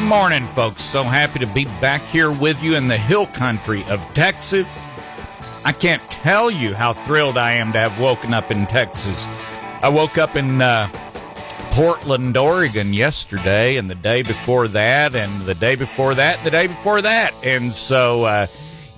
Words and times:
morning, 0.00 0.46
folks. 0.46 0.84
So 0.84 1.02
happy 1.02 1.38
to 1.38 1.46
be 1.46 1.64
back 1.64 2.02
here 2.02 2.30
with 2.30 2.62
you 2.62 2.76
in 2.76 2.88
the 2.88 2.96
hill 2.96 3.26
country 3.26 3.84
of 3.84 4.02
Texas. 4.14 4.78
I 5.64 5.72
can't 5.72 6.02
tell 6.10 6.50
you 6.50 6.74
how 6.74 6.92
thrilled 6.92 7.36
I 7.36 7.52
am 7.52 7.72
to 7.72 7.78
have 7.78 7.98
woken 8.00 8.32
up 8.32 8.50
in 8.50 8.66
Texas. 8.66 9.26
I 9.82 9.88
woke 9.88 10.18
up 10.18 10.36
in 10.36 10.62
uh, 10.62 10.88
Portland, 11.72 12.36
Oregon 12.36 12.92
yesterday, 12.92 13.76
and 13.76 13.88
the 13.88 13.94
day 13.94 14.22
before 14.22 14.68
that, 14.68 15.14
and 15.14 15.42
the 15.42 15.54
day 15.54 15.74
before 15.74 16.14
that, 16.14 16.38
and 16.38 16.46
the 16.46 16.50
day 16.50 16.66
before 16.66 17.02
that. 17.02 17.32
And 17.42 17.74
so 17.74 18.24
uh, 18.24 18.46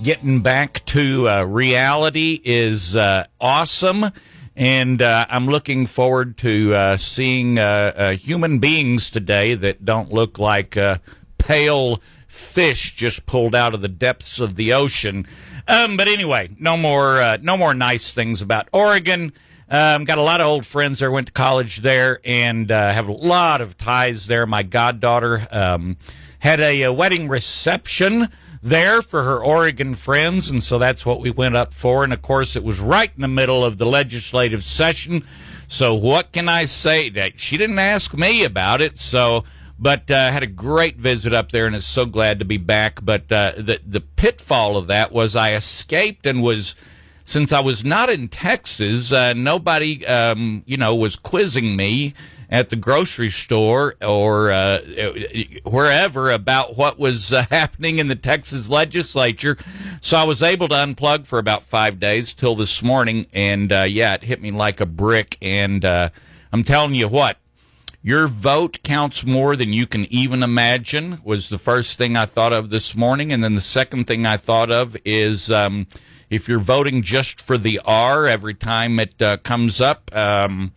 getting 0.02 0.40
back 0.40 0.84
to 0.86 1.28
uh, 1.28 1.42
reality 1.42 2.40
is 2.42 2.96
uh, 2.96 3.26
awesome 3.40 4.06
and 4.60 5.00
uh, 5.00 5.24
I'm 5.30 5.46
looking 5.46 5.86
forward 5.86 6.36
to 6.38 6.74
uh, 6.74 6.96
seeing 6.98 7.58
uh, 7.58 7.92
uh 7.96 8.10
human 8.10 8.58
beings 8.58 9.08
today 9.08 9.54
that 9.54 9.86
don't 9.86 10.12
look 10.12 10.38
like 10.38 10.76
uh, 10.76 10.98
pale 11.38 12.02
fish 12.26 12.94
just 12.94 13.24
pulled 13.24 13.54
out 13.54 13.72
of 13.72 13.80
the 13.80 13.88
depths 13.88 14.38
of 14.38 14.56
the 14.56 14.74
ocean. 14.74 15.26
Um, 15.66 15.96
but 15.96 16.08
anyway, 16.08 16.50
no 16.58 16.76
more 16.76 17.22
uh, 17.22 17.38
no 17.40 17.56
more 17.56 17.72
nice 17.72 18.12
things 18.12 18.42
about 18.42 18.68
Oregon. 18.70 19.32
Um, 19.70 20.04
got 20.04 20.18
a 20.18 20.22
lot 20.22 20.42
of 20.42 20.46
old 20.46 20.66
friends 20.66 20.98
there. 20.98 21.10
Went 21.10 21.28
to 21.28 21.32
college 21.32 21.78
there, 21.78 22.20
and 22.22 22.68
have 22.68 23.08
a 23.08 23.12
lot 23.12 23.62
of 23.62 23.78
ties 23.78 24.26
there. 24.26 24.46
My 24.46 24.62
goddaughter 24.62 25.48
um, 25.50 25.96
had 26.40 26.60
a, 26.60 26.82
a 26.82 26.92
wedding 26.92 27.28
reception 27.28 28.28
there 28.62 29.00
for 29.02 29.22
her 29.22 29.42
Oregon 29.42 29.94
friends, 29.94 30.50
and 30.50 30.62
so 30.62 30.78
that's 30.78 31.06
what 31.06 31.20
we 31.20 31.30
went 31.30 31.56
up 31.56 31.72
for. 31.72 32.04
And 32.04 32.12
of 32.12 32.22
course, 32.22 32.56
it 32.56 32.64
was 32.64 32.78
right 32.78 33.10
in 33.14 33.22
the 33.22 33.28
middle 33.28 33.64
of 33.64 33.78
the 33.78 33.86
legislative 33.86 34.62
session. 34.62 35.24
So 35.66 35.94
what 35.94 36.32
can 36.32 36.48
I 36.48 36.64
say? 36.64 37.08
That 37.10 37.38
she 37.38 37.56
didn't 37.56 37.78
ask 37.78 38.14
me 38.14 38.44
about 38.44 38.80
it, 38.80 38.98
so 38.98 39.44
but 39.78 40.10
uh, 40.10 40.30
had 40.30 40.42
a 40.42 40.46
great 40.46 40.96
visit 40.96 41.32
up 41.32 41.52
there, 41.52 41.66
and 41.66 41.74
is 41.74 41.86
so 41.86 42.04
glad 42.04 42.38
to 42.38 42.44
be 42.44 42.58
back. 42.58 43.02
But 43.02 43.32
uh, 43.32 43.52
the 43.56 43.80
the 43.86 44.00
pitfall 44.00 44.76
of 44.76 44.88
that 44.88 45.12
was 45.12 45.36
I 45.36 45.54
escaped 45.54 46.26
and 46.26 46.42
was. 46.42 46.74
Since 47.22 47.52
I 47.52 47.60
was 47.60 47.84
not 47.84 48.10
in 48.10 48.26
Texas, 48.26 49.12
uh, 49.12 49.34
nobody, 49.34 50.04
um, 50.04 50.64
you 50.66 50.76
know, 50.76 50.96
was 50.96 51.14
quizzing 51.14 51.76
me 51.76 52.12
at 52.50 52.68
the 52.68 52.76
grocery 52.76 53.30
store 53.30 53.94
or 54.02 54.50
uh, 54.50 54.80
wherever 55.62 56.30
about 56.30 56.76
what 56.76 56.98
was 56.98 57.32
uh, 57.32 57.46
happening 57.48 57.98
in 57.98 58.08
the 58.08 58.16
Texas 58.16 58.68
legislature. 58.68 59.56
So 60.00 60.16
I 60.16 60.24
was 60.24 60.42
able 60.42 60.68
to 60.68 60.74
unplug 60.74 61.26
for 61.26 61.38
about 61.38 61.62
five 61.62 62.00
days 62.00 62.34
till 62.34 62.56
this 62.56 62.82
morning, 62.82 63.26
and 63.32 63.72
uh, 63.72 63.82
yeah, 63.82 64.14
it 64.14 64.24
hit 64.24 64.42
me 64.42 64.50
like 64.50 64.80
a 64.80 64.86
brick. 64.86 65.38
And 65.40 65.84
uh, 65.84 66.10
I'm 66.52 66.64
telling 66.64 66.94
you 66.94 67.06
what, 67.06 67.36
your 68.02 68.26
vote 68.26 68.80
counts 68.82 69.24
more 69.24 69.54
than 69.54 69.72
you 69.72 69.86
can 69.86 70.06
even 70.06 70.42
imagine. 70.42 71.20
Was 71.22 71.50
the 71.50 71.58
first 71.58 71.98
thing 71.98 72.16
I 72.16 72.26
thought 72.26 72.52
of 72.52 72.70
this 72.70 72.96
morning, 72.96 73.32
and 73.32 73.44
then 73.44 73.54
the 73.54 73.60
second 73.60 74.06
thing 74.06 74.26
I 74.26 74.36
thought 74.36 74.72
of 74.72 74.96
is. 75.04 75.50
Um, 75.50 75.86
if 76.30 76.48
you're 76.48 76.60
voting 76.60 77.02
just 77.02 77.40
for 77.40 77.58
the 77.58 77.80
R 77.84 78.28
every 78.28 78.54
time 78.54 79.00
it 79.00 79.20
uh, 79.20 79.38
comes 79.38 79.80
up, 79.80 80.14
um, 80.14 80.72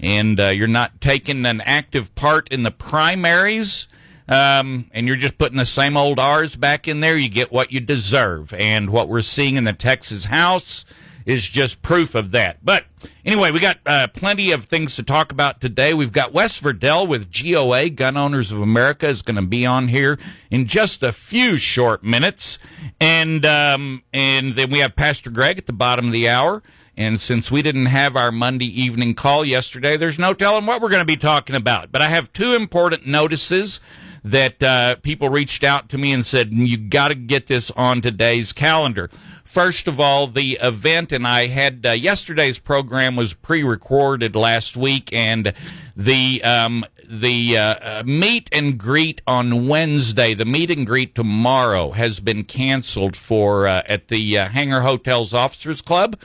and 0.00 0.38
uh, 0.38 0.48
you're 0.48 0.66
not 0.68 1.00
taking 1.00 1.44
an 1.46 1.60
active 1.62 2.14
part 2.14 2.48
in 2.48 2.62
the 2.62 2.70
primaries, 2.70 3.88
um, 4.28 4.90
and 4.92 5.06
you're 5.06 5.16
just 5.16 5.38
putting 5.38 5.58
the 5.58 5.66
same 5.66 5.96
old 5.96 6.18
R's 6.18 6.56
back 6.56 6.86
in 6.86 7.00
there, 7.00 7.16
you 7.16 7.28
get 7.28 7.50
what 7.50 7.72
you 7.72 7.80
deserve. 7.80 8.52
And 8.54 8.90
what 8.90 9.08
we're 9.08 9.22
seeing 9.22 9.56
in 9.56 9.64
the 9.64 9.72
Texas 9.72 10.26
House 10.26 10.84
is 11.28 11.48
just 11.48 11.82
proof 11.82 12.14
of 12.14 12.30
that. 12.30 12.56
But 12.64 12.86
anyway, 13.22 13.50
we 13.50 13.60
got 13.60 13.78
uh, 13.84 14.08
plenty 14.08 14.50
of 14.50 14.64
things 14.64 14.96
to 14.96 15.02
talk 15.02 15.30
about 15.30 15.60
today. 15.60 15.92
We've 15.92 16.12
got 16.12 16.32
Wes 16.32 16.58
Virdell 16.58 17.06
with 17.06 17.30
GOA, 17.30 17.90
Gun 17.90 18.16
Owners 18.16 18.50
of 18.50 18.62
America, 18.62 19.08
is 19.08 19.20
going 19.20 19.36
to 19.36 19.42
be 19.42 19.66
on 19.66 19.88
here 19.88 20.18
in 20.50 20.66
just 20.66 21.02
a 21.02 21.12
few 21.12 21.58
short 21.58 22.02
minutes, 22.02 22.58
and 22.98 23.44
um, 23.44 24.02
and 24.12 24.54
then 24.54 24.70
we 24.70 24.78
have 24.78 24.96
Pastor 24.96 25.28
Greg 25.28 25.58
at 25.58 25.66
the 25.66 25.72
bottom 25.74 26.06
of 26.06 26.12
the 26.12 26.30
hour. 26.30 26.62
And 26.98 27.20
since 27.20 27.48
we 27.48 27.62
didn't 27.62 27.86
have 27.86 28.16
our 28.16 28.32
Monday 28.32 28.66
evening 28.66 29.14
call 29.14 29.44
yesterday, 29.44 29.96
there's 29.96 30.18
no 30.18 30.34
telling 30.34 30.66
what 30.66 30.82
we're 30.82 30.88
going 30.88 30.98
to 30.98 31.04
be 31.04 31.16
talking 31.16 31.54
about. 31.54 31.92
But 31.92 32.02
I 32.02 32.08
have 32.08 32.32
two 32.32 32.54
important 32.54 33.06
notices 33.06 33.80
that 34.24 34.60
uh, 34.60 34.96
people 34.96 35.28
reached 35.28 35.62
out 35.62 35.88
to 35.90 35.96
me 35.96 36.12
and 36.12 36.26
said, 36.26 36.52
you 36.52 36.76
got 36.76 37.08
to 37.08 37.14
get 37.14 37.46
this 37.46 37.70
on 37.76 38.00
today's 38.00 38.52
calendar. 38.52 39.10
First 39.44 39.86
of 39.86 40.00
all, 40.00 40.26
the 40.26 40.58
event, 40.60 41.12
and 41.12 41.24
I 41.24 41.46
had 41.46 41.86
uh, 41.86 41.92
yesterday's 41.92 42.58
program 42.58 43.14
was 43.14 43.32
pre-recorded 43.32 44.34
last 44.34 44.76
week, 44.76 45.12
and 45.12 45.52
the 45.96 46.42
um, 46.42 46.84
the 47.08 47.56
uh, 47.56 47.62
uh 47.62 48.02
meet 48.04 48.50
and 48.50 48.76
greet 48.76 49.22
on 49.24 49.68
Wednesday, 49.68 50.34
the 50.34 50.44
meet 50.44 50.70
and 50.70 50.84
greet 50.84 51.14
tomorrow 51.14 51.92
has 51.92 52.18
been 52.18 52.42
canceled 52.42 53.14
for 53.16 53.68
uh, 53.68 53.82
at 53.86 54.08
the 54.08 54.36
uh, 54.36 54.48
Hangar 54.48 54.80
Hotels 54.80 55.32
Officers 55.32 55.80
Club 55.80 56.16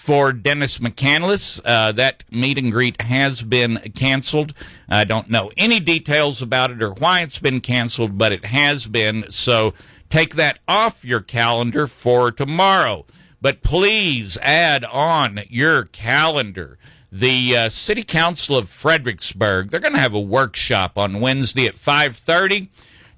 for 0.00 0.32
Dennis 0.32 0.78
McCandless. 0.78 1.60
Uh, 1.62 1.92
that 1.92 2.24
meet 2.30 2.56
and 2.56 2.72
greet 2.72 3.02
has 3.02 3.42
been 3.42 3.76
canceled. 3.94 4.54
I 4.88 5.04
don't 5.04 5.28
know 5.28 5.52
any 5.58 5.78
details 5.78 6.40
about 6.40 6.70
it 6.70 6.82
or 6.82 6.92
why 6.92 7.20
it's 7.20 7.38
been 7.38 7.60
canceled, 7.60 8.16
but 8.16 8.32
it 8.32 8.46
has 8.46 8.86
been. 8.86 9.26
So 9.30 9.74
take 10.08 10.36
that 10.36 10.58
off 10.66 11.04
your 11.04 11.20
calendar 11.20 11.86
for 11.86 12.32
tomorrow. 12.32 13.04
But 13.42 13.62
please 13.62 14.38
add 14.40 14.86
on 14.86 15.42
your 15.50 15.84
calendar. 15.84 16.78
The 17.12 17.56
uh, 17.56 17.68
City 17.68 18.02
Council 18.02 18.56
of 18.56 18.70
Fredericksburg, 18.70 19.68
they're 19.68 19.80
going 19.80 19.92
to 19.92 20.00
have 20.00 20.14
a 20.14 20.20
workshop 20.20 20.96
on 20.96 21.20
Wednesday 21.20 21.66
at 21.66 21.74
530 21.74 22.70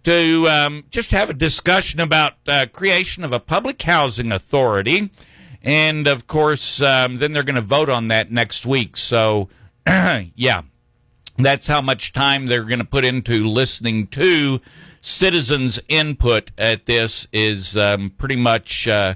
to 0.03 0.49
um, 0.49 0.85
just 0.91 1.13
have 1.13 1.31
a 1.31 1.35
discussion 1.35 2.01
about 2.01 2.35
uh, 2.49 2.67
creation 2.73 3.23
of 3.23 3.31
a 3.31 3.39
public 3.39 3.81
housing 3.81 4.33
authority 4.33 5.13
and 5.63 6.07
of 6.07 6.27
course, 6.27 6.83
um, 6.83 7.17
then 7.17 7.33
they're 7.33 7.43
going 7.43 7.57
to 7.57 7.61
vote 7.61 7.89
on 7.89 8.09
that 8.09 8.31
next 8.31 8.67
week. 8.67 8.97
So, 8.97 9.49
yeah, 9.87 10.63
that's 11.39 11.67
how 11.67 11.81
much 11.81 12.13
time 12.13 12.47
they're 12.47 12.65
going 12.65 12.79
to 12.79 12.85
put 12.85 13.05
into 13.05 13.47
listening 13.47 14.07
to 14.09 14.61
citizens' 15.01 15.81
input 15.89 16.51
at 16.59 16.87
this. 16.87 17.29
Is 17.33 17.77
um, 17.77 18.11
pretty 18.19 18.37
much 18.37 18.89
uh, 18.89 19.15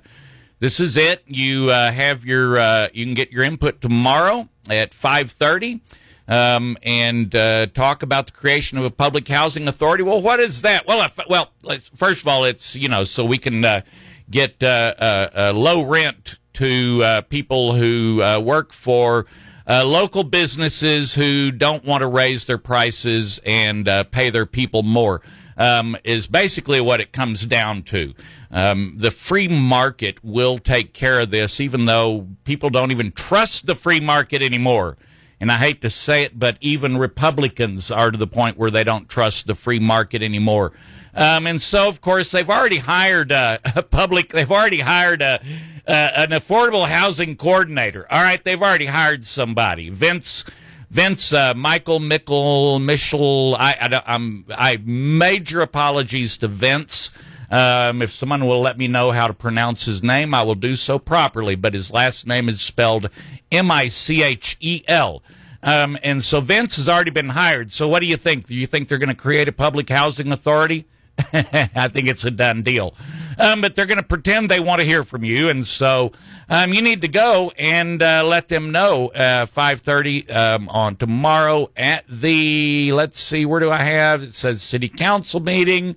this 0.58 0.80
is 0.80 0.96
it. 0.96 1.22
You 1.26 1.70
uh, 1.70 1.92
have 1.92 2.24
your 2.24 2.58
uh, 2.58 2.88
you 2.92 3.04
can 3.04 3.14
get 3.14 3.30
your 3.32 3.44
input 3.44 3.80
tomorrow 3.80 4.48
at 4.68 4.94
five 4.94 5.30
thirty. 5.30 5.80
Um, 6.28 6.76
and 6.82 7.32
uh, 7.36 7.66
talk 7.66 8.02
about 8.02 8.26
the 8.26 8.32
creation 8.32 8.78
of 8.78 8.84
a 8.84 8.90
public 8.90 9.28
housing 9.28 9.68
authority. 9.68 10.02
Well, 10.02 10.20
what 10.20 10.40
is 10.40 10.62
that? 10.62 10.84
Well, 10.84 11.04
if, 11.04 11.18
well, 11.28 11.52
first 11.94 12.22
of 12.22 12.28
all, 12.28 12.44
it's 12.44 12.74
you 12.74 12.88
know 12.88 13.04
so 13.04 13.24
we 13.24 13.38
can 13.38 13.64
uh, 13.64 13.82
get 14.30 14.62
uh, 14.62 14.94
uh, 14.98 15.30
uh, 15.34 15.52
low 15.54 15.82
rent 15.82 16.38
to 16.54 17.02
uh, 17.04 17.20
people 17.22 17.74
who 17.74 18.22
work 18.42 18.72
for 18.72 19.26
local 19.68 20.24
businesses 20.24 21.14
who 21.14 21.50
don't 21.50 21.84
want 21.84 22.02
to 22.02 22.06
raise 22.06 22.46
their 22.46 22.58
prices 22.58 23.40
and 23.44 23.86
pay 24.10 24.30
their 24.30 24.46
people 24.46 24.82
more. 24.82 25.22
Um, 25.58 25.96
is 26.04 26.26
basically 26.26 26.82
what 26.82 27.00
it 27.00 27.12
comes 27.12 27.46
down 27.46 27.82
to. 27.84 28.12
Um, 28.50 28.96
the 28.98 29.10
free 29.10 29.48
market 29.48 30.22
will 30.22 30.58
take 30.58 30.92
care 30.92 31.18
of 31.20 31.30
this, 31.30 31.60
even 31.60 31.86
though 31.86 32.28
people 32.44 32.68
don't 32.68 32.90
even 32.90 33.10
trust 33.10 33.64
the 33.64 33.74
free 33.74 33.98
market 33.98 34.42
anymore. 34.42 34.98
And 35.38 35.52
I 35.52 35.56
hate 35.56 35.82
to 35.82 35.90
say 35.90 36.22
it, 36.22 36.38
but 36.38 36.56
even 36.60 36.96
Republicans 36.96 37.90
are 37.90 38.10
to 38.10 38.16
the 38.16 38.26
point 38.26 38.56
where 38.56 38.70
they 38.70 38.84
don't 38.84 39.08
trust 39.08 39.46
the 39.46 39.54
free 39.54 39.78
market 39.78 40.22
anymore. 40.22 40.72
Um, 41.14 41.46
and 41.46 41.60
so, 41.60 41.88
of 41.88 42.00
course, 42.00 42.30
they've 42.30 42.48
already 42.48 42.78
hired 42.78 43.32
uh, 43.32 43.58
a 43.76 43.82
public. 43.82 44.30
They've 44.30 44.50
already 44.50 44.80
hired 44.80 45.22
a, 45.22 45.42
an 45.86 46.30
affordable 46.30 46.88
housing 46.88 47.36
coordinator. 47.36 48.06
All 48.10 48.22
right, 48.22 48.42
they've 48.42 48.62
already 48.62 48.86
hired 48.86 49.24
somebody. 49.24 49.90
Vince. 49.90 50.44
Vince, 50.88 51.32
uh, 51.32 51.52
Michael 51.52 51.98
Mickle, 51.98 52.78
Michel, 52.78 53.56
I, 53.56 54.02
I, 54.06 54.44
I 54.56 54.78
major 54.84 55.60
apologies 55.60 56.36
to 56.36 56.48
Vince. 56.48 57.10
Um, 57.50 58.02
if 58.02 58.12
someone 58.12 58.46
will 58.46 58.60
let 58.60 58.78
me 58.78 58.88
know 58.88 59.10
how 59.12 59.26
to 59.26 59.34
pronounce 59.34 59.84
his 59.84 60.02
name, 60.02 60.34
I 60.34 60.42
will 60.42 60.54
do 60.54 60.76
so 60.76 60.98
properly. 60.98 61.54
But 61.54 61.74
his 61.74 61.92
last 61.92 62.26
name 62.26 62.48
is 62.48 62.60
spelled 62.60 63.08
M 63.52 63.70
I 63.70 63.88
C 63.88 64.22
H 64.22 64.56
E 64.60 64.82
L. 64.88 65.22
Um, 65.62 65.98
and 66.02 66.22
so 66.22 66.40
Vince 66.40 66.76
has 66.76 66.88
already 66.88 67.10
been 67.10 67.30
hired. 67.30 67.72
So 67.72 67.88
what 67.88 68.00
do 68.00 68.06
you 68.06 68.16
think? 68.16 68.46
Do 68.46 68.54
you 68.54 68.66
think 68.66 68.88
they're 68.88 68.98
going 68.98 69.08
to 69.08 69.14
create 69.14 69.48
a 69.48 69.52
public 69.52 69.88
housing 69.90 70.30
authority? 70.30 70.86
I 71.32 71.88
think 71.88 72.08
it's 72.08 72.24
a 72.24 72.30
done 72.30 72.62
deal. 72.62 72.94
Um, 73.38 73.60
but 73.60 73.74
they're 73.74 73.86
going 73.86 73.98
to 73.98 74.02
pretend 74.02 74.50
they 74.50 74.60
want 74.60 74.80
to 74.80 74.86
hear 74.86 75.02
from 75.02 75.24
you, 75.24 75.48
and 75.48 75.66
so 75.66 76.12
um, 76.48 76.72
you 76.72 76.80
need 76.82 77.00
to 77.02 77.08
go 77.08 77.52
and 77.58 78.02
uh, 78.02 78.22
let 78.24 78.48
them 78.48 78.70
know. 78.70 79.08
Uh, 79.08 79.46
Five 79.46 79.80
thirty 79.80 80.28
um, 80.30 80.68
on 80.68 80.96
tomorrow 80.96 81.70
at 81.76 82.04
the. 82.08 82.92
Let's 82.92 83.18
see, 83.20 83.44
where 83.44 83.60
do 83.60 83.70
I 83.70 83.78
have? 83.78 84.22
It 84.22 84.34
says 84.34 84.62
city 84.62 84.88
council 84.88 85.40
meeting. 85.40 85.96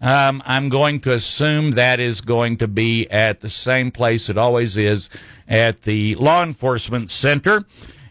Um, 0.00 0.42
I'm 0.46 0.68
going 0.68 1.00
to 1.00 1.12
assume 1.12 1.72
that 1.72 1.98
is 1.98 2.20
going 2.20 2.56
to 2.58 2.68
be 2.68 3.08
at 3.10 3.40
the 3.40 3.50
same 3.50 3.90
place 3.90 4.30
it 4.30 4.38
always 4.38 4.76
is 4.76 5.10
at 5.48 5.82
the 5.82 6.14
law 6.16 6.42
enforcement 6.42 7.10
center. 7.10 7.64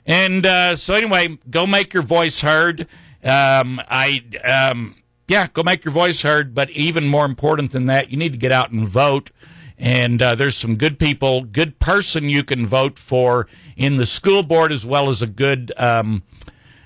And 0.06 0.46
uh, 0.46 0.76
so, 0.76 0.96
anyway, 0.96 1.38
go 1.50 1.66
make 1.66 1.94
your 1.94 2.04
voice 2.04 2.42
heard. 2.42 2.88
Um, 3.24 3.82
I 3.90 4.24
um, 4.44 4.96
yeah, 5.28 5.48
go 5.52 5.64
make 5.64 5.84
your 5.84 5.94
voice 5.94 6.22
heard. 6.24 6.54
But 6.54 6.70
even 6.72 7.08
more 7.08 7.26
important 7.26 7.72
than 7.72 7.86
that, 7.86 8.10
you 8.10 8.18
need 8.18 8.32
to 8.32 8.38
get 8.38 8.52
out 8.52 8.72
and 8.72 8.88
vote. 8.88 9.32
And 9.78 10.22
uh, 10.22 10.36
there's 10.36 10.58
some 10.58 10.76
good 10.76 10.98
people, 10.98 11.44
good 11.44 11.80
person 11.80 12.30
you 12.30 12.44
can 12.44 12.66
vote 12.66 12.98
for 12.98 13.48
in 13.76 13.98
the 13.98 14.08
school 14.08 14.42
board, 14.42 14.72
as 14.72 14.86
well 14.86 15.08
as 15.08 15.22
a 15.22 15.28
good, 15.28 15.72
um, 15.78 16.24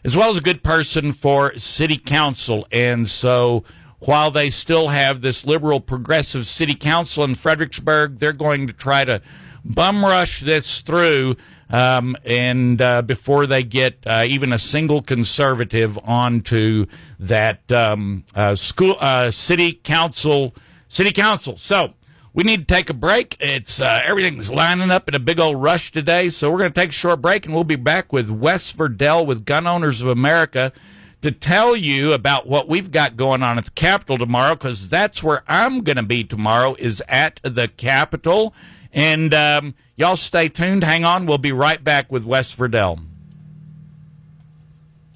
as 0.04 0.18
well 0.18 0.30
as 0.30 0.38
a 0.38 0.42
good 0.42 0.62
person 0.62 1.14
for 1.14 1.58
city 1.58 1.98
council. 1.98 2.68
And 2.72 3.08
so, 3.08 3.64
while 4.02 4.32
they 4.32 4.50
still 4.50 4.88
have 4.88 5.22
this 5.22 5.46
liberal 5.46 5.80
progressive 5.80 6.48
city 6.48 6.74
council 6.74 7.24
in 7.24 7.36
Fredericksburg, 7.36 8.18
they're 8.18 8.34
going 8.34 8.66
to 8.66 8.74
try 8.74 9.06
to 9.06 9.22
bum 9.64 10.04
rush 10.04 10.42
this 10.42 10.82
through. 10.82 11.36
Um, 11.70 12.18
and 12.26 12.82
uh, 12.82 13.04
before 13.04 13.46
they 13.46 13.64
get 13.64 14.00
uh, 14.06 14.26
even 14.28 14.52
a 14.52 14.60
single 14.60 15.02
conservative 15.02 15.98
onto 16.04 16.88
that 17.20 17.72
um, 17.72 18.26
uh, 18.36 18.56
school 18.56 18.98
uh, 19.00 19.32
city 19.32 19.74
council 19.74 20.54
city 20.90 21.14
council. 21.14 21.56
So 21.56 21.94
we 22.34 22.44
need 22.44 22.68
to 22.68 22.74
take 22.74 22.90
a 22.90 22.94
break. 22.94 23.38
It's 23.40 23.82
uh, 23.82 24.02
everything's 24.04 24.52
lining 24.52 24.92
up 24.92 25.08
in 25.08 25.16
a 25.16 25.20
big 25.20 25.40
old 25.40 25.62
rush 25.62 25.92
today. 25.92 26.30
So 26.30 26.52
we're 26.52 26.58
going 26.58 26.74
to 26.74 26.80
take 26.80 26.90
a 26.90 26.94
short 26.94 27.22
break, 27.22 27.46
and 27.46 27.54
we'll 27.54 27.64
be 27.64 27.78
back 27.78 28.12
with 28.12 28.30
Wes 28.30 28.74
Virdell 28.74 29.26
with 29.26 29.46
Gun 29.46 29.68
Owners 29.68 30.02
of 30.02 30.08
America 30.08 30.74
to 31.22 31.32
tell 31.32 31.76
you 31.76 32.14
about 32.14 32.48
what 32.48 32.68
we've 32.68 32.92
got 32.92 33.16
going 33.16 33.44
on 33.44 33.58
at 33.58 33.66
the 33.66 33.72
Capitol 33.72 34.18
tomorrow, 34.18 34.56
because 34.56 34.90
that's 34.90 35.24
where 35.24 35.44
I'm 35.48 35.82
going 35.84 35.98
to 35.98 36.04
be 36.04 36.24
tomorrow. 36.24 36.76
Is 36.80 37.04
at 37.08 37.40
the 37.44 37.68
Capitol. 37.68 38.54
And 38.94 39.34
um, 39.34 39.76
y'all 39.96 40.16
stay 40.16 40.50
tuned. 40.50 40.84
Hang 40.84 41.06
on. 41.06 41.26
We'll 41.26 41.38
be 41.38 41.52
right 41.52 41.84
back 41.84 42.12
with 42.12 42.26
Wes 42.26 42.54
Virdell. 42.56 43.06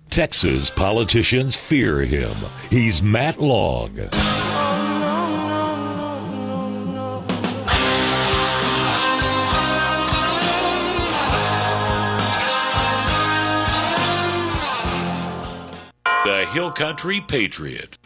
Texas 0.10 0.70
politicians 0.70 1.56
fear 1.56 2.02
him. 2.02 2.36
He's 2.70 3.02
Matt 3.02 3.42
Long. 3.42 4.00
Hill 16.56 16.72
Country 16.72 17.20
Patriot. 17.20 17.98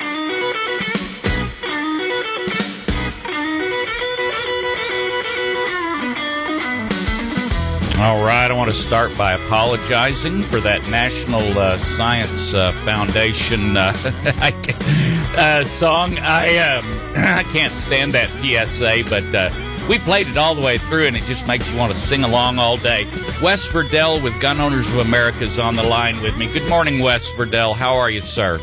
All 8.00 8.26
right, 8.26 8.48
I 8.50 8.54
want 8.54 8.72
to 8.72 8.76
start 8.76 9.16
by 9.16 9.34
apologizing 9.34 10.42
for 10.42 10.60
that 10.62 10.82
National 10.90 11.60
uh, 11.60 11.78
Science 11.78 12.56
uh, 12.56 12.72
Foundation 12.72 13.78
uh, 13.78 13.94
uh, 15.38 15.64
song. 15.64 16.18
I 16.18 16.58
um, 16.58 16.86
I 17.16 17.44
can't 17.54 17.74
stand 17.74 18.14
that 18.14 18.30
PSA, 18.42 19.04
but 19.08 19.36
uh, 19.36 19.69
we 19.90 19.98
played 19.98 20.28
it 20.28 20.38
all 20.38 20.54
the 20.54 20.62
way 20.62 20.78
through, 20.78 21.08
and 21.08 21.18
it 21.18 21.24
just 21.24 21.48
makes 21.48 21.70
you 21.70 21.76
want 21.78 21.92
to 21.92 21.98
sing 21.98 22.24
along 22.24 22.60
all 22.60 22.78
day. 22.78 23.06
Wes 23.42 23.68
Virdell 23.68 24.24
with 24.24 24.40
Gun 24.40 24.62
Owners 24.62 24.88
of 24.94 25.00
America 25.00 25.44
is 25.44 25.58
on 25.58 25.76
the 25.76 25.84
line 25.84 26.22
with 26.22 26.38
me. 26.38 26.46
Good 26.54 26.70
morning, 26.70 27.00
Wes 27.00 27.32
Virdell. 27.34 27.76
How 27.76 27.96
are 27.96 28.10
you, 28.12 28.22
sir? 28.22 28.60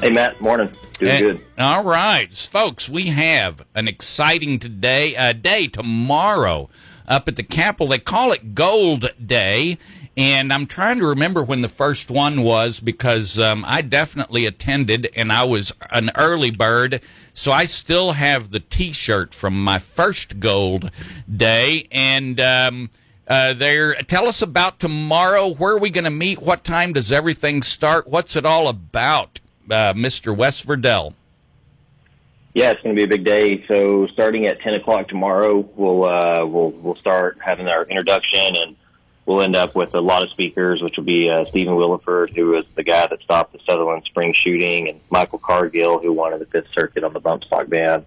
Hey, 0.00 0.10
Matt. 0.10 0.40
Morning. 0.40 0.70
Doing 0.98 1.12
And- 1.12 1.20
good. 1.20 1.40
All 1.58 1.82
right, 1.82 2.32
folks, 2.32 2.88
we 2.88 3.06
have 3.08 3.64
an 3.74 3.88
exciting 3.88 4.60
today 4.60 5.16
uh, 5.16 5.32
day 5.32 5.66
tomorrow 5.66 6.70
up 7.08 7.26
at 7.26 7.34
the 7.34 7.42
Capitol. 7.42 7.88
They 7.88 7.98
call 7.98 8.30
it 8.30 8.54
Gold 8.54 9.10
Day, 9.24 9.78
and 10.16 10.52
I'm 10.52 10.66
trying 10.66 11.00
to 11.00 11.06
remember 11.06 11.42
when 11.42 11.60
the 11.60 11.68
first 11.68 12.08
one 12.08 12.42
was 12.42 12.78
because 12.78 13.38
um, 13.40 13.64
I 13.66 13.82
definitely 13.82 14.46
attended 14.46 15.10
and 15.16 15.32
I 15.32 15.42
was 15.42 15.72
an 15.90 16.12
early 16.14 16.52
bird. 16.52 17.00
So 17.32 17.50
I 17.52 17.64
still 17.64 18.12
have 18.12 18.50
the 18.50 18.60
T-shirt 18.60 19.34
from 19.34 19.62
my 19.62 19.78
first 19.78 20.38
Gold 20.38 20.90
Day, 21.34 21.88
and 21.90 22.38
um, 22.38 22.90
uh, 23.26 23.54
there. 23.54 23.94
Tell 23.94 24.26
us 24.26 24.42
about 24.42 24.78
tomorrow. 24.78 25.48
Where 25.48 25.74
are 25.74 25.78
we 25.78 25.90
going 25.90 26.04
to 26.04 26.10
meet? 26.10 26.42
What 26.42 26.64
time 26.64 26.92
does 26.92 27.10
everything 27.10 27.62
start? 27.62 28.06
What's 28.06 28.36
it 28.36 28.44
all 28.44 28.68
about, 28.68 29.40
uh, 29.70 29.94
Mr. 29.94 30.36
Wes 30.36 30.64
Virdell? 30.64 31.14
Yeah, 32.54 32.72
it's 32.72 32.82
going 32.82 32.94
to 32.94 32.98
be 32.98 33.04
a 33.04 33.08
big 33.08 33.24
day. 33.24 33.64
So 33.66 34.06
starting 34.08 34.46
at 34.46 34.60
10 34.60 34.74
o'clock 34.74 35.08
tomorrow, 35.08 35.58
we'll 35.74 36.04
uh, 36.04 36.44
we'll 36.44 36.70
we'll 36.70 36.96
start 36.96 37.38
having 37.42 37.66
our 37.66 37.84
introduction, 37.84 38.56
and 38.56 38.76
we'll 39.26 39.42
end 39.42 39.56
up 39.56 39.74
with 39.74 39.94
a 39.94 40.00
lot 40.00 40.22
of 40.22 40.30
speakers, 40.30 40.82
which 40.82 40.96
will 40.96 41.04
be 41.04 41.30
uh, 41.30 41.44
Stephen 41.46 41.74
Willeford, 41.74 42.34
who 42.34 42.56
is 42.56 42.64
the 42.74 42.82
guy 42.82 43.06
that 43.06 43.20
stopped 43.22 43.52
the 43.52 43.60
Sutherland 43.68 44.02
Spring 44.04 44.34
shooting, 44.34 44.88
and 44.88 45.00
Michael 45.10 45.38
Cargill, 45.38 45.98
who 45.98 46.12
won 46.12 46.38
the 46.38 46.46
Fifth 46.46 46.68
Circuit 46.74 47.04
on 47.04 47.12
the 47.12 47.20
bump 47.20 47.44
stock 47.44 47.68
ban. 47.68 48.04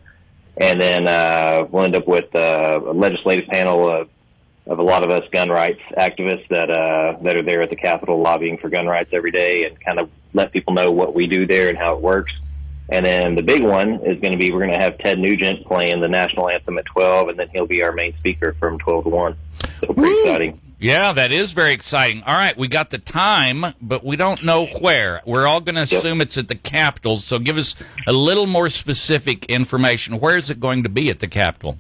And 0.57 0.79
then 0.79 1.07
uh, 1.07 1.67
we'll 1.69 1.83
end 1.83 1.95
up 1.95 2.07
with 2.07 2.33
uh, 2.33 2.79
a 2.85 2.93
legislative 2.93 3.47
panel 3.47 3.89
of 3.89 4.09
of 4.67 4.79
a 4.79 4.83
lot 4.83 5.03
of 5.03 5.11
us 5.11 5.23
gun 5.31 5.49
rights 5.49 5.81
activists 5.95 6.47
that 6.49 6.71
uh, 6.71 7.17
that 7.21 7.35
are 7.37 7.43
there 7.43 7.61
at 7.61 7.69
the 7.69 7.75
Capitol 7.75 8.19
lobbying 8.19 8.57
for 8.57 8.69
gun 8.69 8.87
rights 8.87 9.11
every 9.13 9.31
day, 9.31 9.65
and 9.65 9.79
kind 9.79 9.99
of 9.99 10.09
let 10.33 10.51
people 10.51 10.73
know 10.73 10.91
what 10.91 11.13
we 11.13 11.27
do 11.27 11.45
there 11.45 11.69
and 11.69 11.77
how 11.77 11.95
it 11.95 12.01
works. 12.01 12.31
And 12.89 13.05
then 13.05 13.35
the 13.35 13.41
big 13.41 13.63
one 13.63 13.95
is 14.05 14.19
going 14.19 14.31
to 14.31 14.37
be 14.37 14.51
we're 14.51 14.59
going 14.59 14.73
to 14.73 14.79
have 14.79 14.97
Ted 14.99 15.19
Nugent 15.19 15.65
playing 15.65 16.01
the 16.01 16.07
national 16.07 16.49
anthem 16.49 16.77
at 16.77 16.85
12, 16.85 17.29
and 17.29 17.39
then 17.39 17.49
he'll 17.49 17.65
be 17.65 17.83
our 17.83 17.91
main 17.91 18.15
speaker 18.17 18.55
from 18.59 18.77
12 18.79 19.05
to 19.05 19.09
1. 19.09 19.37
So 19.81 19.87
pretty 19.87 20.01
Woo! 20.01 20.21
exciting. 20.21 20.61
Yeah, 20.77 21.13
that 21.13 21.31
is 21.31 21.53
very 21.53 21.71
exciting. 21.71 22.21
All 22.23 22.35
right, 22.35 22.57
we 22.57 22.67
got 22.67 22.89
the 22.89 22.97
time, 22.97 23.65
but 23.81 24.03
we 24.03 24.17
don't 24.17 24.43
know 24.43 24.65
where. 24.65 25.21
We're 25.25 25.47
all 25.47 25.61
going 25.61 25.75
to 25.75 25.81
assume 25.81 26.19
it's 26.19 26.37
at 26.37 26.49
the 26.49 26.55
Capitol. 26.55 27.15
So 27.17 27.39
give 27.39 27.57
us 27.57 27.75
a 28.05 28.11
little 28.11 28.45
more 28.45 28.67
specific 28.69 29.45
information. 29.45 30.19
Where 30.19 30.37
is 30.37 30.49
it 30.49 30.59
going 30.59 30.83
to 30.83 30.89
be 30.89 31.09
at 31.09 31.19
the 31.19 31.27
Capitol? 31.27 31.77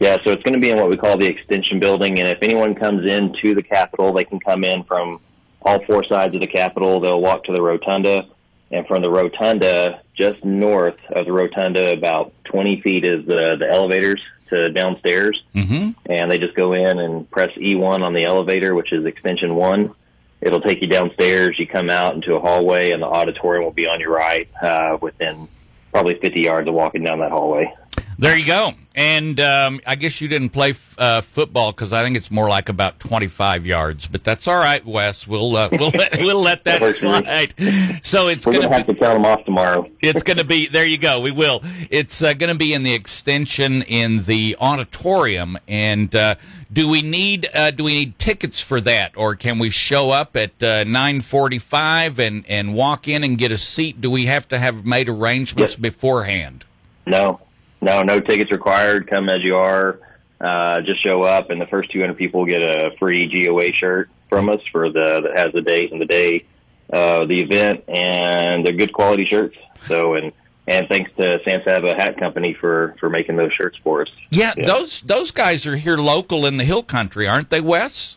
Yeah, 0.00 0.16
so 0.24 0.32
it's 0.32 0.42
going 0.42 0.54
to 0.54 0.60
be 0.60 0.70
in 0.70 0.78
what 0.78 0.88
we 0.88 0.96
call 0.96 1.18
the 1.18 1.26
extension 1.26 1.78
building, 1.78 2.18
and 2.18 2.26
if 2.26 2.38
anyone 2.42 2.74
comes 2.74 3.08
into 3.08 3.54
the 3.54 3.62
Capitol, 3.62 4.14
they 4.14 4.24
can 4.24 4.40
come 4.40 4.64
in 4.64 4.82
from 4.84 5.20
all 5.62 5.84
four 5.84 6.02
sides 6.04 6.34
of 6.34 6.40
the 6.40 6.46
Capitol. 6.46 7.00
They'll 7.00 7.20
walk 7.20 7.44
to 7.44 7.52
the 7.52 7.60
rotunda, 7.60 8.26
and 8.70 8.86
from 8.86 9.02
the 9.02 9.10
rotunda, 9.10 10.00
just 10.16 10.42
north 10.42 10.96
of 11.10 11.26
the 11.26 11.32
rotunda, 11.32 11.92
about 11.92 12.32
20 12.44 12.80
feet 12.80 13.04
is 13.04 13.26
the, 13.26 13.56
the 13.58 13.68
elevators 13.70 14.22
to 14.50 14.70
downstairs. 14.70 15.42
Mm-hmm. 15.54 15.90
and 16.06 16.30
they 16.30 16.38
just 16.38 16.54
go 16.54 16.72
in 16.72 16.98
and 16.98 17.30
press 17.30 17.50
E1 17.56 18.02
on 18.02 18.12
the 18.12 18.24
elevator, 18.24 18.74
which 18.74 18.92
is 18.92 19.04
extension 19.06 19.54
one. 19.54 19.94
It'll 20.40 20.60
take 20.60 20.80
you 20.80 20.88
downstairs. 20.88 21.56
You 21.58 21.66
come 21.66 21.90
out 21.90 22.14
into 22.14 22.34
a 22.34 22.40
hallway, 22.40 22.92
and 22.92 23.02
the 23.02 23.06
auditorium 23.06 23.64
will 23.64 23.72
be 23.72 23.86
on 23.86 24.00
your 24.00 24.12
right, 24.12 24.48
uh, 24.62 24.96
within 25.00 25.48
probably 25.92 26.14
50 26.14 26.40
yards 26.40 26.68
of 26.68 26.74
walking 26.74 27.02
down 27.04 27.18
that 27.18 27.30
hallway. 27.30 27.72
There 28.20 28.36
you 28.36 28.44
go. 28.46 28.74
And 28.94 29.40
um, 29.40 29.80
I 29.86 29.94
guess 29.94 30.20
you 30.20 30.28
didn't 30.28 30.50
play 30.50 30.70
f- 30.70 30.94
uh, 30.98 31.20
football 31.22 31.72
because 31.72 31.92
I 31.92 32.02
think 32.02 32.16
it's 32.18 32.30
more 32.30 32.48
like 32.50 32.68
about 32.68 33.00
25 33.00 33.64
yards. 33.64 34.06
But 34.08 34.24
that's 34.24 34.46
all 34.46 34.58
right, 34.58 34.84
Wes. 34.84 35.26
We'll 35.26 35.56
uh, 35.56 35.68
we'll 35.72 35.88
let, 35.90 36.18
we'll 36.20 36.40
let 36.42 36.64
that 36.64 36.82
Works 36.82 37.00
for 37.00 37.06
me. 37.06 37.22
slide. 37.22 38.04
So 38.04 38.28
it's 38.28 38.44
going 38.44 38.60
to 38.60 38.68
have 38.68 38.86
to 38.88 38.94
count 38.94 39.14
them 39.16 39.24
off 39.24 39.44
tomorrow. 39.44 39.88
it's 40.02 40.22
going 40.22 40.36
to 40.36 40.44
be 40.44 40.68
there 40.68 40.84
you 40.84 40.98
go 40.98 41.20
we 41.20 41.30
will 41.30 41.62
it's 41.88 42.22
uh, 42.22 42.32
going 42.34 42.52
to 42.52 42.58
be 42.58 42.74
in 42.74 42.82
the 42.82 42.92
extension 42.94 43.82
in 43.82 44.24
the 44.24 44.56
auditorium 44.60 45.56
and 45.68 46.14
uh, 46.14 46.34
do 46.72 46.88
we 46.88 47.00
need 47.02 47.48
uh, 47.54 47.70
do 47.70 47.84
we 47.84 47.94
need 47.94 48.18
tickets 48.18 48.60
for 48.60 48.80
that 48.82 49.12
or 49.16 49.34
can 49.34 49.58
we 49.58 49.70
show 49.70 50.10
up 50.10 50.36
at 50.36 50.50
uh, 50.62 50.84
9:45 50.84 52.18
and 52.18 52.44
and 52.48 52.74
walk 52.74 53.08
in 53.08 53.24
and 53.24 53.38
get 53.38 53.50
a 53.52 53.58
seat 53.58 54.00
do 54.00 54.10
we 54.10 54.26
have 54.26 54.46
to 54.48 54.58
have 54.58 54.84
made 54.84 55.08
arrangements 55.08 55.74
Yes. 55.74 55.80
beforehand 55.80 56.64
No, 57.06 57.40
no, 57.80 58.02
no 58.02 58.20
tickets 58.20 58.50
required. 58.52 59.08
Come 59.08 59.28
as 59.28 59.42
you 59.42 59.56
are. 59.56 59.98
Uh, 60.40 60.80
just 60.80 61.04
show 61.04 61.22
up, 61.22 61.50
and 61.50 61.60
the 61.60 61.66
first 61.66 61.90
200 61.92 62.16
people 62.16 62.46
get 62.46 62.62
a 62.62 62.92
free 62.98 63.28
GOA 63.44 63.72
shirt 63.78 64.08
from 64.30 64.48
us 64.48 64.60
for 64.72 64.90
the 64.90 65.20
that 65.22 65.38
has 65.38 65.52
the 65.52 65.60
date 65.60 65.92
and 65.92 66.00
the 66.00 66.06
day 66.06 66.46
of 66.90 67.28
the 67.28 67.40
event, 67.42 67.84
and 67.88 68.64
they're 68.64 68.72
good 68.72 68.92
quality 68.92 69.26
shirts. 69.26 69.56
So, 69.86 70.14
and 70.14 70.32
and 70.66 70.88
thanks 70.88 71.10
to 71.18 71.40
San 71.46 71.62
Saba 71.64 71.94
Hat 71.94 72.18
Company 72.18 72.54
for 72.58 72.94
for 73.00 73.10
making 73.10 73.36
those 73.36 73.52
shirts 73.52 73.76
for 73.82 74.02
us. 74.02 74.08
yeah, 74.30 74.54
Yeah. 74.56 74.64
those 74.64 75.02
those 75.02 75.30
guys 75.30 75.66
are 75.66 75.76
here 75.76 75.96
local 75.98 76.46
in 76.46 76.56
the 76.56 76.64
hill 76.64 76.82
country 76.82 77.26
aren't 77.28 77.50
they 77.50 77.60
Wes 77.60 78.16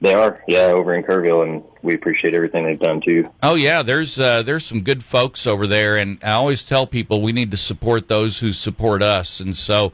They 0.00 0.14
are, 0.14 0.42
yeah, 0.46 0.66
over 0.66 0.94
in 0.94 1.02
Kerrville, 1.02 1.42
and 1.42 1.64
we 1.82 1.94
appreciate 1.94 2.32
everything 2.32 2.64
they've 2.64 2.78
done 2.78 3.00
too. 3.00 3.28
Oh 3.42 3.56
yeah, 3.56 3.82
there's 3.82 4.18
uh, 4.18 4.42
there's 4.42 4.64
some 4.64 4.82
good 4.82 5.02
folks 5.02 5.46
over 5.46 5.66
there, 5.66 5.96
and 5.96 6.18
I 6.22 6.32
always 6.32 6.62
tell 6.62 6.86
people 6.86 7.20
we 7.20 7.32
need 7.32 7.50
to 7.50 7.56
support 7.56 8.06
those 8.06 8.38
who 8.38 8.52
support 8.52 9.02
us, 9.02 9.40
and 9.40 9.56
so 9.56 9.92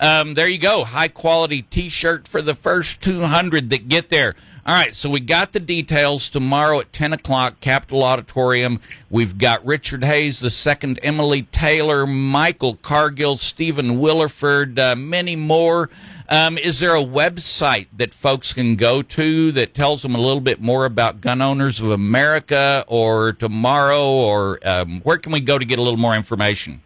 um, 0.00 0.34
there 0.34 0.48
you 0.48 0.58
go, 0.58 0.84
high 0.84 1.08
quality 1.08 1.62
T-shirt 1.62 2.26
for 2.26 2.42
the 2.42 2.54
first 2.54 3.00
200 3.00 3.70
that 3.70 3.88
get 3.88 4.08
there. 4.08 4.34
All 4.66 4.72
right, 4.74 4.94
so 4.94 5.10
we 5.10 5.20
got 5.20 5.52
the 5.52 5.60
details 5.60 6.30
tomorrow 6.30 6.80
at 6.80 6.90
10 6.90 7.12
o'clock, 7.12 7.60
Capitol 7.60 8.02
Auditorium. 8.02 8.80
We've 9.10 9.36
got 9.36 9.62
Richard 9.62 10.04
Hayes, 10.04 10.40
the 10.40 10.48
second, 10.48 10.98
Emily 11.02 11.42
Taylor, 11.42 12.06
Michael 12.06 12.76
Cargill, 12.76 13.36
Stephen 13.36 13.98
Willeford, 13.98 14.78
uh, 14.78 14.96
many 14.96 15.36
more. 15.36 15.90
Um, 16.30 16.56
is 16.56 16.80
there 16.80 16.96
a 16.96 17.04
website 17.04 17.88
that 17.94 18.14
folks 18.14 18.54
can 18.54 18.76
go 18.76 19.02
to 19.02 19.52
that 19.52 19.74
tells 19.74 20.00
them 20.00 20.14
a 20.14 20.18
little 20.18 20.40
bit 20.40 20.62
more 20.62 20.86
about 20.86 21.20
Gun 21.20 21.42
Owners 21.42 21.82
of 21.82 21.90
America 21.90 22.86
or 22.86 23.34
tomorrow, 23.34 24.02
or 24.02 24.58
um, 24.66 25.02
where 25.02 25.18
can 25.18 25.32
we 25.32 25.40
go 25.40 25.58
to 25.58 25.64
get 25.66 25.78
a 25.78 25.82
little 25.82 25.98
more 25.98 26.16
information? 26.16 26.80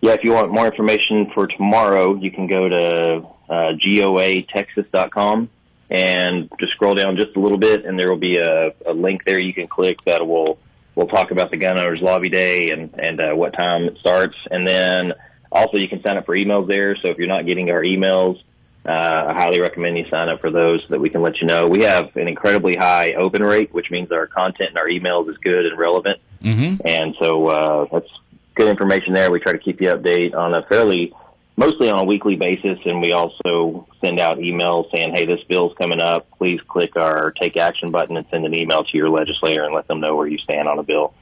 Yeah, 0.00 0.14
if 0.14 0.24
you 0.24 0.32
want 0.32 0.50
more 0.50 0.66
information 0.66 1.30
for 1.34 1.46
tomorrow, 1.46 2.16
you 2.16 2.32
can 2.32 2.48
go 2.48 2.68
to 2.68 3.28
uh, 3.48 3.74
goatexas.com 3.74 5.48
and 5.92 6.50
just 6.58 6.72
scroll 6.72 6.94
down 6.94 7.16
just 7.16 7.36
a 7.36 7.40
little 7.40 7.58
bit, 7.58 7.84
and 7.84 7.98
there 7.98 8.08
will 8.10 8.16
be 8.18 8.38
a, 8.38 8.72
a 8.86 8.92
link 8.94 9.24
there 9.26 9.38
you 9.38 9.52
can 9.52 9.68
click 9.68 10.02
that 10.06 10.26
will 10.26 10.58
will 10.94 11.06
talk 11.06 11.30
about 11.30 11.50
the 11.50 11.56
Gun 11.56 11.78
Owners 11.78 12.00
Lobby 12.00 12.30
Day 12.30 12.70
and 12.70 12.94
and 12.98 13.20
uh, 13.20 13.32
what 13.34 13.52
time 13.52 13.84
it 13.84 13.98
starts, 13.98 14.36
and 14.50 14.66
then 14.66 15.12
also 15.50 15.76
you 15.76 15.88
can 15.88 16.02
sign 16.02 16.16
up 16.16 16.24
for 16.24 16.34
emails 16.34 16.66
there. 16.66 16.96
So 16.96 17.08
if 17.08 17.18
you're 17.18 17.28
not 17.28 17.44
getting 17.44 17.70
our 17.70 17.82
emails, 17.82 18.42
uh, 18.86 18.90
I 19.28 19.34
highly 19.34 19.60
recommend 19.60 19.98
you 19.98 20.06
sign 20.08 20.30
up 20.30 20.40
for 20.40 20.50
those 20.50 20.80
so 20.80 20.86
that 20.90 21.00
we 21.00 21.10
can 21.10 21.20
let 21.20 21.40
you 21.40 21.46
know. 21.46 21.68
We 21.68 21.82
have 21.82 22.16
an 22.16 22.26
incredibly 22.26 22.74
high 22.74 23.12
open 23.12 23.42
rate, 23.42 23.72
which 23.74 23.90
means 23.90 24.10
our 24.10 24.26
content 24.26 24.70
and 24.70 24.78
our 24.78 24.88
emails 24.88 25.28
is 25.30 25.36
good 25.38 25.66
and 25.66 25.78
relevant, 25.78 26.18
Mm-hmm. 26.42 26.84
and 26.84 27.14
so 27.20 27.46
uh, 27.46 27.86
that's 27.92 28.10
good 28.56 28.68
information 28.68 29.14
there. 29.14 29.30
We 29.30 29.40
try 29.40 29.52
to 29.52 29.58
keep 29.58 29.80
you 29.80 29.88
update 29.88 30.34
on 30.34 30.54
a 30.54 30.62
fairly 30.62 31.12
mostly 31.56 31.90
on 31.90 31.98
a 31.98 32.04
weekly 32.04 32.36
basis, 32.36 32.78
and 32.84 33.00
we 33.00 33.12
also 33.12 33.86
send 34.02 34.20
out 34.20 34.38
emails 34.38 34.90
saying, 34.94 35.12
"Hey, 35.14 35.26
this 35.26 35.40
bill's 35.48 35.74
coming 35.80 36.00
up. 36.00 36.26
Please 36.38 36.60
click 36.66 36.96
our 36.96 37.30
take 37.32 37.56
action 37.56 37.90
button 37.90 38.16
and 38.16 38.26
send 38.30 38.44
an 38.46 38.54
email 38.54 38.84
to 38.84 38.96
your 38.96 39.10
legislator 39.10 39.64
and 39.64 39.74
let 39.74 39.86
them 39.88 40.00
know 40.00 40.16
where 40.16 40.26
you 40.26 40.38
stand 40.38 40.68
on 40.68 40.78
a 40.78 40.82
bill." 40.82 41.12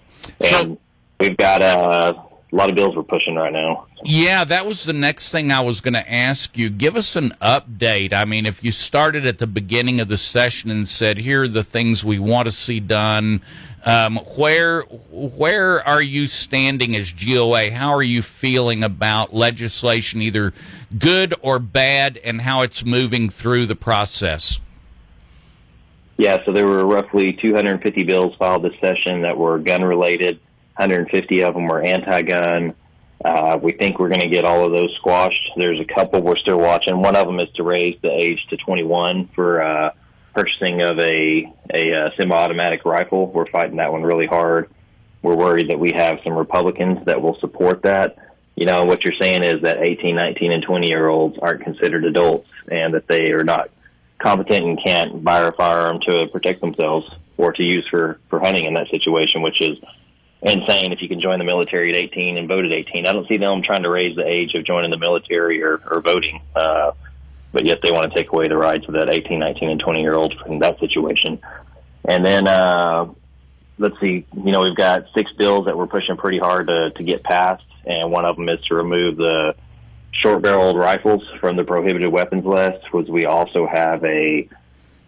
So- 0.40 0.60
And 0.60 0.78
we've 1.18 1.36
got 1.36 1.62
uh, 1.62 2.14
a 2.52 2.56
lot 2.56 2.68
of 2.68 2.74
bills 2.74 2.96
we're 2.96 3.02
pushing 3.02 3.36
right 3.36 3.52
now. 3.52 3.86
Yeah, 4.02 4.44
that 4.44 4.66
was 4.66 4.84
the 4.84 4.92
next 4.92 5.30
thing 5.30 5.52
I 5.52 5.60
was 5.60 5.80
going 5.80 5.94
to 5.94 6.12
ask 6.12 6.58
you. 6.58 6.68
Give 6.68 6.96
us 6.96 7.14
an 7.14 7.32
update. 7.40 8.12
I 8.12 8.24
mean, 8.24 8.44
if 8.44 8.64
you 8.64 8.72
started 8.72 9.24
at 9.24 9.38
the 9.38 9.46
beginning 9.46 10.00
of 10.00 10.08
the 10.08 10.18
session 10.18 10.70
and 10.70 10.88
said, 10.88 11.18
"Here 11.18 11.42
are 11.42 11.48
the 11.48 11.62
things 11.62 12.04
we 12.04 12.18
want 12.18 12.46
to 12.46 12.50
see 12.50 12.80
done," 12.80 13.42
um, 13.84 14.16
where 14.36 14.82
where 15.10 15.86
are 15.86 16.02
you 16.02 16.26
standing 16.26 16.96
as 16.96 17.12
GOA? 17.12 17.70
How 17.70 17.94
are 17.94 18.02
you 18.02 18.22
feeling 18.22 18.82
about 18.82 19.32
legislation, 19.32 20.20
either 20.20 20.52
good 20.98 21.34
or 21.42 21.58
bad, 21.58 22.18
and 22.24 22.40
how 22.40 22.62
it's 22.62 22.84
moving 22.84 23.28
through 23.28 23.66
the 23.66 23.76
process? 23.76 24.60
Yeah, 26.16 26.44
so 26.44 26.52
there 26.52 26.66
were 26.66 26.84
roughly 26.84 27.32
250 27.32 28.02
bills 28.02 28.34
filed 28.38 28.62
this 28.62 28.78
session 28.78 29.22
that 29.22 29.38
were 29.38 29.58
gun 29.58 29.82
related. 29.82 30.38
150 30.80 31.42
of 31.42 31.54
them 31.54 31.68
were 31.68 31.82
anti-gun. 31.82 32.74
Uh, 33.22 33.58
we 33.62 33.72
think 33.72 33.98
we're 33.98 34.08
going 34.08 34.22
to 34.22 34.28
get 34.28 34.46
all 34.46 34.64
of 34.64 34.72
those 34.72 34.94
squashed. 34.96 35.50
There's 35.56 35.78
a 35.78 35.84
couple 35.84 36.22
we're 36.22 36.38
still 36.38 36.58
watching. 36.58 37.02
One 37.02 37.16
of 37.16 37.26
them 37.26 37.38
is 37.38 37.50
to 37.56 37.62
raise 37.62 37.98
the 38.02 38.10
age 38.10 38.38
to 38.48 38.56
21 38.56 39.28
for 39.34 39.62
uh, 39.62 39.90
purchasing 40.34 40.80
of 40.80 40.98
a 40.98 41.52
a 41.74 41.92
uh, 41.92 42.10
semi-automatic 42.18 42.86
rifle. 42.86 43.30
We're 43.30 43.50
fighting 43.50 43.76
that 43.76 43.92
one 43.92 44.02
really 44.02 44.26
hard. 44.26 44.70
We're 45.20 45.36
worried 45.36 45.68
that 45.68 45.78
we 45.78 45.92
have 45.92 46.20
some 46.24 46.32
Republicans 46.32 47.04
that 47.04 47.20
will 47.20 47.36
support 47.40 47.82
that. 47.82 48.16
You 48.56 48.64
know, 48.64 48.86
what 48.86 49.04
you're 49.04 49.14
saying 49.20 49.44
is 49.44 49.62
that 49.62 49.82
18, 49.82 50.16
19, 50.16 50.52
and 50.52 50.62
20 50.62 50.86
year 50.86 51.08
olds 51.08 51.38
aren't 51.42 51.62
considered 51.62 52.06
adults, 52.06 52.48
and 52.70 52.94
that 52.94 53.06
they 53.06 53.32
are 53.32 53.44
not 53.44 53.68
competent 54.18 54.64
and 54.64 54.82
can't 54.82 55.22
buy 55.22 55.40
a 55.40 55.52
firearm 55.52 56.00
to 56.06 56.26
protect 56.32 56.62
themselves 56.62 57.06
or 57.36 57.52
to 57.52 57.62
use 57.62 57.86
for 57.90 58.18
for 58.30 58.40
hunting 58.40 58.64
in 58.64 58.72
that 58.74 58.88
situation, 58.90 59.42
which 59.42 59.60
is 59.60 59.76
insane. 60.42 60.92
If 60.92 61.02
you 61.02 61.08
can 61.08 61.20
join 61.20 61.38
the 61.38 61.44
military 61.44 61.90
at 61.90 61.96
18 61.96 62.38
and 62.38 62.48
vote 62.48 62.64
at 62.64 62.72
18, 62.72 63.06
I 63.06 63.12
don't 63.12 63.28
see 63.28 63.36
them 63.36 63.62
trying 63.62 63.82
to 63.82 63.90
raise 63.90 64.16
the 64.16 64.26
age 64.26 64.54
of 64.54 64.64
joining 64.64 64.90
the 64.90 64.98
military 64.98 65.62
or, 65.62 65.80
or 65.90 66.00
voting. 66.00 66.40
Uh, 66.54 66.92
but 67.52 67.66
yet 67.66 67.80
they 67.82 67.90
want 67.90 68.10
to 68.10 68.16
take 68.16 68.32
away 68.32 68.48
the 68.48 68.56
rights 68.56 68.86
of 68.86 68.94
that 68.94 69.12
18, 69.12 69.38
19, 69.38 69.70
and 69.70 69.80
20 69.80 70.00
year 70.00 70.14
olds 70.14 70.34
in 70.46 70.60
that 70.60 70.78
situation. 70.78 71.40
And 72.04 72.24
then 72.24 72.48
uh, 72.48 73.06
let's 73.78 73.98
see, 74.00 74.26
you 74.34 74.52
know, 74.52 74.60
we've 74.60 74.76
got 74.76 75.06
six 75.14 75.32
bills 75.32 75.66
that 75.66 75.76
we're 75.76 75.86
pushing 75.86 76.16
pretty 76.16 76.38
hard 76.38 76.68
to 76.68 76.90
to 76.90 77.02
get 77.02 77.22
passed, 77.24 77.64
and 77.84 78.10
one 78.10 78.24
of 78.24 78.36
them 78.36 78.48
is 78.48 78.60
to 78.66 78.74
remove 78.74 79.16
the 79.16 79.54
short 80.12 80.42
barreled 80.42 80.76
rifles 80.76 81.22
from 81.40 81.56
the 81.56 81.64
prohibited 81.64 82.12
weapons 82.12 82.44
list. 82.44 82.92
Was 82.92 83.08
we 83.08 83.26
also 83.26 83.66
have 83.66 84.04
a 84.04 84.48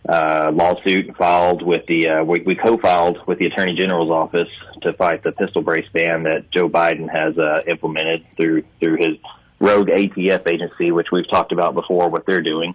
uh, 0.09 0.51
lawsuit 0.53 1.17
filed 1.17 1.63
with 1.63 1.87
the 1.87 2.09
uh, 2.09 2.25
we, 2.25 2.41
we 2.41 2.57
co-filed 2.57 3.19
with 3.27 3.39
the 3.39 3.47
Attorney 3.47 3.75
General's 3.75 4.11
office 4.11 4.49
to 4.83 4.93
fight 4.95 5.23
the 5.23 5.33
pistol 5.33 5.63
brace 5.63 5.89
ban 5.93 6.25
that 6.25 6.51
Joe 6.51 6.69
Biden 6.69 7.09
has 7.09 7.39
uh, 7.39 7.63
implemented 7.69 8.27
through 8.37 8.65
through 8.81 8.97
his 8.97 9.17
rogue 9.61 9.89
ATF 9.89 10.51
agency, 10.51 10.91
which 10.91 11.09
we've 11.13 11.29
talked 11.31 11.53
about 11.53 11.75
before, 11.75 12.09
what 12.09 12.27
they're 12.27 12.43
doing. 12.43 12.75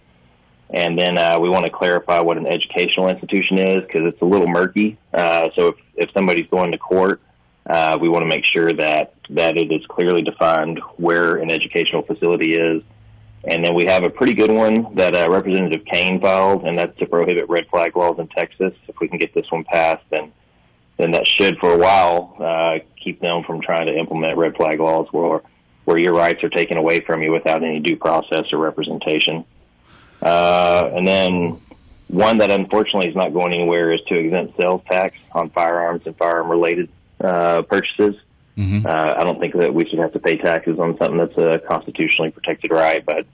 And 0.69 0.97
then 0.97 1.17
uh, 1.17 1.39
we 1.39 1.49
want 1.49 1.65
to 1.65 1.71
clarify 1.71 2.19
what 2.19 2.37
an 2.37 2.47
educational 2.47 3.09
institution 3.09 3.57
is 3.57 3.77
because 3.85 4.01
it's 4.05 4.21
a 4.21 4.25
little 4.25 4.47
murky. 4.47 4.97
Uh, 5.13 5.49
so 5.55 5.69
if, 5.69 5.75
if 5.95 6.09
somebody's 6.13 6.47
going 6.47 6.71
to 6.71 6.77
court, 6.77 7.21
uh, 7.69 7.97
we 7.99 8.09
want 8.09 8.23
to 8.23 8.27
make 8.27 8.45
sure 8.45 8.71
that 8.71 9.13
that 9.29 9.57
it 9.57 9.71
is 9.71 9.85
clearly 9.89 10.21
defined 10.21 10.79
where 10.95 11.35
an 11.35 11.51
educational 11.51 12.01
facility 12.01 12.53
is. 12.53 12.81
And 13.45 13.63
then 13.63 13.75
we 13.75 13.85
have 13.85 14.03
a 14.03 14.09
pretty 14.09 14.33
good 14.33 14.51
one 14.51 14.95
that 14.95 15.15
uh, 15.15 15.29
Representative 15.29 15.85
Cain 15.85 16.19
filed, 16.19 16.63
and 16.65 16.77
that's 16.77 16.97
to 16.99 17.05
prohibit 17.05 17.47
red 17.49 17.67
flag 17.69 17.95
laws 17.95 18.19
in 18.19 18.27
Texas. 18.27 18.73
If 18.87 18.99
we 18.99 19.07
can 19.07 19.17
get 19.17 19.33
this 19.33 19.49
one 19.51 19.63
passed, 19.63 20.03
then 20.09 20.31
then 20.97 21.11
that 21.11 21.27
should, 21.27 21.59
for 21.59 21.71
a 21.71 21.77
while, 21.77 22.35
uh, 22.39 22.79
keep 23.01 23.21
them 23.21 23.43
from 23.43 23.61
trying 23.61 23.85
to 23.85 23.95
implement 23.95 24.35
red 24.35 24.55
flag 24.55 24.79
laws 24.79 25.07
where 25.11 25.41
where 25.85 25.97
your 25.97 26.13
rights 26.13 26.43
are 26.43 26.49
taken 26.49 26.75
away 26.75 26.99
from 26.99 27.21
you 27.21 27.31
without 27.31 27.63
any 27.63 27.79
due 27.79 27.95
process 27.95 28.51
or 28.51 28.57
representation. 28.57 29.45
Uh, 30.21 30.89
and 30.93 31.07
then 31.07 31.61
one 32.07 32.39
that 32.39 32.49
unfortunately 32.49 33.07
is 33.07 33.15
not 33.15 33.31
going 33.31 33.53
anywhere 33.53 33.93
is 33.93 34.01
to 34.07 34.15
exempt 34.15 34.59
sales 34.59 34.81
tax 34.89 35.15
on 35.31 35.49
firearms 35.51 36.01
and 36.05 36.17
firearm 36.17 36.49
related 36.49 36.89
uh, 37.21 37.61
purchases. 37.61 38.15
Mhm. 38.57 38.85
Uh, 38.85 39.15
I 39.17 39.23
don't 39.23 39.39
think 39.39 39.53
that 39.55 39.73
we 39.73 39.85
should 39.87 39.99
have 39.99 40.13
to 40.13 40.19
pay 40.19 40.37
taxes 40.37 40.79
on 40.79 40.97
something 40.97 41.17
that's 41.17 41.37
a 41.37 41.59
constitutionally 41.67 42.31
protected 42.31 42.71
right, 42.71 43.05
but 43.05 43.25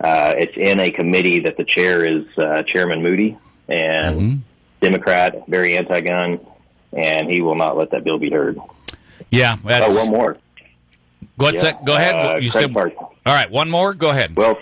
uh, 0.00 0.34
it's 0.36 0.52
in 0.56 0.78
a 0.78 0.90
committee 0.90 1.40
that 1.40 1.56
the 1.56 1.64
chair 1.64 2.06
is 2.06 2.24
uh, 2.36 2.62
Chairman 2.64 3.02
Moody 3.02 3.36
and 3.68 4.20
Mhm. 4.20 4.38
Democrat, 4.80 5.42
very 5.48 5.76
anti-gun, 5.76 6.38
and 6.92 7.30
he 7.32 7.40
will 7.40 7.56
not 7.56 7.76
let 7.76 7.90
that 7.92 8.04
bill 8.04 8.18
be 8.18 8.30
heard. 8.30 8.58
Yeah, 9.30 9.56
that's, 9.64 9.96
Oh, 9.96 10.04
one 10.04 10.10
more. 10.10 10.36
what's 11.36 11.62
Yeah. 11.62 11.72
that? 11.72 11.84
Go 11.84 11.96
ahead. 11.96 12.14
Uh, 12.14 12.36
you 12.36 12.50
said 12.50 12.72
card. 12.74 12.92
all 12.98 13.10
right. 13.26 13.50
One 13.50 13.70
more. 13.70 13.94
Go 13.94 14.10
ahead. 14.10 14.36
Well, 14.36 14.58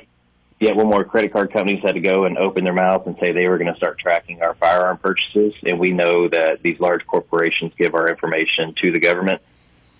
yeah, 0.60 0.72
one 0.72 0.86
more. 0.86 1.04
Credit 1.04 1.32
card 1.32 1.52
companies 1.52 1.82
had 1.84 1.96
to 1.96 2.00
go 2.00 2.24
and 2.24 2.38
open 2.38 2.64
their 2.64 2.72
mouth 2.72 3.06
and 3.06 3.16
say 3.20 3.32
they 3.32 3.46
were 3.48 3.58
going 3.58 3.70
to 3.70 3.76
start 3.76 3.98
tracking 3.98 4.40
our 4.40 4.54
firearm 4.54 4.96
purchases, 4.98 5.52
and 5.64 5.78
we 5.78 5.90
know 5.90 6.28
that 6.28 6.62
these 6.62 6.78
large 6.80 7.04
corporations 7.06 7.72
give 7.76 7.94
our 7.94 8.08
information 8.08 8.72
to 8.82 8.90
the 8.92 9.00
government. 9.00 9.42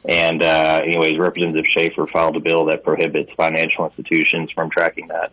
And 0.09 0.43
uh, 0.43 0.81
anyways, 0.85 1.19
Representative 1.19 1.67
Schaefer 1.71 2.07
filed 2.07 2.37
a 2.37 2.41
bill 2.41 2.67
that 2.67 2.85
prohibits 2.85 3.31
financial 3.37 3.87
institutions 3.87 4.51
from 4.53 4.71
tracking 4.71 5.09
that. 5.09 5.33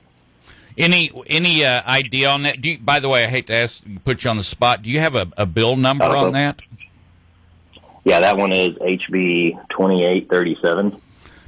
Any 0.77 1.11
any 1.27 1.63
uh, 1.63 1.83
idea 1.87 2.29
on 2.29 2.41
that? 2.43 2.59
Do 2.61 2.69
you, 2.69 2.79
by 2.79 2.99
the 2.99 3.07
way, 3.07 3.23
I 3.23 3.27
hate 3.27 3.45
to 3.47 3.53
ask, 3.53 3.83
put 4.03 4.23
you 4.23 4.31
on 4.31 4.37
the 4.37 4.43
spot. 4.43 4.81
Do 4.81 4.89
you 4.89 4.99
have 4.99 5.13
a, 5.13 5.27
a 5.37 5.45
bill 5.45 5.75
number 5.75 6.05
Uh, 6.05 6.25
on 6.25 6.31
that? 6.33 6.61
Yeah, 8.05 8.19
that 8.21 8.37
one 8.37 8.51
is 8.51 8.69
HB 8.79 9.69
twenty 9.69 10.03
eight 10.03 10.29
thirty 10.29 10.57
seven, 10.61 10.99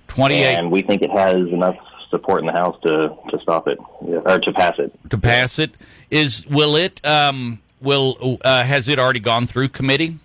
Twenty 0.07 0.43
eight 0.43 0.55
and 0.55 0.71
we 0.71 0.83
think 0.83 1.01
it 1.01 1.09
has 1.09 1.35
enough 1.35 1.75
support 2.11 2.39
in 2.41 2.45
the 2.45 2.51
House 2.53 2.79
to 2.83 3.17
to 3.31 3.39
stop 3.41 3.67
it 3.67 3.79
yeah, 4.07 4.19
or 4.23 4.39
to 4.39 4.53
pass 4.53 4.75
it. 4.77 4.91
to 5.09 5.17
pass 5.17 5.57
it. 5.57 5.71
Is 6.11 6.45
will 6.47 6.75
it 6.75 7.03
um 7.05 7.59
will 7.81 8.37
uh, 8.45 8.63
has 8.63 8.87
it 8.87 8.99
already 8.99 9.19
gone 9.19 9.47
through 9.47 9.69
committee? 9.69 10.19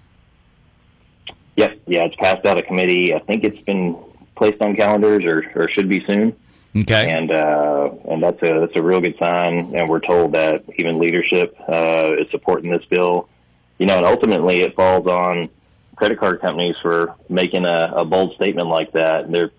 Yep, 1.57 1.81
yeah, 1.87 2.05
it's 2.05 2.17
passed 2.17 2.47
out 2.47 2.59
of 2.59 2.65
committee. 2.65 3.15
I 3.15 3.19
think 3.21 3.45
it's 3.45 3.61
been 3.63 3.97
placed 4.37 4.61
on 4.63 4.77
calendars 4.77 5.25
or, 5.25 5.45
or 5.55 5.69
should 5.71 5.89
be 5.89 6.05
soon. 6.07 6.37
Okay. 6.77 7.11
and 7.11 7.33
uh, 7.33 7.91
and 8.09 8.23
that's 8.23 8.41
a 8.43 8.61
that's 8.61 8.77
a 8.77 8.83
real 8.83 9.01
good 9.01 9.17
sign. 9.19 9.75
And 9.75 9.89
we're 9.89 10.01
told 10.01 10.33
that 10.33 10.65
even 10.79 11.01
leadership 11.01 11.57
uh, 11.69 12.11
is 12.19 12.31
supporting 12.31 12.71
this 12.71 12.85
bill. 12.85 13.29
You 13.79 13.87
know, 13.87 13.97
and 13.97 14.07
ultimately 14.07 14.61
it 14.61 14.77
falls 14.77 15.07
on 15.07 15.49
credit 15.97 16.21
card 16.21 16.41
companies 16.41 16.77
for 16.81 17.17
making 17.29 17.67
a, 17.67 17.93
a 17.97 18.05
bold 18.05 18.35
statement 18.37 18.69
like 18.69 18.93
that. 18.93 19.31
They're 19.31 19.51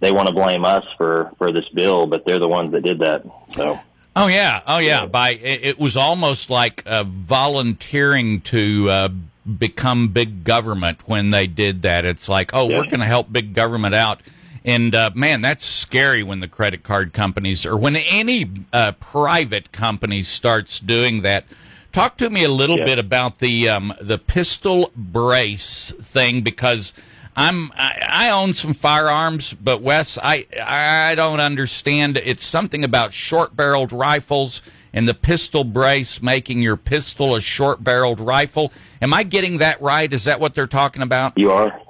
they 0.00 0.10
want 0.10 0.28
to 0.28 0.34
blame 0.34 0.64
us 0.64 0.84
for 0.96 1.30
for 1.38 1.52
this 1.52 1.68
bill, 1.72 2.06
but 2.06 2.24
they're 2.26 2.40
the 2.40 2.48
ones 2.48 2.72
that 2.72 2.82
did 2.82 3.00
that. 3.00 3.24
So 3.52 3.78
Oh 4.18 4.26
yeah, 4.26 4.62
oh 4.66 4.78
yeah. 4.78 5.06
By 5.06 5.30
it, 5.30 5.60
it 5.64 5.78
was 5.78 5.96
almost 5.96 6.50
like 6.50 6.82
uh, 6.86 7.04
volunteering 7.04 8.40
to 8.42 8.90
uh, 8.90 9.08
become 9.58 10.08
big 10.08 10.44
government 10.44 11.02
when 11.08 11.30
they 11.30 11.46
did 11.46 11.82
that. 11.82 12.04
It's 12.04 12.28
like, 12.28 12.50
oh, 12.52 12.68
Yeah. 12.68 12.78
we're 12.78 12.84
going 12.84 13.00
to 13.00 13.06
help 13.06 13.32
big 13.32 13.54
government 13.54 13.94
out. 13.94 14.20
And 14.64 14.94
uh, 14.94 15.10
man, 15.14 15.40
that's 15.40 15.64
scary 15.64 16.22
when 16.22 16.40
the 16.40 16.48
credit 16.48 16.82
card 16.82 17.12
companies 17.12 17.64
or 17.64 17.76
when 17.76 17.96
any 17.96 18.50
uh, 18.72 18.92
private 18.92 19.72
company 19.72 20.22
starts 20.22 20.78
doing 20.78 21.22
that. 21.22 21.44
Talk 21.92 22.18
to 22.18 22.28
me 22.28 22.44
a 22.44 22.50
little 22.50 22.78
Yeah. 22.78 22.84
bit 22.84 22.98
about 22.98 23.38
the 23.38 23.68
um, 23.68 23.94
the 24.00 24.18
pistol 24.18 24.90
brace 24.94 25.92
thing 26.00 26.42
because 26.42 26.92
I'm 27.34 27.72
I, 27.76 28.02
I 28.08 28.30
own 28.30 28.52
some 28.52 28.74
firearms, 28.74 29.54
but 29.54 29.80
Wes, 29.80 30.18
I 30.22 30.44
I 30.62 31.14
don't 31.14 31.40
understand. 31.40 32.20
It's 32.22 32.44
something 32.44 32.84
about 32.84 33.12
short 33.14 33.56
barreled 33.56 33.92
rifles 33.92 34.60
and 34.98 35.06
the 35.06 35.14
pistol 35.14 35.62
brace 35.62 36.20
making 36.20 36.60
your 36.60 36.76
pistol 36.76 37.36
a 37.36 37.40
short 37.40 37.84
barreled 37.84 38.18
rifle. 38.18 38.72
Am 39.00 39.14
I 39.14 39.22
getting 39.22 39.58
that 39.58 39.80
right? 39.80 40.12
Is 40.12 40.24
that 40.24 40.40
what 40.40 40.56
they're 40.56 40.66
talking 40.66 41.02
about? 41.02 41.34
You 41.36 41.52
are. 41.52 41.80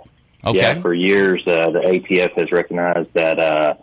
Okay. 0.44 0.58
Yeah, 0.58 0.82
for 0.82 0.92
years, 0.92 1.42
uh, 1.46 1.70
the 1.70 1.78
ATF 1.78 2.32
has 2.32 2.52
recognized 2.52 3.08
that 3.14 3.38
uh, 3.38 3.76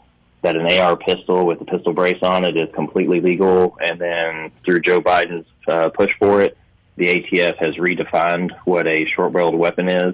that 0.44 0.55
an 0.55 0.72
AR 0.72 0.96
pistol 0.96 1.48
with 1.48 1.60
a 1.60 1.65
pistol 1.65 1.91
brace 1.91 2.22
on 2.22 2.46
it 2.46 2.55
is 2.55 2.70
completely 2.75 3.20
legal, 3.20 3.75
and 3.82 4.00
then 4.00 4.51
through 4.63 4.82
Joe 4.82 5.01
Biden's 5.01 5.48
uh, 5.67 5.89
push 5.89 6.12
for 6.20 6.44
it, 6.44 6.55
the 6.96 7.08
ATF 7.08 7.58
has 7.58 7.74
redefined 7.77 8.51
what 8.65 8.86
a 8.86 9.05
short-barreled 9.05 9.55
weapon 9.55 9.89
is, 9.89 10.13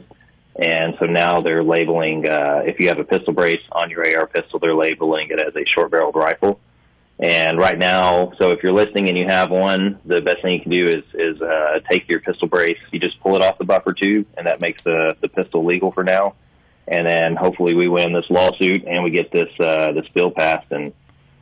and 0.56 0.96
so 1.00 1.06
now 1.06 1.42
they're 1.42 1.66
labeling 1.66 2.30
uh, 2.30 2.62
if 2.66 2.80
you 2.80 2.88
have 2.88 3.00
a 3.00 3.04
pistol 3.04 3.34
brace 3.34 3.62
on 3.74 3.90
your 3.90 4.08
AR 4.18 4.26
pistol, 4.26 4.58
they're 4.58 4.74
labeling 4.74 5.32
it 5.32 5.42
as 5.42 5.54
a 5.58 5.66
short-barreled 5.76 6.16
rifle. 6.16 6.62
And 7.22 7.60
right 7.60 7.78
now, 7.78 8.34
so 8.40 8.50
if 8.50 8.64
you're 8.64 8.72
listening 8.72 9.08
and 9.08 9.16
you 9.16 9.28
have 9.28 9.52
one, 9.52 10.00
the 10.06 10.22
best 10.22 10.42
thing 10.42 10.54
you 10.54 10.62
can 10.62 10.72
do 10.72 10.86
is 10.86 11.04
is 11.14 11.40
uh, 11.40 11.80
take 11.88 12.10
your 12.10 12.20
pistol 12.20 12.48
brace. 12.48 12.80
You 12.92 13.00
just 13.00 13.20
pull 13.20 13.36
it 13.36 13.44
off 13.44 13.60
the 13.60 13.64
buffer 13.64 13.94
tube, 13.94 14.26
and 14.36 14.48
that 14.48 14.60
makes 14.60 14.82
the 14.82 15.16
the 15.22 15.28
pistol 15.28 15.64
legal 15.64 15.92
for 15.92 16.04
now. 16.04 16.34
And 16.88 17.06
then 17.06 17.36
hopefully 17.36 17.76
we 17.76 17.88
win 17.88 18.12
this 18.12 18.26
lawsuit 18.30 18.86
and 18.86 19.04
we 19.04 19.12
get 19.12 19.32
this 19.32 19.50
uh, 19.60 19.92
this 19.92 20.08
bill 20.10 20.32
passed. 20.32 20.72
And 20.72 20.94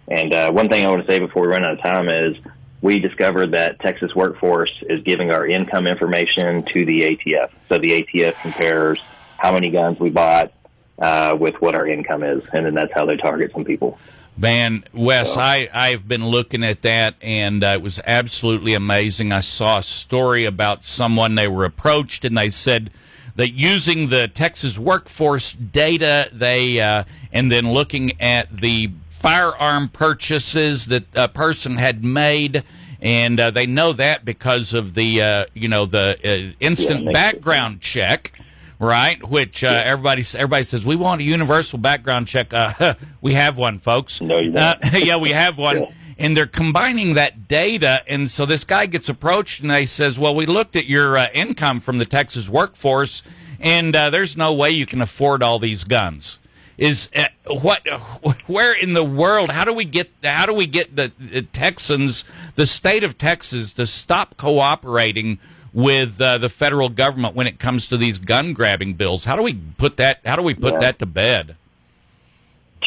and 0.09 0.33
uh, 0.33 0.51
one 0.51 0.67
thing 0.67 0.85
I 0.85 0.89
want 0.89 1.05
to 1.05 1.11
say 1.11 1.19
before 1.19 1.43
we 1.43 1.47
run 1.47 1.63
out 1.63 1.73
of 1.73 1.81
time 1.81 2.09
is 2.09 2.35
we 2.81 2.99
discovered 2.99 3.53
that 3.53 3.79
Texas 3.79 4.13
Workforce 4.13 4.83
is 4.89 5.01
giving 5.03 5.31
our 5.31 5.47
income 5.47 5.87
information 5.87 6.63
to 6.73 6.85
the 6.85 7.01
ATF. 7.01 7.51
So 7.69 7.77
the 7.77 8.03
ATF 8.03 8.41
compares 8.41 9.01
how 9.37 9.53
many 9.53 9.69
guns 9.69 9.97
we 9.97 10.09
bought 10.09 10.51
uh, 10.97 11.37
with 11.39 11.55
what 11.61 11.75
our 11.75 11.87
income 11.87 12.23
is, 12.23 12.43
and 12.51 12.65
then 12.65 12.73
that's 12.73 12.93
how 12.93 13.05
they 13.05 13.15
target 13.15 13.51
some 13.53 13.63
people. 13.63 13.97
Van 14.39 14.85
Wes, 14.93 15.35
I 15.35 15.69
I've 15.73 16.07
been 16.07 16.25
looking 16.25 16.63
at 16.63 16.81
that, 16.83 17.15
and 17.21 17.61
uh, 17.61 17.67
it 17.73 17.81
was 17.81 17.99
absolutely 18.05 18.73
amazing. 18.73 19.33
I 19.33 19.41
saw 19.41 19.79
a 19.79 19.83
story 19.83 20.45
about 20.45 20.85
someone 20.85 21.35
they 21.35 21.49
were 21.49 21.65
approached, 21.65 22.23
and 22.23 22.37
they 22.37 22.47
said 22.47 22.89
that 23.35 23.51
using 23.51 24.07
the 24.07 24.29
Texas 24.29 24.79
workforce 24.79 25.51
data, 25.51 26.29
they 26.31 26.79
uh, 26.79 27.03
and 27.33 27.51
then 27.51 27.73
looking 27.73 28.13
at 28.21 28.49
the 28.49 28.91
firearm 29.09 29.89
purchases 29.89 30.85
that 30.85 31.03
a 31.13 31.27
person 31.27 31.75
had 31.75 32.05
made. 32.05 32.63
And 33.01 33.39
uh, 33.41 33.51
they 33.51 33.65
know 33.65 33.91
that 33.93 34.23
because 34.23 34.73
of 34.73 34.93
the 34.93 35.21
uh, 35.21 35.45
you 35.53 35.67
know 35.67 35.85
the 35.85 36.17
uh, 36.23 36.53
instant 36.61 37.03
NICS 37.03 37.13
background 37.13 37.81
check, 37.81 38.38
right? 38.79 39.23
Which 39.29 39.63
uh, 39.63 39.83
everybody 39.85 40.25
everybody 40.35 40.63
says 40.63 40.85
we 40.85 40.95
want 40.95 41.21
a 41.21 41.23
universal 41.23 41.77
background 41.77 42.27
check. 42.27 42.53
Uh, 42.53 42.95
we 43.21 43.33
have 43.33 43.57
one, 43.57 43.77
folks. 43.77 44.21
No, 44.21 44.39
you 44.39 44.51
don't. 44.51 44.83
Uh, 44.83 44.97
yeah, 44.97 45.17
we 45.17 45.31
have 45.31 45.57
one. 45.57 45.81
Yeah. 45.81 45.91
And 46.17 46.35
they're 46.35 46.47
combining 46.47 47.13
that 47.13 47.47
data, 47.47 48.03
and 48.05 48.29
so 48.29 48.45
this 48.45 48.65
guy 48.65 48.87
gets 48.87 49.07
approached, 49.07 49.61
and 49.61 49.71
they 49.71 49.85
says, 49.85 50.19
"Well, 50.19 50.35
we 50.35 50.45
looked 50.45 50.75
at 50.75 50.85
your 50.85 51.17
uh, 51.17 51.27
income 51.33 51.79
from 51.79 51.97
the 51.97 52.05
Texas 52.05 52.49
workforce, 52.49 53.23
and 53.57 53.95
uh, 53.95 54.09
there's 54.09 54.35
no 54.35 54.53
way 54.53 54.69
you 54.71 54.85
can 54.85 55.01
afford 55.01 55.41
all 55.41 55.59
these 55.59 55.85
guns." 55.85 56.39
Is 56.77 57.09
uh, 57.15 57.27
what? 57.47 57.87
Where 58.47 58.73
in 58.73 58.95
the 58.95 59.03
world? 59.03 59.49
How 59.51 59.63
do 59.63 59.73
we 59.73 59.85
get? 59.85 60.11
How 60.21 60.45
do 60.45 60.53
we 60.53 60.67
get 60.67 60.97
the, 60.97 61.13
the 61.17 61.43
Texans, 61.43 62.25
the 62.55 62.65
state 62.65 63.05
of 63.05 63.17
Texas, 63.17 63.71
to 63.73 63.85
stop 63.85 64.35
cooperating 64.35 65.39
with 65.73 66.19
uh, 66.21 66.37
the 66.37 66.49
federal 66.49 66.89
government 66.89 67.35
when 67.35 67.47
it 67.47 67.59
comes 67.59 67.87
to 67.87 67.97
these 67.97 68.17
gun 68.19 68.53
grabbing 68.53 68.93
bills? 68.95 69.25
How 69.25 69.35
do 69.35 69.43
we 69.43 69.53
put 69.53 69.97
that? 69.97 70.19
How 70.25 70.35
do 70.35 70.41
we 70.41 70.53
put 70.53 70.73
Yeah. 70.73 70.79
that 70.79 70.99
to 70.99 71.05
bed? 71.05 71.55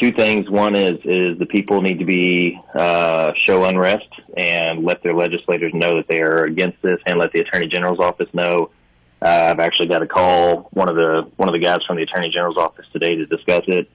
two 0.01 0.11
things. 0.11 0.49
One 0.49 0.75
is 0.75 0.99
is 1.05 1.39
the 1.39 1.45
people 1.47 1.83
need 1.83 1.99
to 1.99 2.05
be 2.07 2.59
uh, 2.75 3.33
show 3.45 3.65
unrest 3.65 4.07
and 4.37 4.85
let 4.85 5.03
their 5.03 5.15
legislators 5.15 5.73
know 5.75 5.97
that 5.97 6.09
they 6.09 6.21
are 6.23 6.45
against 6.45 6.81
this, 6.83 6.99
and 7.07 7.19
let 7.19 7.33
the 7.33 7.41
attorney 7.41 7.69
general's 7.69 8.01
office 8.01 8.29
know. 8.33 8.71
Uh, 9.21 9.27
I've 9.51 9.61
actually 9.61 9.89
got 9.89 9.99
to 10.01 10.07
call 10.07 10.69
one 10.73 10.89
of 10.89 10.97
the 10.97 11.31
one 11.37 11.49
of 11.49 11.53
the 11.53 11.59
guys 11.61 11.81
from 11.87 11.97
the 11.97 12.03
attorney 12.05 12.31
general's 12.31 12.57
office 12.57 12.87
today 12.93 13.17
to 13.17 13.27
discuss 13.27 13.65
it, 13.69 13.91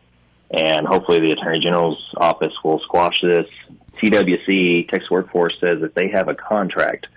and 0.51 0.85
hopefully 0.87 1.19
the 1.19 1.31
attorney 1.31 1.59
general's 1.61 2.01
office 2.15 2.53
will 2.63 2.79
squash 2.81 3.19
this. 3.21 3.47
TWC 4.01 4.87
Texas 4.89 5.09
Workforce 5.09 5.55
says 5.59 5.81
that 5.81 5.95
they 5.95 6.09
have 6.09 6.27
a 6.27 6.35
contract 6.35 7.07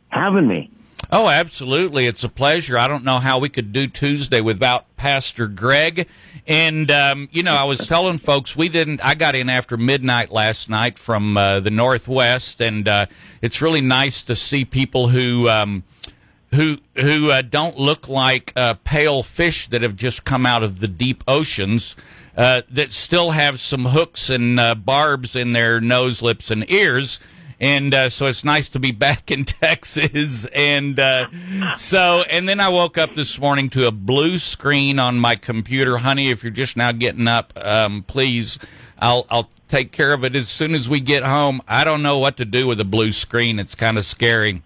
having 0.08 0.46
me. 0.46 0.70
Oh, 1.10 1.28
absolutely. 1.28 2.06
It's 2.06 2.22
a 2.22 2.28
pleasure. 2.28 2.76
I 2.76 2.86
don't 2.86 3.04
know 3.04 3.18
how 3.18 3.38
we 3.38 3.48
could 3.48 3.72
do 3.72 3.86
Tuesday 3.86 4.42
without 4.42 4.94
Pastor 4.98 5.46
Greg. 5.46 6.06
And, 6.46 6.90
um, 6.90 7.28
you 7.32 7.42
know, 7.42 7.54
I 7.54 7.64
was 7.64 7.86
telling 7.86 8.18
folks 8.18 8.56
we 8.56 8.68
didn't, 8.68 9.02
I 9.02 9.14
got 9.14 9.34
in 9.34 9.48
after 9.48 9.78
midnight 9.78 10.30
last 10.30 10.68
night 10.68 10.98
from 10.98 11.36
uh, 11.36 11.60
the 11.60 11.70
Northwest, 11.70 12.60
and 12.60 12.86
uh, 12.86 13.06
it's 13.40 13.62
really 13.62 13.80
nice 13.80 14.22
to 14.24 14.36
see 14.36 14.64
people 14.64 15.08
who. 15.08 15.48
Um, 15.48 15.84
who 16.54 16.78
who 16.94 17.30
uh, 17.30 17.42
don't 17.42 17.78
look 17.78 18.08
like 18.08 18.54
uh, 18.56 18.72
pale 18.82 19.22
fish 19.22 19.68
that 19.68 19.82
have 19.82 19.94
just 19.94 20.24
come 20.24 20.46
out 20.46 20.62
of 20.62 20.80
the 20.80 20.88
deep 20.88 21.22
oceans, 21.28 21.94
uh, 22.38 22.62
that 22.70 22.90
still 22.90 23.32
have 23.32 23.60
some 23.60 23.84
hooks 23.84 24.30
and 24.30 24.58
uh, 24.58 24.74
barbs 24.74 25.36
in 25.36 25.52
their 25.52 25.78
nose, 25.78 26.22
lips, 26.22 26.50
and 26.50 26.70
ears. 26.70 27.20
And 27.60 27.92
uh, 27.92 28.08
so 28.08 28.26
it's 28.26 28.44
nice 28.44 28.68
to 28.70 28.78
be 28.78 28.92
back 28.92 29.30
in 29.30 29.44
Texas. 29.46 30.46
And 30.46 30.98
uh, 30.98 31.28
so, 31.76 32.22
and 32.30 32.48
then 32.48 32.60
I 32.60 32.68
woke 32.68 32.96
up 32.96 33.14
this 33.14 33.38
morning 33.40 33.68
to 33.70 33.86
a 33.86 33.90
blue 33.90 34.38
screen 34.38 34.98
on 34.98 35.18
my 35.18 35.36
computer. 35.36 35.98
Honey, 35.98 36.30
if 36.30 36.42
you're 36.44 36.52
just 36.52 36.76
now 36.76 36.92
getting 36.92 37.26
up, 37.26 37.52
um, 37.56 38.04
please, 38.04 38.58
I'll, 38.98 39.26
I'll 39.28 39.50
take 39.66 39.92
care 39.92 40.12
of 40.12 40.24
it 40.24 40.36
as 40.36 40.48
soon 40.48 40.74
as 40.74 40.88
we 40.88 41.00
get 41.00 41.24
home. 41.24 41.60
I 41.66 41.84
don't 41.84 42.02
know 42.02 42.18
what 42.18 42.36
to 42.38 42.44
do 42.44 42.66
with 42.66 42.80
a 42.80 42.84
blue 42.84 43.12
screen. 43.12 43.58
It's 43.58 43.74
kind 43.74 43.98
of 43.98 44.04
scary. 44.04 44.62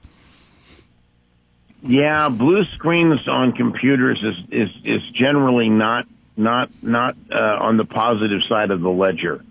Yeah, 1.82 2.28
blue 2.28 2.64
screens 2.76 3.26
on 3.26 3.52
computers 3.52 4.22
is 4.22 4.36
is 4.52 4.70
is 4.84 5.02
generally 5.14 5.68
not 5.68 6.06
not 6.36 6.70
not 6.80 7.16
uh, 7.30 7.42
on 7.60 7.76
the 7.76 7.84
positive 7.84 8.40
side 8.48 8.70
of 8.70 8.82
the 8.82 8.88
ledger. 8.90 9.44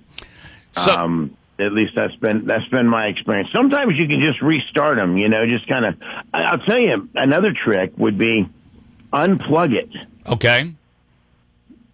So, 0.72 0.96
um, 0.96 1.38
at 1.60 1.74
least 1.74 1.94
that's 1.96 2.16
been 2.16 2.46
that's 2.46 2.68
been 2.70 2.88
my 2.88 3.08
experience. 3.08 3.50
Sometimes 3.54 3.94
you 3.98 4.08
can 4.08 4.20
just 4.20 4.42
restart 4.42 4.98
them. 4.98 5.18
You 5.18 5.30
know, 5.30 5.46
just 5.46 5.68
kind 5.68 5.86
of. 5.86 5.96
I'll 6.34 6.60
tell 6.60 6.80
you 6.80 7.10
another 7.16 7.54
trick 7.54 7.94
would 7.98 8.18
be 8.18 8.50
unplug 9.14 9.74
it 9.74 9.90
okay. 10.26 10.74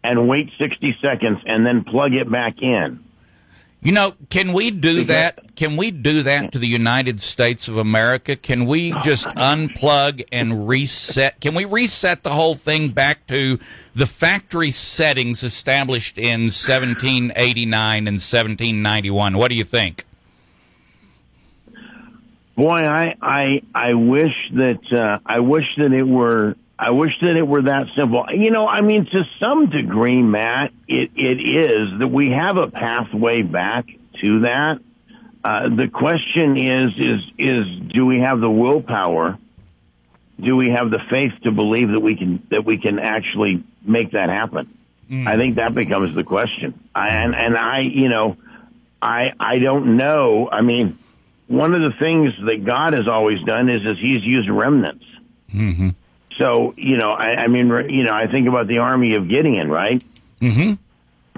and 0.04 0.28
wait 0.28 0.52
sixty 0.60 0.96
seconds 1.02 1.40
and 1.46 1.66
then 1.66 1.84
plug 1.84 2.14
it 2.14 2.32
back 2.32 2.62
in. 2.62 3.04
You 3.82 3.92
know, 3.92 4.16
can 4.30 4.54
we 4.54 4.72
do 4.72 5.04
that- 5.06 5.56
Can 5.56 5.78
we 5.78 5.92
do 5.92 6.22
that 6.24 6.52
to 6.52 6.60
the 6.60 6.68
United 6.68 7.22
States 7.22 7.68
of 7.68 7.78
America? 7.78 8.36
Can 8.36 8.66
we 8.66 8.92
just 9.04 9.26
unplug 9.30 10.24
and 10.32 10.68
reset? 10.68 11.40
Can 11.42 11.56
we 11.56 11.66
reset 11.66 12.22
the 12.24 12.32
whole 12.32 12.54
thing 12.54 12.90
back 12.90 13.26
to 13.28 13.58
the 13.96 14.06
factory 14.06 14.72
settings 14.72 15.42
established 15.44 16.18
in 16.18 16.50
1789 16.52 18.08
and 18.08 18.20
1791? 18.20 19.38
What 19.38 19.50
do 19.50 19.56
you 19.56 19.64
think? 19.64 20.04
Boy, 22.56 22.80
I 22.88 23.16
I 23.22 23.62
I 23.74 23.94
wish 23.94 24.34
that 24.54 24.80
uh, 24.92 25.20
I 25.26 25.40
wish 25.40 25.66
that 25.78 25.92
it 25.94 26.04
were 26.08 26.56
I 26.80 26.92
wish 26.92 27.12
that 27.22 27.38
it 27.38 27.48
were 27.48 27.64
that 27.64 27.88
simple. 27.96 28.26
You 28.32 28.52
know, 28.52 28.68
I 28.68 28.82
mean, 28.82 29.06
to 29.06 29.24
some 29.40 29.70
degree, 29.70 30.22
Matt, 30.22 30.72
it 30.88 31.12
it 31.16 31.40
is 31.42 32.00
that 32.00 32.08
we 32.08 32.30
have 32.32 32.58
a 32.58 32.68
pathway 32.68 33.42
back 33.42 33.86
to 34.22 34.40
that. 34.42 34.80
Uh, 35.44 35.70
the 35.70 35.88
question 35.92 36.58
is 36.58 36.92
is 36.98 37.32
is 37.38 37.94
do 37.94 38.06
we 38.06 38.20
have 38.20 38.40
the 38.40 38.50
willpower? 38.50 39.40
Do 40.40 40.56
we 40.56 40.70
have 40.70 40.92
the 40.92 41.00
faith 41.10 41.32
to 41.44 41.52
believe 41.52 41.90
that 41.90 42.00
we 42.00 42.16
can 42.16 42.46
that 42.52 42.64
we 42.64 42.78
can 42.78 43.00
actually 43.00 43.64
make 43.84 44.12
that 44.12 44.30
happen? 44.30 44.78
I 45.10 45.38
think 45.38 45.56
that 45.56 45.74
becomes 45.74 46.16
the 46.16 46.24
question. 46.24 46.80
I, 46.94 47.08
and 47.10 47.34
and 47.34 47.58
I, 47.58 47.80
you 47.80 48.10
know, 48.10 48.38
I 49.02 49.30
I 49.40 49.60
don't 49.60 49.98
know. 49.98 50.50
I 50.52 50.62
mean, 50.62 51.00
one 51.48 51.74
of 51.74 51.82
the 51.82 51.98
things 51.98 52.34
that 52.46 52.66
God 52.66 52.94
has 52.94 53.08
always 53.08 53.42
done 53.44 53.70
is 53.70 53.82
is 53.82 53.98
He's 54.00 54.24
used 54.24 54.50
remnants. 54.50 55.06
Mm-hmm. 55.54 55.90
So 56.40 56.74
you 56.78 56.98
know, 56.98 57.12
I, 57.12 57.44
I 57.44 57.48
mean, 57.48 57.68
you 57.90 58.04
know, 58.04 58.14
I 58.14 58.28
think 58.32 58.48
about 58.48 58.68
the 58.68 58.80
army 58.80 59.16
of 59.16 59.28
Gideon, 59.28 59.70
right? 59.70 60.04
Mm-hmm. 60.42 60.74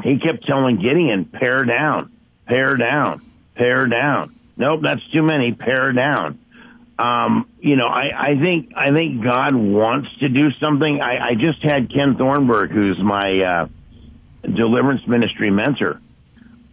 He 0.03 0.19
kept 0.19 0.45
telling 0.45 0.77
Gideon, 0.77 1.25
"Pare 1.25 1.63
down, 1.63 2.11
pare 2.45 2.75
down, 2.75 3.21
pare 3.55 3.87
down." 3.87 4.35
Nope, 4.57 4.81
that's 4.83 5.05
too 5.11 5.23
many. 5.23 5.53
Pare 5.53 5.93
down. 5.93 6.39
Um, 6.99 7.47
you 7.61 7.77
know, 7.77 7.87
I, 7.87 8.31
I 8.31 8.39
think 8.39 8.73
I 8.75 8.93
think 8.93 9.23
God 9.23 9.55
wants 9.55 10.09
to 10.19 10.27
do 10.27 10.51
something. 10.61 10.99
I, 11.01 11.29
I 11.29 11.33
just 11.35 11.63
had 11.63 11.91
Ken 11.93 12.15
Thornburg, 12.17 12.71
who's 12.71 12.99
my 13.01 13.41
uh, 13.41 13.67
deliverance 14.43 15.07
ministry 15.07 15.49
mentor, 15.49 16.01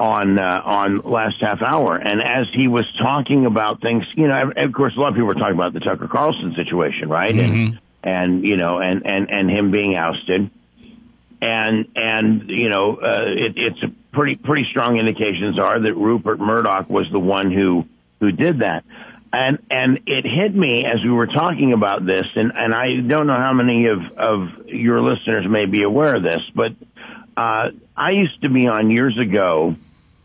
on 0.00 0.36
uh, 0.36 0.62
on 0.64 1.00
last 1.02 1.36
half 1.40 1.62
hour, 1.62 1.96
and 1.96 2.20
as 2.20 2.46
he 2.54 2.66
was 2.66 2.84
talking 3.00 3.46
about 3.46 3.80
things, 3.80 4.04
you 4.16 4.26
know, 4.26 4.52
of 4.56 4.72
course, 4.72 4.94
a 4.96 5.00
lot 5.00 5.10
of 5.10 5.14
people 5.14 5.28
were 5.28 5.34
talking 5.34 5.54
about 5.54 5.72
the 5.72 5.80
Tucker 5.80 6.08
Carlson 6.08 6.54
situation, 6.56 7.08
right? 7.08 7.34
And 7.34 7.78
and 8.06 8.44
you 8.44 8.56
know, 8.56 8.78
and 8.78 9.04
and 9.04 9.28
and 9.30 9.50
him 9.50 9.70
being 9.72 9.96
ousted, 9.96 10.48
and 11.42 11.88
and 11.96 12.48
you 12.48 12.70
know, 12.70 12.96
uh, 12.96 13.24
it, 13.26 13.54
it's 13.56 13.94
pretty 14.12 14.36
pretty 14.36 14.66
strong 14.70 14.98
indications 14.98 15.58
are 15.58 15.78
that 15.78 15.94
Rupert 15.94 16.38
Murdoch 16.38 16.88
was 16.88 17.06
the 17.10 17.18
one 17.18 17.50
who 17.50 17.84
who 18.20 18.30
did 18.30 18.60
that. 18.60 18.84
And 19.32 19.58
and 19.70 19.98
it 20.06 20.24
hit 20.24 20.54
me 20.54 20.84
as 20.86 21.02
we 21.02 21.10
were 21.10 21.26
talking 21.26 21.72
about 21.72 22.06
this, 22.06 22.24
and, 22.36 22.52
and 22.54 22.72
I 22.72 23.00
don't 23.06 23.26
know 23.26 23.36
how 23.36 23.52
many 23.52 23.86
of, 23.88 23.98
of 24.16 24.68
your 24.68 25.02
listeners 25.02 25.44
may 25.48 25.66
be 25.66 25.82
aware 25.82 26.16
of 26.16 26.22
this, 26.22 26.40
but 26.54 26.72
uh, 27.36 27.70
I 27.96 28.12
used 28.12 28.40
to 28.42 28.48
be 28.48 28.68
on 28.68 28.90
years 28.90 29.18
ago 29.18 29.74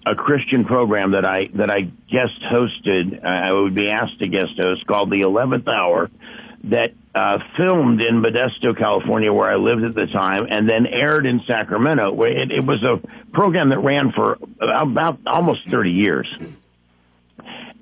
a 0.06 0.16
Christian 0.16 0.66
program 0.66 1.12
that 1.12 1.26
I 1.26 1.48
that 1.56 1.72
I 1.72 1.82
guest 1.82 2.40
hosted. 2.54 3.24
Uh, 3.24 3.28
I 3.28 3.52
would 3.52 3.76
be 3.76 3.90
asked 3.90 4.20
to 4.20 4.28
guest 4.28 4.54
host 4.58 4.86
called 4.86 5.10
the 5.10 5.22
Eleventh 5.22 5.68
Hour, 5.68 6.10
that 6.66 6.94
uh, 7.14 7.40
filmed 7.58 8.02
in 8.02 8.22
Modesto, 8.22 8.78
California, 8.78 9.34
where 9.34 9.50
I 9.50 9.56
lived 9.56 9.84
at 9.84 9.96
the 9.96 10.08
time, 10.14 10.48
and 10.50 10.70
then 10.70 10.86
aired 10.86 11.26
in 11.26 11.42
Sacramento. 11.48 12.14
Where 12.14 12.30
it, 12.30 12.52
it 12.52 12.66
was 12.66 12.84
a 12.84 13.02
program 13.32 13.70
that 13.70 13.80
ran 13.80 14.12
for 14.12 14.38
about 14.62 15.20
almost 15.26 15.70
thirty 15.70 15.92
years. 15.92 16.28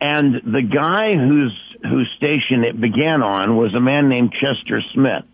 And 0.01 0.35
the 0.45 0.61
guy 0.61 1.13
whose 1.15 1.55
whose 1.83 2.09
station 2.17 2.63
it 2.63 2.79
began 2.79 3.21
on 3.21 3.55
was 3.55 3.73
a 3.75 3.79
man 3.79 4.09
named 4.09 4.33
Chester 4.33 4.81
Smith. 4.93 5.25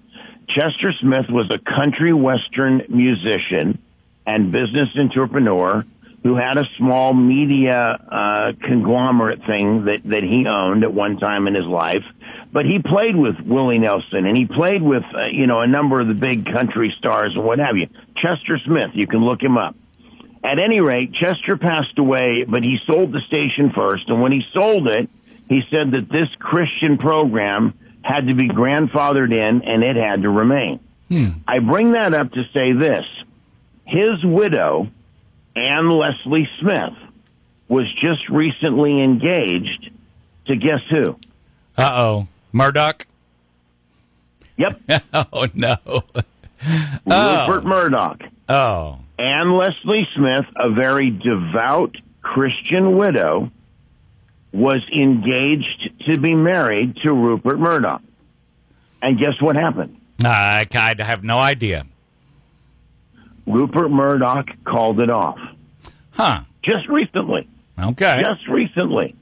Chester 0.50 0.94
Smith 1.02 1.26
was 1.30 1.52
a 1.52 1.58
country 1.58 2.14
western 2.14 2.84
musician 2.90 3.80
and 4.26 4.52
business 4.52 4.90
entrepreneur 4.98 5.84
who 6.24 6.36
had 6.36 6.58
a 6.58 6.66
small 6.78 7.14
media 7.14 7.76
uh, 7.76 8.52
conglomerate 8.62 9.40
thing 9.46 9.86
that, 9.86 10.00
that 10.06 10.24
he 10.24 10.46
owned 10.48 10.84
at 10.84 10.92
one 10.92 11.18
time 11.18 11.48
in 11.48 11.54
his 11.54 11.66
life. 11.66 12.04
But 12.56 12.66
he 12.66 12.80
played 12.80 13.18
with 13.18 13.36
Willie 13.46 13.80
Nelson 13.80 14.26
and 14.26 14.38
he 14.38 14.46
played 14.46 14.82
with, 14.82 15.04
uh, 15.14 15.26
you 15.30 15.46
know, 15.46 15.60
a 15.60 15.68
number 15.68 16.00
of 16.00 16.08
the 16.08 16.14
big 16.14 16.46
country 16.46 16.96
stars 16.98 17.34
and 17.36 17.44
what 17.44 17.60
have 17.60 17.76
you. 17.76 17.88
Chester 18.16 18.58
Smith, 18.66 18.92
you 18.94 19.08
can 19.08 19.26
look 19.26 19.44
him 19.44 19.58
up. 19.58 19.76
At 20.42 20.58
any 20.58 20.80
rate, 20.80 21.12
Chester 21.16 21.58
passed 21.58 22.00
away, 22.00 22.46
but 22.48 22.64
he 22.64 22.78
sold 22.88 23.12
the 23.12 23.20
station 23.28 23.74
first. 23.76 24.08
And 24.08 24.22
when 24.22 24.32
he 24.32 24.42
sold 24.54 24.88
it, 24.88 25.10
he 25.50 25.64
said 25.70 25.92
that 25.92 26.08
this 26.10 26.30
Christian 26.40 26.98
program 26.98 27.74
had 28.02 28.28
to 28.28 28.34
be 28.34 28.48
grandfathered 28.48 29.34
in 29.34 29.62
and 29.68 29.84
it 29.84 29.98
had 29.98 30.22
to 30.22 30.30
remain. 30.30 30.80
I 31.46 31.60
bring 31.60 31.92
that 31.92 32.14
up 32.14 32.32
to 32.32 32.44
say 32.54 32.72
this. 32.72 33.04
His 33.86 34.24
widow, 34.24 34.88
Ann 35.58 35.90
Lesley 35.90 36.48
Smith, 36.62 36.94
was 37.68 37.94
just 37.96 38.30
recently 38.30 39.04
engaged 39.04 39.92
to 40.48 40.56
guess 40.56 40.80
who? 40.90 41.18
Uh 41.78 41.92
oh. 41.92 42.28
Murdoch? 42.56 43.06
Yep, 44.58 44.82
Oh, 45.14 45.48
no. 45.54 45.76
Rupert 45.86 46.24
oh. 47.12 47.62
Murdoch. 47.66 48.22
Oh. 48.48 49.00
Ann 49.20 49.58
Lesley 49.58 50.08
Smith, 50.16 50.46
a 50.56 50.72
very 50.72 51.10
devout 51.12 51.98
Christian 52.22 52.98
widow, 52.98 53.52
was 54.54 54.82
engaged 54.98 55.92
to 56.08 56.18
be 56.18 56.34
married 56.34 56.96
to 57.04 57.12
Rupert 57.12 57.60
Murdoch. 57.60 58.02
And 59.02 59.20
guess 59.20 59.34
what 59.42 59.58
happened? 59.58 59.98
I, 60.24 60.66
I 60.74 60.96
have 61.04 61.26
no 61.26 61.38
idea. 61.38 61.86
Rupert 63.46 63.92
Murdoch 63.92 64.48
called 64.64 65.02
it 65.02 65.10
off 65.10 65.38
Huh. 66.12 66.44
just 66.64 66.88
recently. 66.88 67.50
Okay. 67.78 68.22
Just 68.24 68.48
recently. 68.48 69.14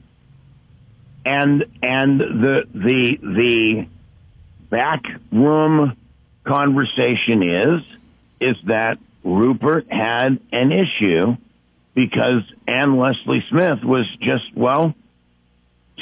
And 1.24 1.64
and 1.82 2.20
the 2.20 2.66
the 2.74 3.16
the 3.22 3.86
back 4.70 5.02
room 5.32 5.96
conversation 6.44 7.42
is 7.42 7.80
is 8.40 8.56
that 8.66 8.98
Rupert 9.22 9.86
had 9.90 10.38
an 10.52 10.72
issue 10.72 11.36
because 11.94 12.42
Ann 12.68 12.98
Lesley 12.98 13.42
Smith 13.48 13.82
was 13.82 14.06
just 14.20 14.54
well 14.54 14.94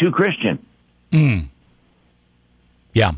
too 0.01 0.11
Christian. 0.11 0.59
Yeah. 2.93 3.13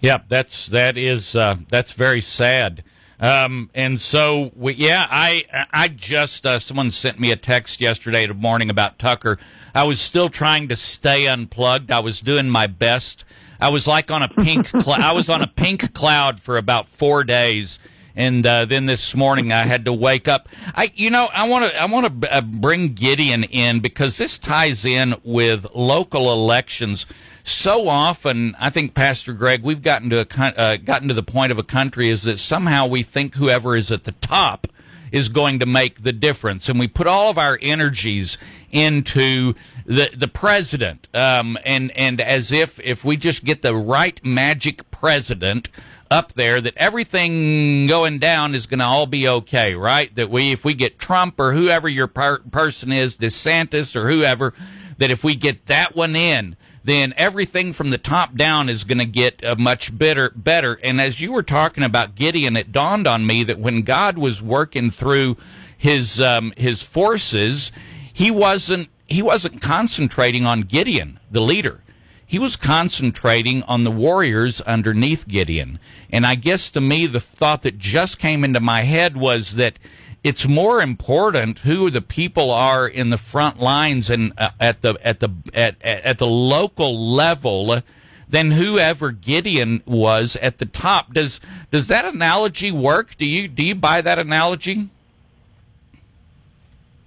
Yeah, 0.00 0.20
that's 0.28 0.66
that 0.68 0.96
is 0.96 1.36
uh, 1.36 1.56
that's 1.68 1.92
very 1.92 2.22
sad. 2.22 2.82
Um, 3.20 3.70
and 3.74 4.00
so 4.00 4.50
we, 4.56 4.74
yeah, 4.74 5.06
I 5.10 5.44
I 5.72 5.88
just 5.88 6.46
uh, 6.46 6.58
someone 6.58 6.90
sent 6.90 7.20
me 7.20 7.30
a 7.30 7.36
text 7.36 7.80
yesterday 7.80 8.26
morning 8.28 8.70
about 8.70 8.98
Tucker. 8.98 9.38
I 9.74 9.84
was 9.84 10.00
still 10.00 10.30
trying 10.30 10.68
to 10.68 10.76
stay 10.76 11.26
unplugged. 11.26 11.90
I 11.90 12.00
was 12.00 12.20
doing 12.20 12.48
my 12.48 12.66
best. 12.66 13.24
I 13.60 13.68
was 13.68 13.86
like 13.86 14.10
on 14.10 14.22
a 14.22 14.28
pink. 14.28 14.66
Cl- 14.68 15.02
I 15.02 15.12
was 15.12 15.28
on 15.28 15.42
a 15.42 15.46
pink 15.46 15.92
cloud 15.92 16.40
for 16.40 16.56
about 16.56 16.88
four 16.88 17.24
days, 17.24 17.78
and 18.16 18.44
uh, 18.46 18.64
then 18.64 18.86
this 18.86 19.14
morning 19.14 19.52
I 19.52 19.64
had 19.64 19.84
to 19.84 19.92
wake 19.92 20.28
up. 20.28 20.48
I, 20.74 20.90
you 20.94 21.10
know, 21.10 21.28
I 21.32 21.48
want 21.48 21.70
to 21.70 21.80
I 21.80 21.86
want 21.86 22.22
to 22.22 22.34
uh, 22.34 22.40
bring 22.40 22.94
Gideon 22.94 23.44
in 23.44 23.80
because 23.80 24.18
this 24.18 24.38
ties 24.38 24.84
in 24.84 25.14
with 25.22 25.66
local 25.74 26.32
elections. 26.32 27.06
So 27.42 27.88
often, 27.88 28.54
I 28.58 28.70
think 28.70 28.94
Pastor 28.94 29.32
Greg, 29.32 29.62
we've 29.62 29.82
gotten 29.82 30.10
to 30.10 30.20
a 30.20 30.42
uh, 30.42 30.76
gotten 30.76 31.08
to 31.08 31.14
the 31.14 31.22
point 31.22 31.52
of 31.52 31.58
a 31.58 31.64
country 31.64 32.08
is 32.08 32.24
that 32.24 32.38
somehow 32.38 32.86
we 32.86 33.02
think 33.02 33.36
whoever 33.36 33.76
is 33.76 33.90
at 33.90 34.04
the 34.04 34.12
top 34.12 34.66
is 35.10 35.28
going 35.28 35.58
to 35.58 35.66
make 35.66 36.02
the 36.02 36.12
difference, 36.12 36.68
and 36.68 36.78
we 36.78 36.86
put 36.86 37.06
all 37.06 37.30
of 37.30 37.38
our 37.38 37.58
energies 37.60 38.38
into 38.70 39.54
the 39.84 40.10
the 40.16 40.28
president, 40.28 41.08
um, 41.14 41.58
and 41.64 41.90
and 41.96 42.20
as 42.20 42.52
if 42.52 42.78
if 42.80 43.04
we 43.04 43.16
just 43.16 43.44
get 43.44 43.62
the 43.62 43.74
right 43.74 44.24
magic 44.24 44.88
president 44.90 45.68
up 46.10 46.32
there, 46.32 46.60
that 46.60 46.76
everything 46.76 47.86
going 47.86 48.18
down 48.18 48.54
is 48.54 48.66
going 48.66 48.80
to 48.80 48.84
all 48.84 49.06
be 49.06 49.28
okay, 49.28 49.74
right? 49.74 50.14
That 50.14 50.30
we 50.30 50.52
if 50.52 50.64
we 50.64 50.74
get 50.74 50.98
Trump 50.98 51.38
or 51.38 51.52
whoever 51.52 51.88
your 51.88 52.08
per- 52.08 52.40
person 52.40 52.92
is, 52.92 53.16
DeSantis 53.16 53.94
or 53.94 54.08
whoever, 54.08 54.52
that 54.98 55.10
if 55.10 55.22
we 55.22 55.34
get 55.34 55.66
that 55.66 55.94
one 55.94 56.16
in, 56.16 56.56
then 56.84 57.14
everything 57.16 57.72
from 57.72 57.90
the 57.90 57.98
top 57.98 58.34
down 58.34 58.68
is 58.68 58.84
going 58.84 58.98
to 58.98 59.04
get 59.04 59.44
uh, 59.44 59.54
much 59.58 59.96
better 59.96 60.30
better 60.34 60.78
and 60.82 61.00
as 61.00 61.20
you 61.20 61.32
were 61.32 61.42
talking 61.42 61.84
about 61.84 62.14
Gideon 62.14 62.56
it 62.56 62.72
dawned 62.72 63.06
on 63.06 63.26
me 63.26 63.44
that 63.44 63.58
when 63.58 63.82
God 63.82 64.16
was 64.16 64.42
working 64.42 64.90
through 64.90 65.36
his 65.76 66.20
um, 66.20 66.52
his 66.56 66.82
forces 66.82 67.70
he 68.12 68.30
wasn't 68.30 68.88
he 69.06 69.22
wasn't 69.22 69.60
concentrating 69.60 70.46
on 70.46 70.62
Gideon 70.62 71.20
the 71.30 71.40
leader 71.40 71.82
he 72.30 72.38
was 72.38 72.54
concentrating 72.54 73.60
on 73.64 73.82
the 73.82 73.90
warriors 73.90 74.60
underneath 74.60 75.26
Gideon 75.26 75.80
and 76.10 76.24
I 76.24 76.36
guess 76.36 76.70
to 76.70 76.80
me 76.80 77.06
the 77.06 77.18
thought 77.18 77.62
that 77.62 77.76
just 77.76 78.20
came 78.20 78.44
into 78.44 78.60
my 78.60 78.82
head 78.82 79.16
was 79.16 79.56
that 79.56 79.78
it's 80.22 80.46
more 80.46 80.80
important 80.80 81.60
who 81.60 81.90
the 81.90 82.00
people 82.00 82.52
are 82.52 82.86
in 82.86 83.10
the 83.10 83.16
front 83.16 83.58
lines 83.58 84.10
and 84.10 84.32
uh, 84.38 84.50
at 84.60 84.82
the 84.82 84.96
at 85.02 85.20
the 85.20 85.30
at 85.54 85.80
at 85.82 86.18
the 86.18 86.26
local 86.26 87.14
level 87.14 87.82
than 88.28 88.52
whoever 88.52 89.10
Gideon 89.10 89.82
was 89.86 90.36
at 90.36 90.58
the 90.58 90.66
top. 90.66 91.14
Does 91.14 91.40
does 91.70 91.88
that 91.88 92.04
analogy 92.04 92.70
work? 92.70 93.16
Do 93.16 93.24
you 93.24 93.48
do 93.48 93.64
you 93.64 93.74
buy 93.74 94.00
that 94.02 94.18
analogy? 94.18 94.88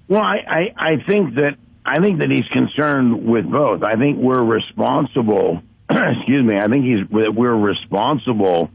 Well, 0.07 0.21
I, 0.21 0.37
I, 0.47 0.73
I 0.77 0.97
think 0.97 1.35
that 1.35 1.57
I 1.85 1.99
think 1.99 2.19
that 2.19 2.29
he's 2.29 2.47
concerned 2.47 3.25
with 3.25 3.49
both. 3.49 3.83
I 3.83 3.95
think 3.95 4.17
we're 4.17 4.43
responsible. 4.43 5.61
excuse 5.89 6.45
me. 6.45 6.57
I 6.57 6.67
think 6.67 6.85
he's 6.85 7.07
that 7.23 7.33
we're 7.35 7.55
responsible 7.55 8.71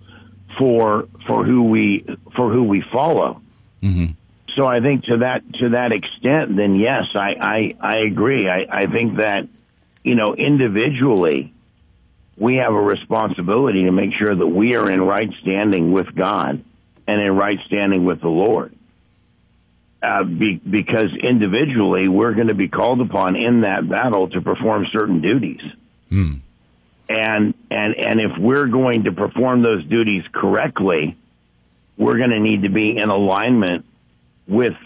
for 0.58 1.08
for 1.26 1.44
who 1.44 1.64
we 1.64 2.04
for 2.36 2.52
who 2.52 2.64
we 2.64 2.84
follow. 2.92 3.40
Mm-hmm. 3.82 4.12
So 4.56 4.66
I 4.66 4.80
think 4.80 5.04
to 5.04 5.18
that 5.18 5.42
to 5.54 5.70
that 5.70 5.92
extent, 5.92 6.56
then 6.56 6.74
yes, 6.74 7.04
I 7.14 7.34
I, 7.40 7.74
I 7.80 7.98
agree. 8.10 8.48
I, 8.48 8.82
I 8.82 8.86
think 8.86 9.18
that 9.18 9.48
you 10.02 10.14
know 10.14 10.34
individually 10.34 11.54
we 12.36 12.56
have 12.56 12.72
a 12.72 12.80
responsibility 12.80 13.84
to 13.84 13.92
make 13.92 14.10
sure 14.18 14.34
that 14.34 14.46
we 14.46 14.76
are 14.76 14.90
in 14.90 15.00
right 15.00 15.30
standing 15.42 15.92
with 15.92 16.14
God 16.14 16.62
and 17.06 17.20
in 17.20 17.36
right 17.36 17.58
standing 17.66 18.04
with 18.04 18.20
the 18.20 18.28
Lord. 18.28 18.74
Uh, 20.00 20.22
be, 20.22 20.54
because 20.54 21.10
individually 21.20 22.06
we're 22.06 22.32
going 22.32 22.46
to 22.46 22.54
be 22.54 22.68
called 22.68 23.00
upon 23.00 23.34
in 23.34 23.62
that 23.62 23.88
battle 23.88 24.28
to 24.28 24.40
perform 24.40 24.86
certain 24.92 25.20
duties. 25.20 25.60
Hmm. 26.08 26.34
And 27.08 27.54
and 27.68 27.96
and 27.96 28.20
if 28.20 28.38
we're 28.38 28.68
going 28.68 29.04
to 29.04 29.12
perform 29.12 29.62
those 29.62 29.84
duties 29.86 30.22
correctly, 30.32 31.16
we're 31.96 32.16
going 32.16 32.30
to 32.30 32.38
need 32.38 32.62
to 32.62 32.68
be 32.68 32.96
in 32.96 33.08
alignment 33.10 33.86
with 34.46 34.76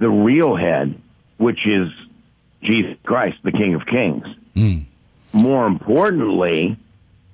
the 0.00 0.08
real 0.08 0.56
head, 0.56 1.00
which 1.36 1.60
is 1.64 1.88
Jesus 2.62 2.96
Christ, 3.04 3.38
the 3.44 3.52
King 3.52 3.74
of 3.76 3.86
Kings. 3.86 4.26
Mm. 4.56 4.84
More 5.32 5.66
importantly, 5.66 6.76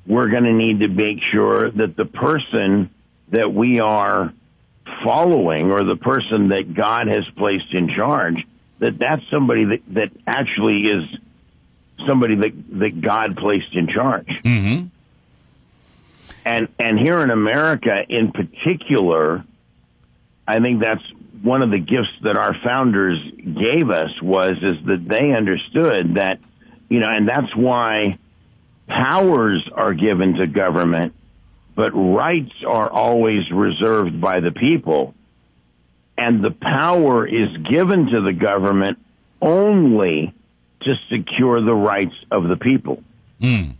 we're 0.07 0.29
going 0.29 0.45
to 0.45 0.53
need 0.53 0.81
to 0.81 0.89
make 0.89 1.19
sure 1.33 1.71
that 1.71 1.97
the 1.97 2.05
person 2.05 2.91
that 3.31 3.53
we 3.53 3.81
are 3.81 4.33
following 5.05 5.71
or 5.71 5.85
the 5.85 5.97
person 5.97 6.49
that 6.49 6.75
God 6.75 7.09
has 7.09 7.25
placed 7.37 7.73
in 7.73 7.89
charge, 7.89 8.37
that 8.79 8.99
that's 8.99 9.23
somebody 9.31 9.65
that, 9.65 9.83
that 9.89 10.11
actually 10.27 10.83
is 10.83 11.05
somebody 12.07 12.37
that, 12.37 12.79
that 12.79 13.01
God 13.01 13.37
placed 13.37 13.75
in 13.75 13.89
charge. 13.89 14.29
Mm-hmm. 14.45 14.87
And, 16.45 16.69
and 16.79 16.99
here 16.99 17.21
in 17.21 17.31
America 17.31 18.03
in 18.09 18.33
particular, 18.33 19.45
I 20.47 20.61
think 20.61 20.81
that's 20.81 21.03
one 21.43 21.63
of 21.63 21.71
the 21.71 21.79
gifts 21.79 22.13
that 22.23 22.37
our 22.37 22.55
founders 22.65 23.19
gave 23.37 23.91
us 23.91 24.11
was 24.23 24.57
is 24.63 24.85
that 24.87 25.07
they 25.09 25.33
understood 25.33 26.15
that 26.15 26.39
you 26.89 27.01
know 27.01 27.09
and 27.09 27.29
that's 27.29 27.55
why 27.55 28.19
powers 28.89 29.69
are 29.75 29.93
given 29.93 30.35
to 30.35 30.47
government 30.47 31.15
but 31.77 31.91
rights 31.93 32.53
are 32.67 32.91
always 32.91 33.49
reserved 33.53 34.21
by 34.21 34.41
the 34.41 34.51
people 34.51 35.15
and 36.19 36.43
the 36.43 36.51
power 36.51 37.27
is 37.27 37.55
given 37.71 38.07
to 38.07 38.23
the 38.23 38.33
government 38.33 38.99
only 39.41 40.35
to 40.81 40.95
secure 41.11 41.61
the 41.61 41.75
rights 41.75 42.15
of 42.33 42.49
the 42.49 42.57
people 42.57 43.03
Mm. 43.41 43.75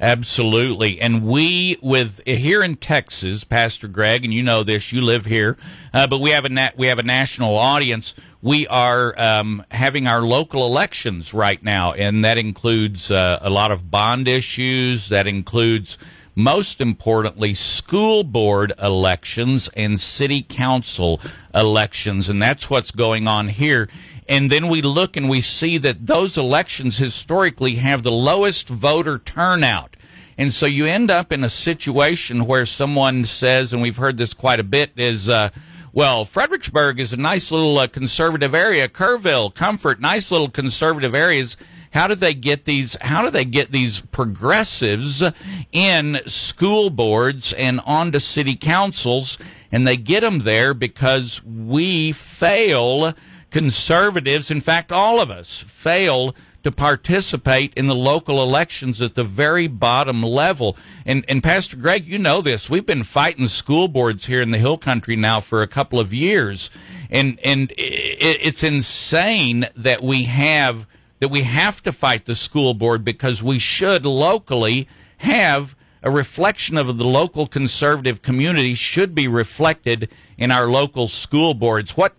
Absolutely. 0.00 1.00
And 1.00 1.24
we, 1.24 1.78
with 1.80 2.20
here 2.26 2.62
in 2.62 2.76
Texas, 2.76 3.44
Pastor 3.44 3.86
Greg, 3.88 4.24
and 4.24 4.34
you 4.34 4.42
know 4.42 4.64
this, 4.64 4.92
you 4.92 5.00
live 5.00 5.26
here, 5.26 5.56
uh, 5.92 6.06
but 6.06 6.18
we 6.18 6.30
have 6.30 6.44
a 6.44 6.48
na- 6.48 6.70
we 6.76 6.88
have 6.88 6.98
a 6.98 7.04
national 7.04 7.56
audience. 7.56 8.14
We 8.42 8.66
are 8.66 9.18
um, 9.18 9.64
having 9.70 10.06
our 10.06 10.22
local 10.22 10.66
elections 10.66 11.32
right 11.32 11.62
now, 11.62 11.92
and 11.92 12.24
that 12.24 12.38
includes 12.38 13.10
uh, 13.10 13.38
a 13.40 13.50
lot 13.50 13.70
of 13.70 13.90
bond 13.90 14.26
issues. 14.26 15.08
That 15.08 15.26
includes, 15.26 15.96
most 16.34 16.80
importantly, 16.80 17.54
school 17.54 18.24
board 18.24 18.72
elections 18.82 19.68
and 19.76 20.00
city 20.00 20.42
council 20.42 21.20
elections, 21.54 22.28
and 22.28 22.42
that's 22.42 22.68
what's 22.68 22.90
going 22.90 23.26
on 23.26 23.48
here. 23.48 23.88
And 24.28 24.50
then 24.50 24.68
we 24.68 24.82
look 24.82 25.16
and 25.16 25.28
we 25.28 25.40
see 25.40 25.78
that 25.78 26.06
those 26.06 26.38
elections 26.38 26.96
historically 26.96 27.76
have 27.76 28.02
the 28.02 28.12
lowest 28.12 28.68
voter 28.68 29.18
turnout. 29.18 29.96
And 30.36 30.52
so 30.52 30.66
you 30.66 30.86
end 30.86 31.10
up 31.10 31.30
in 31.30 31.44
a 31.44 31.48
situation 31.48 32.46
where 32.46 32.66
someone 32.66 33.24
says, 33.24 33.72
and 33.72 33.80
we've 33.80 33.98
heard 33.98 34.16
this 34.16 34.34
quite 34.34 34.58
a 34.58 34.64
bit, 34.64 34.90
is, 34.96 35.28
uh, 35.28 35.50
well, 35.92 36.24
Fredericksburg 36.24 36.98
is 36.98 37.12
a 37.12 37.16
nice 37.16 37.52
little 37.52 37.78
uh, 37.78 37.86
conservative 37.86 38.54
area. 38.54 38.88
Kerrville, 38.88 39.54
Comfort, 39.54 40.00
nice 40.00 40.32
little 40.32 40.48
conservative 40.48 41.14
areas. 41.14 41.56
How 41.94 42.08
do 42.08 42.16
they 42.16 42.34
get 42.34 42.64
these? 42.64 42.96
How 43.00 43.22
do 43.22 43.30
they 43.30 43.44
get 43.44 43.70
these 43.70 44.00
progressives 44.00 45.22
in 45.72 46.20
school 46.26 46.90
boards 46.90 47.52
and 47.52 47.80
onto 47.86 48.18
city 48.18 48.56
councils? 48.56 49.38
And 49.70 49.86
they 49.86 49.96
get 49.96 50.20
them 50.20 50.40
there 50.40 50.74
because 50.74 51.42
we 51.44 52.10
fail 52.10 53.14
conservatives, 53.50 54.50
in 54.50 54.60
fact, 54.60 54.90
all 54.90 55.20
of 55.20 55.30
us, 55.30 55.60
fail 55.60 56.34
to 56.64 56.72
participate 56.72 57.72
in 57.74 57.86
the 57.86 57.94
local 57.94 58.42
elections 58.42 59.00
at 59.00 59.14
the 59.14 59.22
very 59.22 59.68
bottom 59.68 60.22
level. 60.22 60.76
And, 61.06 61.24
and 61.28 61.42
Pastor 61.42 61.76
Greg, 61.76 62.06
you 62.06 62.18
know 62.18 62.40
this. 62.40 62.68
We've 62.68 62.86
been 62.86 63.04
fighting 63.04 63.46
school 63.46 63.86
boards 63.86 64.26
here 64.26 64.40
in 64.40 64.50
the 64.50 64.58
Hill 64.58 64.78
Country 64.78 65.14
now 65.14 65.38
for 65.38 65.62
a 65.62 65.68
couple 65.68 66.00
of 66.00 66.12
years. 66.12 66.70
And, 67.10 67.38
and 67.44 67.70
it, 67.72 68.38
it's 68.42 68.64
insane 68.64 69.66
that 69.76 70.02
we 70.02 70.24
have, 70.24 70.88
that 71.24 71.30
we 71.30 71.44
have 71.44 71.82
to 71.82 71.90
fight 71.90 72.26
the 72.26 72.34
school 72.34 72.74
board 72.74 73.02
because 73.02 73.42
we 73.42 73.58
should 73.58 74.04
locally 74.04 74.86
have 75.16 75.74
a 76.02 76.10
reflection 76.10 76.76
of 76.76 76.98
the 76.98 77.04
local 77.06 77.46
conservative 77.46 78.20
community 78.20 78.74
should 78.74 79.14
be 79.14 79.26
reflected 79.26 80.10
in 80.36 80.50
our 80.50 80.66
local 80.66 81.08
school 81.08 81.54
boards. 81.54 81.96
What, 81.96 82.14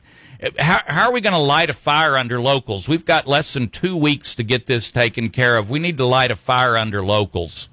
how, 0.57 0.81
how 0.87 1.07
are 1.09 1.13
we 1.13 1.21
going 1.21 1.35
to 1.35 1.39
light 1.39 1.69
a 1.69 1.73
fire 1.73 2.17
under 2.17 2.41
locals? 2.41 2.87
We've 2.87 3.05
got 3.05 3.27
less 3.27 3.53
than 3.53 3.69
two 3.69 3.95
weeks 3.95 4.33
to 4.33 4.43
get 4.43 4.65
this 4.65 4.89
taken 4.89 5.29
care 5.29 5.55
of. 5.55 5.69
We 5.69 5.77
need 5.77 5.97
to 5.97 6.05
light 6.07 6.31
a 6.31 6.35
fire 6.35 6.75
under 6.75 7.05
locals. 7.05 7.69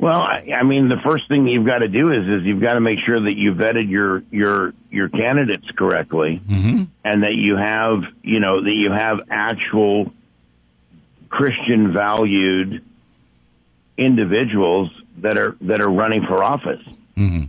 Well, 0.00 0.22
I, 0.22 0.44
I 0.58 0.64
mean, 0.64 0.88
the 0.88 1.00
first 1.08 1.28
thing 1.28 1.46
you've 1.46 1.68
got 1.68 1.82
to 1.82 1.88
do 1.88 2.10
is 2.10 2.26
is 2.26 2.42
you've 2.44 2.60
got 2.60 2.74
to 2.74 2.80
make 2.80 2.98
sure 3.06 3.20
that 3.20 3.34
you 3.36 3.54
vetted 3.54 3.88
your 3.88 4.24
your 4.32 4.74
your 4.92 5.08
candidates 5.08 5.66
correctly, 5.76 6.40
mm-hmm. 6.46 6.84
and 7.04 7.22
that 7.22 7.34
you 7.34 7.56
have 7.56 8.02
you 8.22 8.40
know 8.40 8.62
that 8.62 8.74
you 8.74 8.92
have 8.92 9.20
actual 9.30 10.12
Christian 11.28 11.92
valued 11.92 12.84
individuals 13.96 14.90
that 15.18 15.38
are 15.38 15.56
that 15.62 15.80
are 15.80 15.90
running 15.90 16.24
for 16.26 16.42
office. 16.44 16.82
Mm-hmm. 17.16 17.44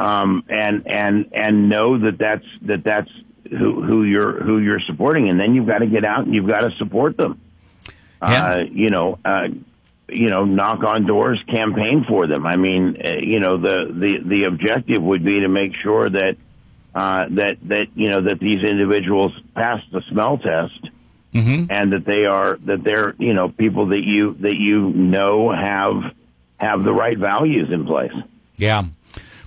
Um, 0.00 0.44
and 0.48 0.86
and 0.86 1.30
and 1.32 1.68
know 1.68 1.98
that 1.98 2.18
that's 2.18 2.46
that 2.62 2.84
that's 2.84 3.10
who, 3.50 3.82
who 3.82 4.04
you're 4.04 4.42
who 4.42 4.58
you're 4.58 4.80
supporting, 4.80 5.28
and 5.28 5.38
then 5.38 5.54
you've 5.54 5.66
got 5.66 5.78
to 5.78 5.86
get 5.86 6.04
out 6.04 6.24
and 6.24 6.34
you've 6.34 6.48
got 6.48 6.60
to 6.60 6.70
support 6.78 7.16
them. 7.16 7.40
Yeah. 8.22 8.46
Uh, 8.46 8.58
you 8.70 8.90
know, 8.90 9.18
uh, 9.24 9.48
you 10.08 10.30
know, 10.30 10.44
knock 10.44 10.82
on 10.84 11.06
doors, 11.06 11.42
campaign 11.48 12.04
for 12.08 12.26
them. 12.26 12.46
I 12.46 12.56
mean, 12.56 12.96
uh, 13.02 13.18
you 13.20 13.40
know, 13.40 13.58
the, 13.58 13.92
the, 13.92 14.28
the 14.28 14.44
objective 14.44 15.02
would 15.02 15.24
be 15.24 15.40
to 15.40 15.48
make 15.48 15.72
sure 15.82 16.08
that, 16.08 16.36
uh, 16.94 17.24
that, 17.30 17.56
that, 17.64 17.86
you 17.94 18.08
know, 18.08 18.22
that 18.22 18.40
these 18.40 18.62
individuals 18.68 19.32
pass 19.54 19.80
the 19.92 20.02
smell 20.10 20.38
test 20.38 20.92
Mm-hmm. 21.34 21.70
and 21.70 21.92
that 21.92 22.06
they 22.06 22.24
are, 22.24 22.56
that 22.64 22.82
they're, 22.82 23.14
you 23.18 23.34
know, 23.34 23.50
people 23.50 23.88
that 23.88 24.00
you, 24.02 24.32
that 24.40 24.54
you 24.54 24.88
know 24.88 25.52
have, 25.52 26.14
have 26.56 26.82
the 26.84 26.92
right 26.92 27.18
values 27.18 27.68
in 27.70 27.84
place. 27.86 28.14
Yeah. 28.56 28.84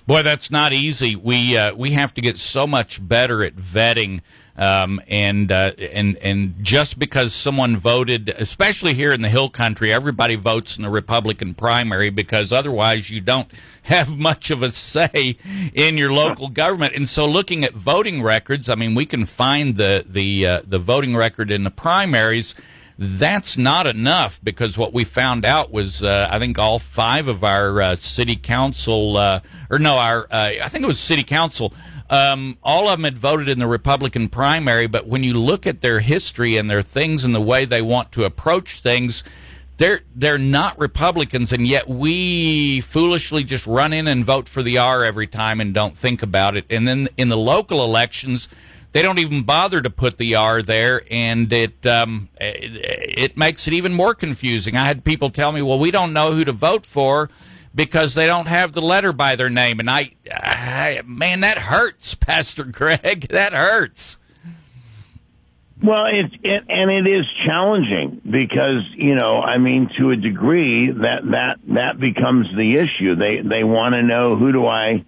Boy, 0.06 0.22
that's 0.22 0.50
not 0.50 0.72
easy. 0.72 1.14
We 1.14 1.56
uh, 1.56 1.74
we 1.74 1.92
have 1.92 2.12
to 2.14 2.20
get 2.20 2.36
so 2.36 2.66
much 2.66 3.06
better 3.06 3.44
at 3.44 3.54
vetting, 3.54 4.20
um, 4.56 5.00
and 5.06 5.52
uh, 5.52 5.72
and 5.78 6.16
and 6.16 6.56
just 6.60 6.98
because 6.98 7.32
someone 7.32 7.76
voted, 7.76 8.28
especially 8.30 8.94
here 8.94 9.12
in 9.12 9.22
the 9.22 9.28
Hill 9.28 9.48
Country, 9.48 9.92
everybody 9.92 10.34
votes 10.34 10.76
in 10.76 10.82
the 10.82 10.90
Republican 10.90 11.54
primary 11.54 12.10
because 12.10 12.52
otherwise 12.52 13.10
you 13.10 13.20
don't 13.20 13.48
have 13.82 14.18
much 14.18 14.50
of 14.50 14.60
a 14.62 14.72
say 14.72 15.36
in 15.72 15.96
your 15.96 16.12
local 16.12 16.48
government. 16.48 16.94
And 16.96 17.08
so, 17.08 17.24
looking 17.24 17.62
at 17.62 17.72
voting 17.72 18.22
records, 18.24 18.68
I 18.68 18.74
mean, 18.74 18.96
we 18.96 19.06
can 19.06 19.24
find 19.24 19.76
the 19.76 20.04
the 20.04 20.46
uh, 20.46 20.62
the 20.66 20.80
voting 20.80 21.14
record 21.14 21.48
in 21.52 21.62
the 21.62 21.70
primaries 21.70 22.56
that's 23.02 23.58
not 23.58 23.86
enough 23.86 24.40
because 24.44 24.78
what 24.78 24.92
we 24.92 25.02
found 25.04 25.44
out 25.44 25.72
was 25.72 26.02
uh, 26.02 26.28
I 26.30 26.38
think 26.38 26.58
all 26.58 26.78
five 26.78 27.26
of 27.26 27.42
our 27.42 27.80
uh, 27.80 27.96
city 27.96 28.36
council 28.36 29.16
uh, 29.16 29.40
or 29.70 29.78
no 29.78 29.96
our 29.96 30.24
uh, 30.30 30.52
I 30.62 30.68
think 30.68 30.84
it 30.84 30.86
was 30.86 31.00
city 31.00 31.24
council 31.24 31.74
um, 32.10 32.58
all 32.62 32.88
of 32.88 32.98
them 32.98 33.04
had 33.04 33.18
voted 33.18 33.48
in 33.48 33.58
the 33.58 33.66
Republican 33.66 34.28
primary 34.28 34.86
but 34.86 35.08
when 35.08 35.24
you 35.24 35.34
look 35.34 35.66
at 35.66 35.80
their 35.80 36.00
history 36.00 36.56
and 36.56 36.70
their 36.70 36.82
things 36.82 37.24
and 37.24 37.34
the 37.34 37.40
way 37.40 37.64
they 37.64 37.82
want 37.82 38.12
to 38.12 38.24
approach 38.24 38.80
things 38.80 39.24
they're 39.78 40.02
they're 40.14 40.38
not 40.38 40.78
Republicans 40.78 41.52
and 41.52 41.66
yet 41.66 41.88
we 41.88 42.80
foolishly 42.82 43.42
just 43.42 43.66
run 43.66 43.92
in 43.92 44.06
and 44.06 44.24
vote 44.24 44.48
for 44.48 44.62
the 44.62 44.78
R 44.78 45.02
every 45.02 45.26
time 45.26 45.60
and 45.60 45.74
don't 45.74 45.96
think 45.96 46.22
about 46.22 46.56
it. 46.56 46.64
And 46.70 46.86
then 46.86 47.08
in 47.16 47.30
the 47.30 47.36
local 47.36 47.82
elections 47.82 48.48
they 48.92 49.02
don't 49.02 49.18
even 49.18 49.42
bother 49.42 49.80
to 49.80 49.90
put 49.90 50.18
the 50.18 50.34
R 50.34 50.62
there, 50.62 51.02
and 51.10 51.52
it 51.52 51.84
um, 51.86 52.28
it 52.38 53.36
makes 53.36 53.66
it 53.66 53.74
even 53.74 53.94
more 53.94 54.14
confusing. 54.14 54.76
I 54.76 54.84
had 54.84 55.02
people 55.04 55.30
tell 55.30 55.50
me, 55.50 55.62
"Well, 55.62 55.78
we 55.78 55.90
don't 55.90 56.12
know 56.12 56.32
who 56.32 56.44
to 56.44 56.52
vote 56.52 56.86
for." 56.86 57.30
Because 57.74 58.14
they 58.14 58.26
don't 58.26 58.48
have 58.48 58.72
the 58.74 58.82
letter 58.82 59.14
by 59.14 59.34
their 59.34 59.48
name, 59.48 59.80
and 59.80 59.88
I, 59.88 60.10
I 60.30 61.00
man, 61.06 61.40
that 61.40 61.56
hurts, 61.56 62.14
Pastor 62.20 62.64
Greg. 62.64 63.28
That 63.30 63.54
hurts. 63.54 64.18
Well, 65.82 66.04
it's 66.12 66.34
it, 66.42 66.64
and 66.68 66.90
it 66.90 67.10
is 67.10 67.24
challenging 67.46 68.20
because 68.24 68.84
you 68.94 69.14
know, 69.14 69.40
I 69.40 69.56
mean, 69.56 69.88
to 69.98 70.10
a 70.10 70.16
degree, 70.16 70.92
that 70.92 71.22
that 71.30 71.60
that 71.68 71.98
becomes 71.98 72.46
the 72.54 72.74
issue. 72.74 73.16
They 73.16 73.40
they 73.42 73.64
want 73.64 73.94
to 73.94 74.02
know 74.02 74.36
who 74.36 74.52
do 74.52 74.66
I 74.66 75.02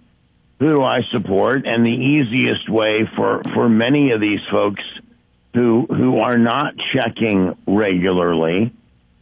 who 0.59 0.69
do 0.69 0.83
I 0.83 0.99
support, 1.11 1.65
and 1.65 1.85
the 1.85 1.89
easiest 1.89 2.69
way 2.69 3.09
for 3.15 3.41
for 3.53 3.69
many 3.69 4.11
of 4.11 4.21
these 4.21 4.39
folks 4.51 4.83
who 5.53 5.85
who 5.87 6.19
are 6.19 6.37
not 6.37 6.73
checking 6.93 7.55
regularly 7.67 8.73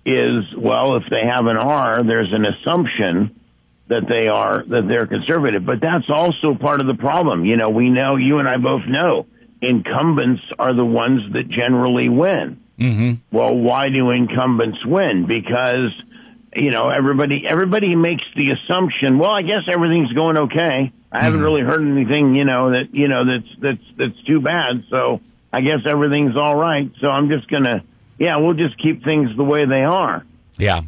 is 0.06 0.44
well, 0.58 0.98
if 0.98 1.04
they 1.10 1.26
have 1.26 1.46
an 1.46 1.58
R, 1.58 2.04
there's 2.04 2.34
an 2.34 2.46
assumption 2.46 3.40
that 3.88 4.08
they 4.08 4.28
are 4.28 4.64
that 4.64 4.88
they're 4.88 5.08
conservative, 5.08 5.66
but 5.66 5.82
that's 5.82 6.10
also 6.10 6.56
part 6.56 6.82
of 6.82 6.88
the 6.88 6.96
problem. 6.96 7.46
You 7.46 7.58
know, 7.58 7.70
we 7.70 7.90
know 7.90 8.16
you 8.16 8.40
and 8.40 8.48
I 8.48 8.58
both 8.58 8.84
know 8.88 9.28
incumbents 9.62 10.42
are 10.60 10.76
the 10.76 10.86
ones 10.86 11.22
that 11.34 11.48
generally 11.50 12.10
win. 12.10 12.60
Mm-hmm. 12.80 13.36
Well, 13.36 13.56
why 13.56 13.90
do 13.90 14.12
incumbents 14.12 14.80
win? 14.86 15.26
Because 15.28 15.94
you 16.56 16.72
know 16.72 16.90
everybody 16.90 17.44
everybody 17.50 17.96
makes 17.96 18.24
the 18.36 18.52
assumption. 18.52 19.20
Well, 19.20 19.32
I 19.32 19.42
guess 19.42 19.70
everything's 19.72 20.12
going 20.12 20.38
okay. 20.38 20.92
I 21.14 21.24
haven't 21.24 21.40
hmm. 21.40 21.46
really 21.46 21.62
heard 21.62 21.82
anything, 21.82 22.36
you 22.36 22.44
know, 22.44 22.72
that 22.72 22.90
you 22.92 23.08
know 23.08 23.24
that's 23.26 23.62
that's 23.62 23.98
that's 23.98 24.24
too 24.26 24.42
bad. 24.42 24.84
So 24.90 25.22
I 25.54 25.62
guess 25.62 25.82
everything's 25.88 26.36
all 26.36 26.56
right. 26.56 26.92
So 27.00 27.08
I'm 27.08 27.30
just 27.30 27.48
gonna, 27.48 27.84
yeah, 28.18 28.38
we'll 28.38 28.56
just 28.56 28.82
keep 28.82 29.04
things 29.04 29.30
the 29.38 29.44
way 29.44 29.66
they 29.66 29.84
are. 29.84 30.26
Yeah. 30.58 30.82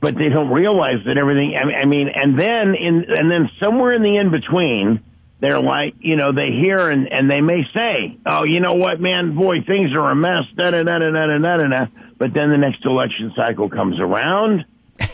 But 0.00 0.14
they 0.14 0.28
don't 0.28 0.50
realize 0.50 1.04
that 1.06 1.18
everything. 1.18 1.56
I 1.60 1.66
mean, 1.66 1.76
I 1.76 1.84
mean, 1.84 2.08
and 2.14 2.38
then 2.38 2.74
in 2.76 3.04
and 3.08 3.30
then 3.30 3.50
somewhere 3.60 3.92
in 3.92 4.02
the 4.02 4.16
in 4.16 4.30
between, 4.30 5.02
they're 5.40 5.60
like, 5.60 5.94
you 5.98 6.14
know, 6.14 6.32
they 6.32 6.50
hear 6.52 6.88
and 6.88 7.12
and 7.12 7.28
they 7.28 7.40
may 7.40 7.62
say, 7.74 8.16
oh, 8.24 8.44
you 8.44 8.60
know 8.60 8.74
what, 8.74 9.00
man, 9.00 9.34
boy, 9.34 9.62
things 9.66 9.92
are 9.92 10.10
a 10.10 10.14
mess. 10.14 10.44
Da 10.56 10.70
da 10.70 10.84
da 10.84 10.98
da 10.98 11.10
da 11.10 11.38
da 11.38 11.56
da 11.56 11.68
da. 11.68 11.86
But 12.18 12.32
then 12.32 12.50
the 12.50 12.58
next 12.58 12.84
election 12.84 13.32
cycle 13.34 13.68
comes 13.68 13.98
around, 13.98 14.64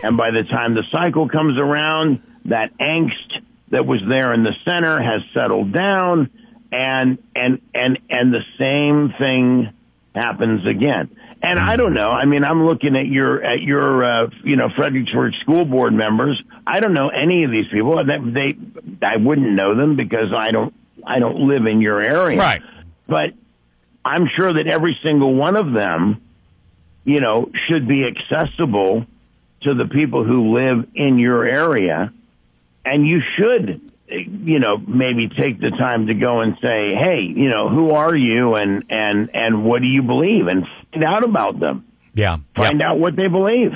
and 0.02 0.18
by 0.18 0.30
the 0.30 0.42
time 0.42 0.74
the 0.74 0.84
cycle 0.92 1.28
comes 1.28 1.58
around, 1.58 2.20
that 2.44 2.76
angst 2.78 3.40
that 3.70 3.86
was 3.86 4.00
there 4.08 4.32
in 4.32 4.42
the 4.42 4.54
center 4.64 5.00
has 5.00 5.22
settled 5.34 5.72
down 5.72 6.30
and 6.72 7.18
and 7.34 7.60
and 7.74 7.98
and 8.10 8.32
the 8.32 8.42
same 8.58 9.14
thing 9.18 9.72
happens 10.14 10.66
again. 10.66 11.10
And 11.42 11.58
i 11.58 11.76
don't 11.76 11.94
know. 11.94 12.08
I 12.08 12.24
mean 12.24 12.44
i'm 12.44 12.64
looking 12.66 12.96
at 12.96 13.06
your 13.06 13.42
at 13.42 13.60
your 13.60 14.04
uh, 14.04 14.30
you 14.44 14.56
know 14.56 14.68
fredericksburg 14.76 15.32
school 15.42 15.64
board 15.64 15.92
members. 15.92 16.40
I 16.66 16.80
don't 16.80 16.94
know 16.94 17.08
any 17.08 17.44
of 17.44 17.50
these 17.50 17.66
people. 17.72 17.96
That 17.96 18.20
they 18.22 19.06
i 19.06 19.16
wouldn't 19.16 19.50
know 19.50 19.76
them 19.76 19.96
because 19.96 20.32
i 20.36 20.50
don't 20.50 20.74
i 21.06 21.18
don't 21.18 21.48
live 21.48 21.66
in 21.66 21.80
your 21.80 22.00
area. 22.00 22.38
Right. 22.38 22.62
but 23.06 23.30
i'm 24.04 24.26
sure 24.36 24.52
that 24.52 24.66
every 24.66 24.98
single 25.02 25.34
one 25.34 25.56
of 25.56 25.72
them 25.72 26.20
you 27.04 27.20
know 27.20 27.50
should 27.68 27.86
be 27.88 28.04
accessible 28.04 29.06
to 29.62 29.74
the 29.74 29.86
people 29.86 30.24
who 30.24 30.54
live 30.54 30.88
in 30.94 31.18
your 31.18 31.44
area 31.44 32.12
and 32.92 33.06
you 33.06 33.20
should 33.36 33.80
you 34.08 34.58
know 34.58 34.78
maybe 34.78 35.28
take 35.28 35.60
the 35.60 35.70
time 35.70 36.06
to 36.06 36.14
go 36.14 36.40
and 36.40 36.54
say 36.62 36.94
hey 36.94 37.20
you 37.20 37.50
know 37.50 37.68
who 37.68 37.90
are 37.90 38.16
you 38.16 38.54
and 38.54 38.84
and 38.88 39.30
and 39.34 39.64
what 39.64 39.80
do 39.80 39.86
you 39.86 40.02
believe? 40.02 40.46
And 40.46 40.66
find 40.92 41.04
out 41.04 41.24
about 41.24 41.60
them. 41.60 41.84
Yeah. 42.14 42.38
find 42.56 42.82
out 42.82 42.98
what 42.98 43.16
they 43.16 43.28
believe. 43.28 43.72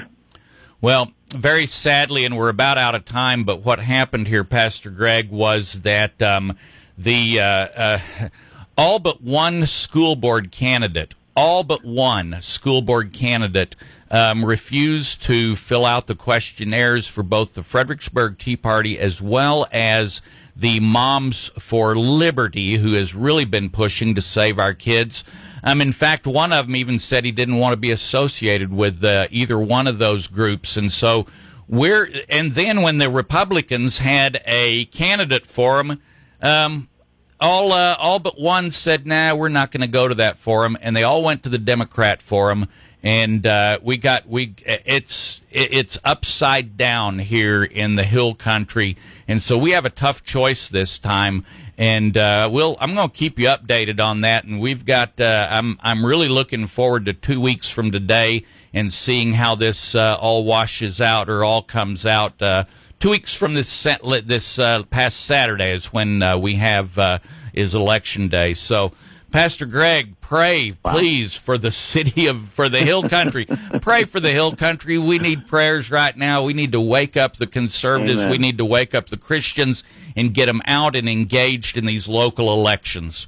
Well, 0.80 1.12
very 1.28 1.66
sadly, 1.66 2.24
and 2.24 2.36
we're 2.36 2.48
about 2.48 2.76
out 2.76 2.94
of 2.94 3.04
time, 3.04 3.44
but 3.44 3.64
what 3.64 3.78
happened 3.78 4.26
here, 4.26 4.42
Pastor 4.42 4.90
Greg, 4.90 5.30
was 5.30 5.82
that 5.82 6.20
um, 6.20 6.56
the 6.98 7.40
uh, 7.40 7.44
uh, 7.44 7.98
all 8.76 8.98
but 8.98 9.22
one 9.22 9.66
school 9.66 10.16
board 10.16 10.50
candidate, 10.50 11.14
all 11.36 11.62
but 11.62 11.84
one 11.84 12.38
school 12.42 12.82
board 12.82 13.12
candidate 13.12 13.76
um, 14.12 14.44
refused 14.44 15.22
to 15.22 15.56
fill 15.56 15.86
out 15.86 16.06
the 16.06 16.14
questionnaires 16.14 17.08
for 17.08 17.22
both 17.22 17.54
the 17.54 17.62
Fredericksburg 17.62 18.38
Tea 18.38 18.56
Party 18.56 18.98
as 18.98 19.22
well 19.22 19.66
as 19.72 20.20
the 20.54 20.78
Moms 20.80 21.48
for 21.58 21.96
Liberty, 21.96 22.76
who 22.76 22.92
has 22.92 23.14
really 23.14 23.46
been 23.46 23.70
pushing 23.70 24.14
to 24.14 24.20
save 24.20 24.58
our 24.58 24.74
kids. 24.74 25.24
Um, 25.64 25.80
in 25.80 25.92
fact, 25.92 26.26
one 26.26 26.52
of 26.52 26.66
them 26.66 26.76
even 26.76 26.98
said 26.98 27.24
he 27.24 27.32
didn't 27.32 27.56
want 27.56 27.72
to 27.72 27.78
be 27.78 27.90
associated 27.90 28.70
with 28.70 29.02
uh, 29.02 29.28
either 29.30 29.58
one 29.58 29.86
of 29.86 29.98
those 29.98 30.28
groups, 30.28 30.76
and 30.76 30.92
so 30.92 31.26
we're. 31.66 32.08
And 32.28 32.52
then 32.52 32.82
when 32.82 32.98
the 32.98 33.08
Republicans 33.08 33.98
had 33.98 34.42
a 34.44 34.86
candidate 34.86 35.46
for 35.46 35.82
um, 36.42 36.88
all 37.40 37.72
uh, 37.72 37.96
all 37.98 38.18
but 38.18 38.40
one 38.40 38.70
said, 38.70 39.06
"Nah, 39.06 39.34
we're 39.34 39.48
not 39.48 39.70
going 39.70 39.82
to 39.82 39.86
go 39.86 40.08
to 40.08 40.14
that 40.16 40.36
forum," 40.36 40.76
and 40.80 40.94
they 40.96 41.02
all 41.04 41.22
went 41.22 41.44
to 41.44 41.48
the 41.48 41.58
Democrat 41.58 42.20
forum. 42.20 42.66
And 43.02 43.44
uh, 43.46 43.78
we 43.82 43.96
got 43.96 44.28
we 44.28 44.54
it's 44.64 45.42
it's 45.50 45.98
upside 46.04 46.76
down 46.76 47.18
here 47.18 47.64
in 47.64 47.96
the 47.96 48.04
Hill 48.04 48.34
Country, 48.34 48.96
and 49.26 49.42
so 49.42 49.58
we 49.58 49.72
have 49.72 49.84
a 49.84 49.90
tough 49.90 50.22
choice 50.22 50.68
this 50.68 50.98
time. 50.98 51.44
And 51.76 52.16
uh, 52.16 52.48
we'll 52.52 52.76
I'm 52.78 52.94
going 52.94 53.08
to 53.08 53.14
keep 53.14 53.40
you 53.40 53.48
updated 53.48 53.98
on 53.98 54.20
that. 54.20 54.44
And 54.44 54.60
we've 54.60 54.84
got 54.84 55.20
uh, 55.20 55.48
I'm 55.50 55.78
I'm 55.80 56.06
really 56.06 56.28
looking 56.28 56.66
forward 56.66 57.06
to 57.06 57.12
two 57.12 57.40
weeks 57.40 57.68
from 57.68 57.90
today 57.90 58.44
and 58.72 58.92
seeing 58.92 59.32
how 59.32 59.56
this 59.56 59.96
uh, 59.96 60.16
all 60.20 60.44
washes 60.44 61.00
out 61.00 61.28
or 61.28 61.42
all 61.42 61.62
comes 61.62 62.06
out. 62.06 62.40
Uh, 62.40 62.64
two 63.00 63.10
weeks 63.10 63.34
from 63.34 63.54
this 63.54 63.86
this 64.24 64.58
uh, 64.60 64.84
past 64.84 65.24
Saturday 65.24 65.72
is 65.72 65.86
when 65.86 66.40
we 66.40 66.54
have 66.56 67.20
is 67.52 67.74
election 67.74 68.28
day. 68.28 68.54
So, 68.54 68.92
Pastor 69.32 69.66
Greg, 69.66 70.20
pray 70.20 70.72
please 70.84 71.34
for 71.34 71.58
the 71.58 71.70
city 71.72 72.26
of 72.26 72.48
for 72.50 72.68
the 72.68 72.80
Hill 72.80 73.02
Country. 73.08 73.46
pray 73.80 74.04
for 74.04 74.20
the 74.20 74.30
Hill 74.30 74.54
Country. 74.54 74.98
We 74.98 75.18
need 75.18 75.46
prayers 75.46 75.90
right 75.90 76.16
now. 76.16 76.42
We 76.44 76.52
need 76.52 76.72
to 76.72 76.80
wake 76.80 77.16
up 77.16 77.36
the 77.38 77.46
conservatives. 77.46 78.20
Amen. 78.20 78.30
We 78.30 78.38
need 78.38 78.58
to 78.58 78.64
wake 78.64 78.94
up 78.94 79.08
the 79.08 79.16
Christians 79.16 79.82
and 80.14 80.34
get 80.34 80.46
them 80.46 80.60
out 80.66 80.94
and 80.94 81.08
engaged 81.08 81.76
in 81.76 81.86
these 81.86 82.06
local 82.06 82.52
elections. 82.52 83.26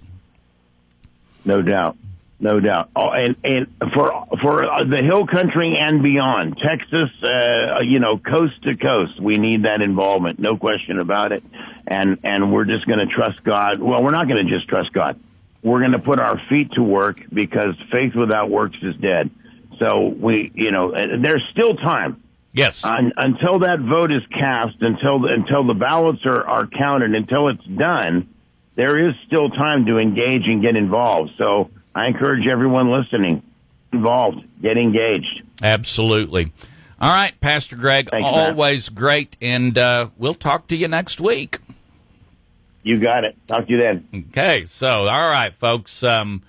no 1.44 1.62
doubt 1.62 1.96
no 2.40 2.58
doubt 2.60 2.90
oh, 2.96 3.10
and 3.10 3.36
and 3.44 3.66
for 3.94 4.26
for 4.42 4.64
uh, 4.64 4.84
the 4.84 4.98
hill 5.02 5.26
country 5.26 5.76
and 5.80 6.02
beyond 6.02 6.58
texas 6.58 7.08
uh, 7.22 7.80
you 7.80 8.00
know 8.00 8.18
coast 8.18 8.60
to 8.62 8.76
coast 8.76 9.20
we 9.20 9.38
need 9.38 9.62
that 9.64 9.80
involvement 9.80 10.38
no 10.38 10.56
question 10.56 10.98
about 10.98 11.30
it 11.32 11.44
and 11.86 12.18
and 12.24 12.52
we're 12.52 12.64
just 12.64 12.86
going 12.86 12.98
to 12.98 13.06
trust 13.06 13.42
god 13.44 13.80
well 13.80 14.02
we're 14.02 14.10
not 14.10 14.26
going 14.28 14.44
to 14.44 14.52
just 14.52 14.68
trust 14.68 14.92
god 14.92 15.18
we're 15.64 15.80
going 15.80 15.92
to 15.92 15.98
put 15.98 16.20
our 16.20 16.40
feet 16.48 16.70
to 16.72 16.82
work 16.82 17.16
because 17.32 17.74
faith 17.90 18.14
without 18.14 18.48
works 18.48 18.76
is 18.82 18.94
dead 18.96 19.30
so 19.82 20.06
we 20.06 20.52
you 20.54 20.70
know 20.70 20.92
there's 20.92 21.42
still 21.50 21.74
time 21.74 22.22
Yes. 22.54 22.84
Un 22.84 23.12
until 23.16 23.58
that 23.58 23.80
vote 23.80 24.12
is 24.12 24.22
cast, 24.30 24.76
until 24.80 25.26
until 25.26 25.66
the 25.66 25.74
ballots 25.74 26.20
are, 26.24 26.46
are 26.46 26.68
counted, 26.68 27.12
until 27.12 27.48
it's 27.48 27.64
done, 27.64 28.28
there 28.76 28.96
is 28.96 29.12
still 29.26 29.50
time 29.50 29.86
to 29.86 29.98
engage 29.98 30.46
and 30.46 30.62
get 30.62 30.76
involved. 30.76 31.32
So 31.36 31.70
I 31.94 32.06
encourage 32.06 32.46
everyone 32.46 32.92
listening, 32.92 33.42
involved, 33.92 34.38
get 34.62 34.78
engaged. 34.78 35.42
Absolutely. 35.64 36.52
All 37.00 37.10
right, 37.10 37.38
Pastor 37.40 37.74
Greg, 37.74 38.08
Thank 38.08 38.24
you, 38.24 38.30
Matt. 38.30 38.50
always 38.50 38.88
great, 38.88 39.36
and 39.42 39.76
uh, 39.76 40.10
we'll 40.16 40.32
talk 40.32 40.68
to 40.68 40.76
you 40.76 40.86
next 40.86 41.20
week. 41.20 41.58
You 42.84 43.00
got 43.00 43.24
it. 43.24 43.34
Talk 43.46 43.66
to 43.66 43.72
you 43.72 43.80
then. 43.80 44.06
Okay, 44.28 44.66
so 44.66 45.08
all 45.08 45.28
right, 45.28 45.52
folks, 45.52 46.02
um, 46.04 46.42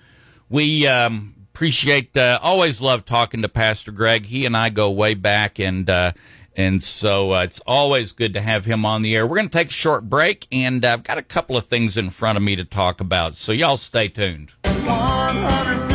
we 0.50 0.86
um, 0.86 1.34
appreciate, 1.54 2.14
uh, 2.14 2.38
always 2.42 2.82
love 2.82 3.06
talking 3.06 3.40
to 3.40 3.48
Pastor 3.48 3.90
Greg. 3.90 4.26
He 4.26 4.44
and 4.44 4.54
I 4.54 4.68
go 4.68 4.90
way 4.90 5.14
back, 5.14 5.58
and 5.58 5.88
uh, 5.88 6.12
and 6.54 6.84
so 6.84 7.34
uh, 7.34 7.44
it's 7.44 7.60
always 7.66 8.12
good 8.12 8.34
to 8.34 8.42
have 8.42 8.66
him 8.66 8.84
on 8.84 9.00
the 9.00 9.16
air. 9.16 9.26
We're 9.26 9.36
going 9.36 9.48
to 9.48 9.58
take 9.58 9.68
a 9.68 9.72
short 9.72 10.10
break, 10.10 10.46
and 10.52 10.84
uh, 10.84 10.92
I've 10.92 11.02
got 11.02 11.16
a 11.16 11.22
couple 11.22 11.56
of 11.56 11.64
things 11.64 11.96
in 11.96 12.10
front 12.10 12.36
of 12.36 12.44
me 12.44 12.54
to 12.56 12.64
talk 12.64 13.00
about. 13.00 13.34
So 13.34 13.52
y'all 13.52 13.78
stay 13.78 14.08
tuned. 14.08 14.54
100% 14.64 15.88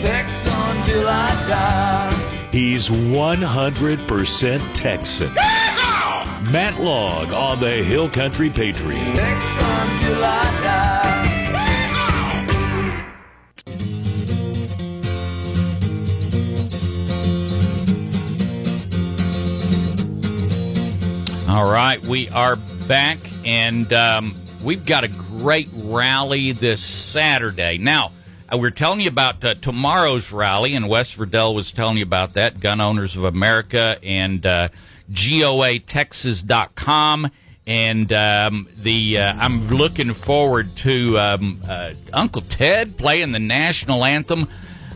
Texan 0.00 0.82
till 0.84 1.06
I 1.06 1.28
die. 1.46 2.48
He's 2.50 2.88
100% 2.88 4.74
Texan. 4.74 5.34
Matt 6.50 6.80
Log 6.80 7.30
on 7.30 7.60
the 7.60 7.84
Hill 7.84 8.08
Country 8.08 8.48
Patriot. 8.48 9.14
Texan 9.14 9.98
till 9.98 10.24
I 10.24 10.42
die. 10.62 11.28
All 21.50 21.70
right, 21.70 22.00
we 22.00 22.30
are 22.30 22.56
back, 22.86 23.18
and 23.44 23.92
um, 23.92 24.34
we've 24.62 24.86
got 24.86 25.04
a 25.04 25.08
great 25.08 25.68
rally 25.74 26.52
this 26.52 26.82
Saturday. 26.82 27.76
Now, 27.76 28.12
uh, 28.50 28.56
we're 28.56 28.70
telling 28.70 29.00
you 29.00 29.08
about 29.08 29.44
uh, 29.44 29.52
tomorrow's 29.56 30.32
rally, 30.32 30.74
and 30.74 30.88
Wes 30.88 31.14
Virdell 31.14 31.54
was 31.54 31.72
telling 31.72 31.98
you 31.98 32.04
about 32.04 32.32
that. 32.32 32.58
Gun 32.58 32.80
Owners 32.80 33.18
of 33.18 33.24
America 33.24 33.98
and 34.02 34.46
uh, 34.46 34.68
GOATexas.com. 35.10 37.30
And 37.66 38.12
um, 38.14 38.68
the 38.76 39.18
uh, 39.18 39.34
I'm 39.38 39.68
looking 39.68 40.14
forward 40.14 40.74
to 40.76 41.18
um, 41.18 41.60
uh, 41.68 41.92
Uncle 42.14 42.40
Ted 42.40 42.96
playing 42.96 43.32
the 43.32 43.38
national 43.38 44.06
anthem. 44.06 44.48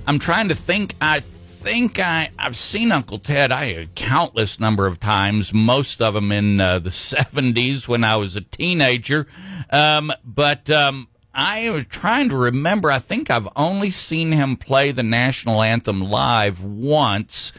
I'm 0.06 0.18
trying 0.18 0.48
to 0.48 0.54
think. 0.54 0.94
I 0.98 1.20
think 1.62 1.98
I 1.98 2.30
I've 2.38 2.56
seen 2.56 2.90
Uncle 2.90 3.18
Ted 3.18 3.52
I 3.52 3.64
a 3.64 3.86
countless 3.94 4.58
number 4.58 4.86
of 4.86 5.00
times. 5.00 5.52
Most 5.52 6.00
of 6.00 6.14
them 6.14 6.32
in 6.32 6.60
uh, 6.60 6.78
the 6.78 6.90
'70s 6.90 7.88
when 7.88 8.04
I 8.04 8.16
was 8.16 8.36
a 8.36 8.40
teenager. 8.40 9.26
Um, 9.68 10.12
but 10.24 10.70
um, 10.70 11.08
I 11.34 11.68
was 11.70 11.86
trying 11.86 12.28
to 12.30 12.36
remember. 12.36 12.90
I 12.90 12.98
think 12.98 13.30
I've 13.30 13.48
only 13.56 13.90
seen 13.90 14.32
him 14.32 14.56
play 14.56 14.92
the 14.92 15.02
national 15.02 15.62
anthem 15.62 16.02
live 16.02 16.62
once. 16.62 17.52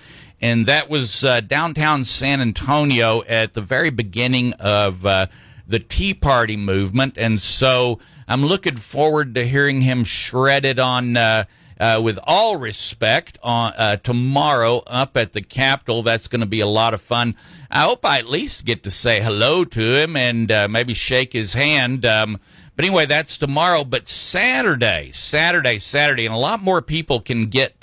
And 0.43 0.65
that 0.65 0.89
was 0.89 1.23
uh, 1.23 1.39
downtown 1.39 2.03
San 2.03 2.41
Antonio 2.41 3.23
at 3.29 3.53
the 3.53 3.61
very 3.61 3.91
beginning 3.91 4.51
of 4.55 5.05
uh, 5.05 5.27
the 5.65 5.79
Tea 5.79 6.13
Party 6.13 6.57
movement. 6.57 7.17
And 7.17 7.39
so 7.39 7.99
I'm 8.27 8.45
looking 8.45 8.75
forward 8.75 9.35
to 9.35 9.47
hearing 9.47 9.83
him 9.83 10.03
shredded 10.03 10.79
on 10.79 11.15
uh, 11.15 11.45
uh, 11.79 12.01
with 12.03 12.19
all 12.23 12.57
respect 12.57 13.37
on 13.41 13.71
uh, 13.77 13.95
tomorrow 13.95 14.79
up 14.85 15.15
at 15.15 15.31
the 15.31 15.41
Capitol. 15.41 16.03
That's 16.03 16.27
going 16.27 16.41
to 16.41 16.45
be 16.45 16.59
a 16.59 16.67
lot 16.67 16.93
of 16.93 16.99
fun. 16.99 17.37
I 17.71 17.83
hope 17.83 18.03
I 18.03 18.17
at 18.19 18.27
least 18.27 18.65
get 18.65 18.83
to 18.83 18.91
say 18.91 19.21
hello 19.21 19.63
to 19.63 19.95
him 19.95 20.17
and 20.17 20.51
uh, 20.51 20.67
maybe 20.67 20.93
shake 20.93 21.31
his 21.31 21.53
hand. 21.53 22.05
Um, 22.05 22.37
but 22.75 22.83
anyway, 22.83 23.05
that's 23.05 23.37
tomorrow. 23.37 23.85
But 23.85 24.09
Saturday, 24.09 25.11
Saturday, 25.13 25.79
Saturday, 25.79 26.25
and 26.25 26.35
a 26.35 26.37
lot 26.37 26.61
more 26.61 26.81
people 26.81 27.21
can 27.21 27.45
get 27.45 27.81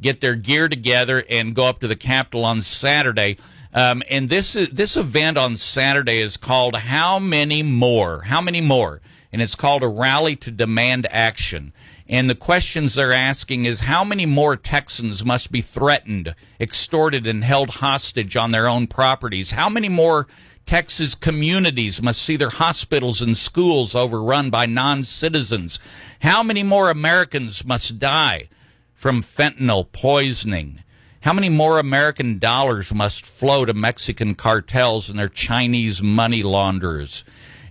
get 0.00 0.20
their 0.20 0.34
gear 0.34 0.68
together 0.68 1.24
and 1.28 1.54
go 1.54 1.64
up 1.64 1.80
to 1.80 1.88
the 1.88 1.96
Capitol 1.96 2.44
on 2.44 2.62
Saturday. 2.62 3.36
Um, 3.72 4.02
and 4.08 4.28
this 4.28 4.54
this 4.72 4.96
event 4.96 5.36
on 5.36 5.56
Saturday 5.56 6.20
is 6.20 6.36
called 6.36 6.76
"How 6.76 7.18
Many 7.18 7.62
More?" 7.62 8.22
How 8.22 8.40
many 8.40 8.60
more? 8.60 9.00
And 9.32 9.42
it's 9.42 9.54
called 9.54 9.82
a 9.82 9.88
rally 9.88 10.36
to 10.36 10.50
demand 10.50 11.06
action. 11.10 11.72
And 12.08 12.30
the 12.30 12.36
questions 12.36 12.94
they're 12.94 13.12
asking 13.12 13.64
is 13.64 13.80
how 13.82 14.04
many 14.04 14.26
more 14.26 14.56
Texans 14.56 15.24
must 15.24 15.50
be 15.50 15.60
threatened, 15.60 16.34
extorted, 16.60 17.26
and 17.26 17.42
held 17.42 17.70
hostage 17.70 18.36
on 18.36 18.52
their 18.52 18.68
own 18.68 18.86
properties? 18.86 19.50
How 19.52 19.68
many 19.68 19.88
more 19.88 20.28
Texas 20.66 21.14
communities 21.14 22.00
must 22.00 22.22
see 22.22 22.36
their 22.36 22.50
hospitals 22.50 23.20
and 23.20 23.36
schools 23.36 23.94
overrun 23.94 24.50
by 24.50 24.66
non 24.66 25.04
citizens? 25.04 25.80
How 26.20 26.42
many 26.42 26.62
more 26.62 26.90
Americans 26.90 27.64
must 27.64 27.98
die 27.98 28.48
from 28.96 29.22
fentanyl 29.22 29.92
poisoning? 29.92 30.82
How 31.20 31.32
many 31.32 31.48
more 31.48 31.78
American 31.78 32.38
dollars 32.38 32.92
must 32.92 33.26
flow 33.26 33.64
to 33.64 33.74
Mexican 33.74 34.34
cartels 34.34 35.08
and 35.08 35.18
their 35.18 35.28
Chinese 35.28 36.02
money 36.02 36.42
launderers? 36.42 37.24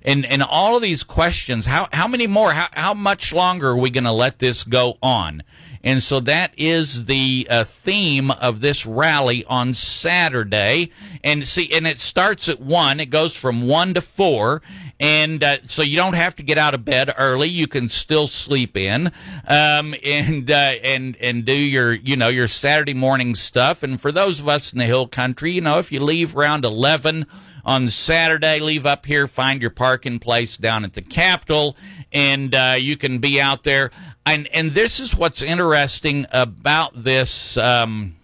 And 0.04 0.24
and 0.24 0.44
all 0.44 0.76
of 0.76 0.84
these 0.84 1.04
questions, 1.04 1.66
how 1.66 1.88
how 1.92 2.08
many 2.08 2.28
more? 2.28 2.54
How 2.54 2.68
how 2.74 2.94
much 2.94 3.34
longer 3.34 3.70
are 3.70 3.78
we 3.78 3.90
going 3.90 4.04
to 4.04 4.12
let 4.12 4.38
this 4.38 4.64
go 4.64 4.98
on? 5.02 5.42
And 5.86 6.02
so 6.02 6.20
that 6.22 6.52
is 6.58 7.06
the 7.06 7.48
uh, 7.48 7.64
theme 7.64 8.32
of 8.32 8.60
this 8.60 8.88
rally 8.88 9.46
on 9.46 9.76
Saturday. 9.76 10.92
And 11.24 11.48
see, 11.48 11.72
and 11.72 11.86
it 11.86 12.00
starts 12.00 12.50
at 12.50 12.60
one. 12.60 13.00
It 13.00 13.12
goes 13.12 13.36
from 13.36 13.68
one 13.68 13.94
to 13.94 14.02
four, 14.02 14.64
and 15.00 15.44
uh, 15.44 15.58
so 15.64 15.84
you 15.84 15.96
don't 15.96 16.16
have 16.16 16.36
to 16.38 16.44
get 16.44 16.58
out 16.58 16.74
of 16.74 16.84
bed 16.84 17.14
early. 17.18 17.50
You 17.50 17.68
can 17.68 17.90
still 17.90 18.26
sleep 18.26 18.76
in, 18.76 19.12
um, 19.48 19.94
and 20.04 20.50
uh, 20.50 20.74
and 20.84 21.16
and 21.18 21.46
do 21.46 21.54
your 21.54 21.94
you 21.94 22.16
know 22.16 22.30
your 22.30 22.48
Saturday 22.48 22.96
morning 22.96 23.36
stuff. 23.36 23.84
And 23.84 24.02
for 24.02 24.12
those 24.12 24.40
of 24.40 24.48
us 24.48 24.74
in 24.74 24.80
the 24.80 24.86
Hill 24.86 25.08
Country, 25.08 25.52
you 25.52 25.62
know, 25.62 25.78
if 25.78 25.92
you 25.92 26.00
leave 26.00 26.36
around 26.36 26.66
eleven 26.66 27.28
on 27.64 27.90
Saturday, 27.90 28.60
leave 28.60 28.86
up 28.86 29.06
here, 29.06 29.28
find 29.28 29.62
your 29.62 29.72
parking 29.72 30.20
place 30.20 30.58
down 30.58 30.84
at 30.84 30.94
the 30.94 31.02
Capitol, 31.02 31.76
and 32.12 32.56
uh, 32.56 32.76
you 32.78 32.96
can 32.98 33.20
be 33.20 33.42
out 33.42 33.64
there. 33.64 33.92
And 34.26 34.48
and 34.48 34.72
this 34.72 35.00
is 35.00 35.16
what's 35.16 35.44
interesting 35.44 36.26
about 36.32 37.04
this 37.04 37.58
um, 37.58 38.16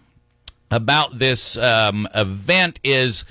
about 0.68 1.18
this 1.18 1.56
um, 1.56 2.08
event 2.12 2.80
is 2.82 3.24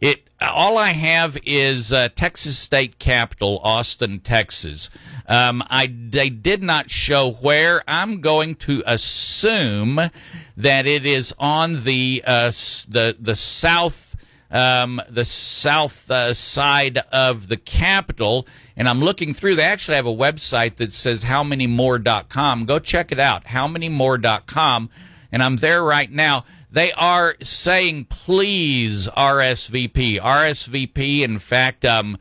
it. 0.00 0.28
All 0.42 0.76
I 0.76 0.90
have 0.90 1.38
is 1.44 1.92
uh, 1.92 2.10
Texas 2.14 2.58
State 2.58 2.98
Capitol, 2.98 3.58
Austin, 3.62 4.20
Texas. 4.20 4.90
Um, 5.28 5.62
I 5.70 5.86
they 5.86 6.28
did 6.28 6.62
not 6.62 6.90
show 6.90 7.32
where. 7.32 7.82
I'm 7.88 8.20
going 8.20 8.54
to 8.56 8.82
assume 8.86 10.10
that 10.58 10.86
it 10.86 11.06
is 11.06 11.34
on 11.38 11.84
the 11.84 12.22
uh, 12.26 12.50
the 12.88 13.16
the 13.18 13.34
south 13.34 14.16
um, 14.50 15.00
the 15.08 15.24
south 15.24 16.10
uh, 16.10 16.34
side 16.34 16.98
of 17.12 17.48
the 17.48 17.56
Capitol. 17.56 18.46
And 18.76 18.88
I'm 18.88 19.00
looking 19.00 19.32
through. 19.32 19.56
They 19.56 19.62
actually 19.62 19.96
have 19.96 20.06
a 20.06 20.14
website 20.14 20.76
that 20.76 20.92
says 20.92 21.24
howmanymore.com. 21.24 22.64
Go 22.64 22.78
check 22.78 23.12
it 23.12 23.20
out, 23.20 23.44
howmanymore.com. 23.44 24.90
And 25.32 25.42
I'm 25.42 25.56
there 25.56 25.82
right 25.82 26.10
now. 26.10 26.44
They 26.72 26.92
are 26.92 27.36
saying, 27.42 28.06
please 28.06 29.08
RSVP. 29.08 30.20
RSVP, 30.20 31.22
in 31.22 31.38
fact, 31.38 31.84
um, 31.84 32.16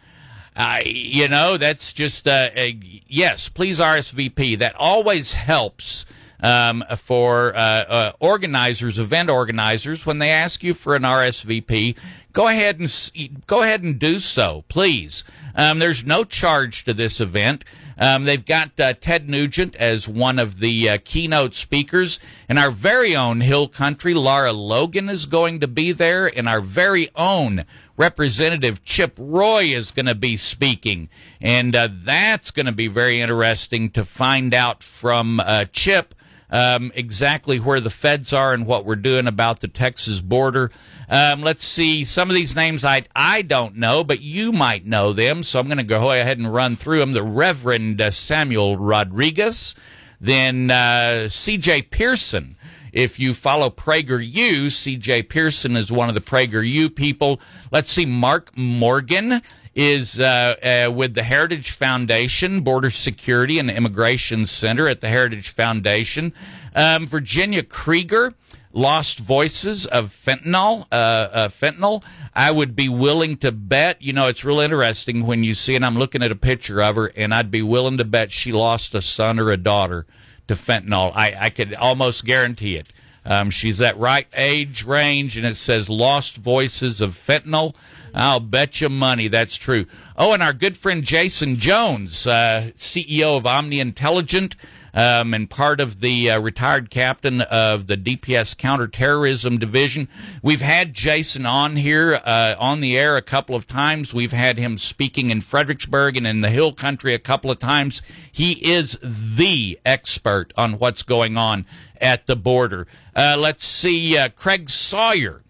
you 0.85 1.27
know, 1.27 1.57
that's 1.57 1.93
just 1.93 2.27
uh, 2.27 2.49
a, 2.55 2.77
yes. 3.07 3.47
Please 3.47 3.79
RSVP. 3.79 4.57
That 4.57 4.75
always 4.75 5.33
helps 5.33 6.05
um, 6.41 6.83
for 6.95 7.55
uh, 7.55 7.59
uh, 7.59 8.11
organizers, 8.19 8.99
event 8.99 9.29
organizers, 9.29 10.05
when 10.05 10.19
they 10.19 10.29
ask 10.29 10.63
you 10.63 10.73
for 10.73 10.95
an 10.95 11.03
RSVP. 11.03 11.97
Go 12.31 12.47
ahead 12.47 12.79
and 12.79 13.45
go 13.47 13.63
ahead 13.63 13.83
and 13.83 13.97
do 13.97 14.19
so, 14.19 14.63
please. 14.67 15.23
Um, 15.55 15.79
there's 15.79 16.05
no 16.05 16.23
charge 16.23 16.83
to 16.85 16.93
this 16.93 17.19
event. 17.19 17.65
Um, 17.97 18.23
they've 18.23 18.45
got 18.45 18.79
uh, 18.79 18.93
Ted 18.93 19.29
Nugent 19.29 19.75
as 19.75 20.07
one 20.07 20.39
of 20.39 20.59
the 20.59 20.89
uh, 20.89 20.97
keynote 21.03 21.53
speakers, 21.53 22.17
and 22.47 22.57
our 22.57 22.71
very 22.71 23.13
own 23.13 23.41
Hill 23.41 23.67
Country 23.67 24.13
Lara 24.13 24.53
Logan 24.53 25.09
is 25.09 25.25
going 25.25 25.59
to 25.59 25.67
be 25.67 25.91
there, 25.91 26.25
and 26.25 26.47
our 26.47 26.61
very 26.61 27.09
own 27.13 27.65
Representative 27.97 28.85
Chip 28.85 29.15
Roy 29.19 29.65
is 29.65 29.91
going 29.91 30.05
to 30.05 30.15
be 30.15 30.37
speaking, 30.37 31.09
and 31.41 31.75
uh, 31.75 31.89
that's 31.91 32.51
going 32.51 32.67
to 32.67 32.71
be 32.71 32.87
very 32.87 33.19
interesting 33.19 33.89
to 33.89 34.05
find 34.05 34.53
out 34.53 34.81
from 34.81 35.41
uh, 35.41 35.65
Chip 35.73 36.15
um, 36.49 36.91
exactly 36.95 37.57
where 37.59 37.79
the 37.79 37.89
feds 37.89 38.33
are 38.33 38.53
and 38.53 38.65
what 38.65 38.85
we're 38.85 38.95
doing 38.95 39.27
about 39.27 39.59
the 39.59 39.67
Texas 39.67 40.21
border. 40.21 40.71
Um, 41.09 41.41
let's 41.41 41.63
see. 41.63 42.03
Some 42.03 42.29
of 42.29 42.35
these 42.35 42.55
names 42.55 42.85
I 42.85 43.03
I 43.15 43.41
don't 43.41 43.75
know, 43.75 44.03
but 44.03 44.21
you 44.21 44.51
might 44.51 44.85
know 44.85 45.13
them. 45.13 45.43
So 45.43 45.59
I'm 45.59 45.67
going 45.67 45.77
to 45.77 45.83
go 45.83 46.11
ahead 46.11 46.37
and 46.37 46.53
run 46.53 46.75
through 46.75 46.99
them. 46.99 47.13
The 47.13 47.23
Reverend 47.23 48.01
uh, 48.01 48.11
Samuel 48.11 48.77
Rodriguez, 48.77 49.75
then 50.21 50.69
uh, 50.69 51.29
C.J. 51.29 51.83
Pearson 51.83 52.55
If 52.91 53.19
you 53.19 53.33
follow 53.33 53.69
PragerU, 53.69 54.67
CJ 54.67 55.29
Pearson 55.29 55.75
is 55.75 55.91
one 55.91 56.09
of 56.09 56.15
the 56.15 56.21
PragerU 56.21 56.95
people. 56.95 57.39
Let's 57.71 57.91
see, 57.91 58.05
Mark 58.05 58.55
Morgan 58.57 59.41
is 59.81 60.19
uh, 60.19 60.55
uh, 60.61 60.91
with 60.91 61.13
the 61.13 61.23
Heritage 61.23 61.71
Foundation, 61.71 62.59
Border 62.59 62.89
Security 62.89 63.57
and 63.59 63.71
Immigration 63.71 64.45
Center 64.45 64.89
at 64.89 64.99
the 64.99 65.07
Heritage 65.07 65.51
Foundation. 65.51 66.33
Um, 66.75 67.07
Virginia 67.07 67.63
Krieger, 67.63 68.33
Lost 68.73 69.19
Voices 69.19 69.85
of 69.85 70.09
Fentanyl. 70.09 70.85
Uh, 70.91 70.95
uh, 70.95 71.47
fentanyl. 71.47 72.03
I 72.35 72.51
would 72.51 72.75
be 72.75 72.89
willing 72.89 73.37
to 73.37 73.53
bet. 73.53 74.01
You 74.01 74.11
know, 74.11 74.27
it's 74.27 74.43
real 74.43 74.59
interesting 74.59 75.25
when 75.25 75.45
you 75.45 75.53
see, 75.53 75.77
and 75.77 75.85
I'm 75.85 75.97
looking 75.97 76.21
at 76.23 76.29
a 76.29 76.35
picture 76.35 76.81
of 76.81 76.97
her, 76.97 77.13
and 77.15 77.33
I'd 77.33 77.49
be 77.49 77.61
willing 77.61 77.97
to 77.99 78.05
bet 78.05 78.31
she 78.33 78.51
lost 78.51 78.93
a 78.95 79.01
son 79.01 79.39
or 79.39 79.49
a 79.49 79.55
daughter 79.55 80.05
to 80.49 80.55
fentanyl. 80.55 81.13
I, 81.15 81.37
I 81.39 81.49
could 81.51 81.73
almost 81.75 82.25
guarantee 82.25 82.75
it. 82.75 82.91
Um, 83.25 83.49
she's 83.49 83.77
that 83.77 83.97
right 83.97 84.27
age 84.35 84.83
range, 84.83 85.37
and 85.37 85.45
it 85.45 85.55
says 85.55 85.89
Lost 85.89 86.35
Voices 86.35 86.99
of 86.99 87.11
Fentanyl. 87.11 87.75
I'll 88.13 88.39
bet 88.39 88.81
you 88.81 88.89
money 88.89 89.27
that's 89.27 89.55
true. 89.55 89.85
Oh, 90.17 90.33
and 90.33 90.43
our 90.43 90.53
good 90.53 90.77
friend 90.77 91.03
Jason 91.03 91.57
Jones, 91.57 92.27
uh, 92.27 92.71
CEO 92.75 93.37
of 93.37 93.45
Omni 93.45 93.79
Intelligent, 93.79 94.55
um, 94.93 95.33
and 95.33 95.49
part 95.49 95.79
of 95.79 95.99
the 95.99 96.31
uh, 96.31 96.39
retired 96.39 96.89
captain 96.89 97.41
of 97.41 97.87
the 97.87 97.97
DPS 97.97 98.57
Counterterrorism 98.57 99.57
Division. 99.57 100.07
We've 100.41 100.61
had 100.61 100.93
Jason 100.93 101.45
on 101.45 101.75
here 101.75 102.21
uh, 102.23 102.55
on 102.59 102.79
the 102.79 102.97
air 102.97 103.17
a 103.17 103.21
couple 103.21 103.55
of 103.55 103.67
times. 103.67 104.13
We've 104.13 104.31
had 104.31 104.57
him 104.57 104.77
speaking 104.77 105.29
in 105.29 105.41
Fredericksburg 105.41 106.17
and 106.17 106.27
in 106.27 106.41
the 106.41 106.49
Hill 106.49 106.73
Country 106.73 107.13
a 107.13 107.19
couple 107.19 107.51
of 107.51 107.59
times. 107.59 108.01
He 108.31 108.53
is 108.53 108.97
the 109.01 109.79
expert 109.85 110.53
on 110.57 110.73
what's 110.73 111.03
going 111.03 111.37
on 111.37 111.65
at 112.01 112.27
the 112.27 112.35
border. 112.35 112.87
Uh, 113.15 113.35
let's 113.37 113.65
see, 113.65 114.17
uh, 114.17 114.29
Craig 114.29 114.69
Sawyer. 114.69 115.43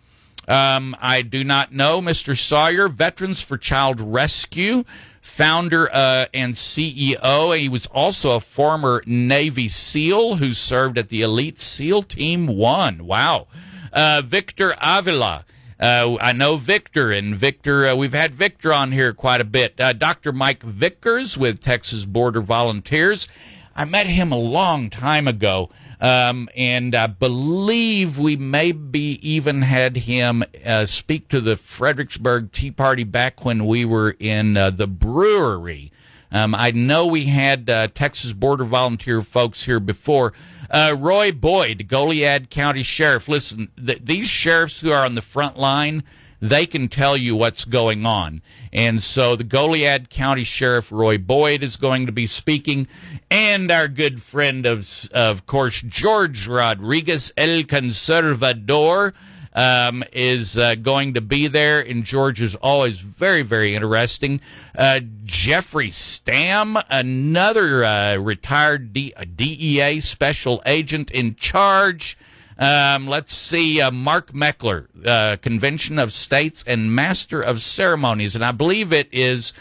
Um, 0.49 0.95
I 0.99 1.21
do 1.21 1.43
not 1.43 1.71
know 1.71 2.01
Mr. 2.01 2.35
Sawyer, 2.35 2.89
Veterans 2.89 3.39
for 3.39 3.55
Child 3.55 4.01
Rescue, 4.01 4.83
founder 5.21 5.87
uh, 5.93 6.25
and 6.33 6.55
CEO. 6.55 7.57
He 7.57 7.69
was 7.69 7.85
also 7.87 8.31
a 8.31 8.39
former 8.39 9.03
Navy 9.05 9.69
SEAL 9.69 10.37
who 10.37 10.53
served 10.53 10.97
at 10.97 11.09
the 11.09 11.21
Elite 11.21 11.59
SEAL 11.61 12.01
Team 12.03 12.47
1. 12.47 13.05
Wow. 13.05 13.45
Uh, 13.93 14.23
Victor 14.25 14.75
Avila. 14.81 15.45
Uh, 15.79 16.17
I 16.19 16.33
know 16.33 16.57
Victor, 16.57 17.11
and 17.11 17.33
Victor, 17.33 17.87
uh, 17.87 17.95
we've 17.95 18.13
had 18.13 18.35
Victor 18.35 18.73
on 18.73 18.91
here 18.91 19.13
quite 19.13 19.39
a 19.39 19.45
bit. 19.45 19.79
Uh, 19.79 19.93
Dr. 19.93 20.33
Mike 20.33 20.61
Vickers 20.61 21.37
with 21.37 21.61
Texas 21.61 22.05
Border 22.05 22.41
Volunteers. 22.41 23.29
I 23.75 23.85
met 23.85 24.07
him 24.07 24.31
a 24.31 24.37
long 24.37 24.89
time 24.89 25.27
ago. 25.27 25.69
Um, 26.01 26.47
and 26.55 26.95
I 26.95 27.07
believe 27.07 28.17
we 28.17 28.37
maybe 28.37 29.19
even 29.21 29.63
had 29.63 29.97
him 29.97 30.43
uh, 30.65 30.85
speak 30.85 31.27
to 31.29 31.41
the 31.41 31.57
Fredericksburg 31.57 32.51
Tea 32.51 32.71
Party 32.71 33.03
back 33.03 33.43
when 33.43 33.65
we 33.65 33.83
were 33.83 34.15
in 34.17 34.55
uh, 34.55 34.69
the 34.69 34.87
brewery. 34.87 35.91
Um, 36.31 36.53
I 36.55 36.71
know 36.71 37.07
we 37.07 37.25
had 37.25 37.69
uh, 37.69 37.87
Texas 37.87 38.33
Border 38.33 38.63
Volunteer 38.63 39.21
folks 39.21 39.63
here 39.63 39.79
before. 39.79 40.33
Uh, 40.69 40.95
Roy 40.97 41.31
Boyd, 41.31 41.87
Goliad 41.87 42.49
County 42.49 42.83
Sheriff. 42.83 43.27
Listen, 43.27 43.69
th- 43.83 44.01
these 44.03 44.29
sheriffs 44.29 44.81
who 44.81 44.91
are 44.91 45.03
on 45.03 45.15
the 45.15 45.21
front 45.21 45.57
line, 45.57 46.03
they 46.39 46.65
can 46.65 46.87
tell 46.87 47.17
you 47.17 47.35
what's 47.35 47.65
going 47.65 48.05
on. 48.05 48.41
And 48.71 49.01
so 49.01 49.35
the 49.35 49.43
Goliad 49.43 50.09
County 50.09 50.43
Sheriff 50.43 50.91
Roy 50.91 51.17
Boyd 51.17 51.63
is 51.63 51.75
going 51.75 52.05
to 52.05 52.11
be 52.11 52.27
speaking, 52.27 52.87
and 53.29 53.71
our 53.71 53.87
good 53.87 54.21
friend 54.21 54.65
of, 54.65 55.09
of 55.13 55.45
course, 55.45 55.81
George 55.81 56.47
Rodriguez, 56.47 57.31
El 57.35 57.63
Conservador, 57.63 59.13
um, 59.53 60.03
is 60.13 60.57
uh, 60.57 60.75
going 60.75 61.13
to 61.15 61.21
be 61.21 61.47
there. 61.47 61.81
And 61.81 62.03
George 62.03 62.41
is 62.41 62.55
always 62.55 62.99
very, 62.99 63.41
very 63.41 63.75
interesting. 63.75 64.41
Uh, 64.77 65.01
Jeffrey 65.25 65.91
Stam, 65.91 66.77
another 66.89 67.83
uh, 67.83 68.15
retired 68.17 68.93
D- 68.93 69.13
DEA 69.35 69.99
special 69.99 70.61
agent 70.65 71.11
in 71.11 71.35
charge. 71.35 72.17
Um, 72.59 73.07
let's 73.07 73.33
see, 73.33 73.79
uh, 73.79 73.89
Mark 73.89 74.33
Meckler, 74.33 74.87
uh, 75.05 75.37
Convention 75.37 75.97
of 75.97 76.11
States 76.11 76.61
and 76.67 76.93
Master 76.93 77.41
of 77.41 77.61
Ceremonies, 77.61 78.35
and 78.35 78.43
I 78.43 78.51
believe 78.51 78.91
it 78.91 79.07
is 79.13 79.53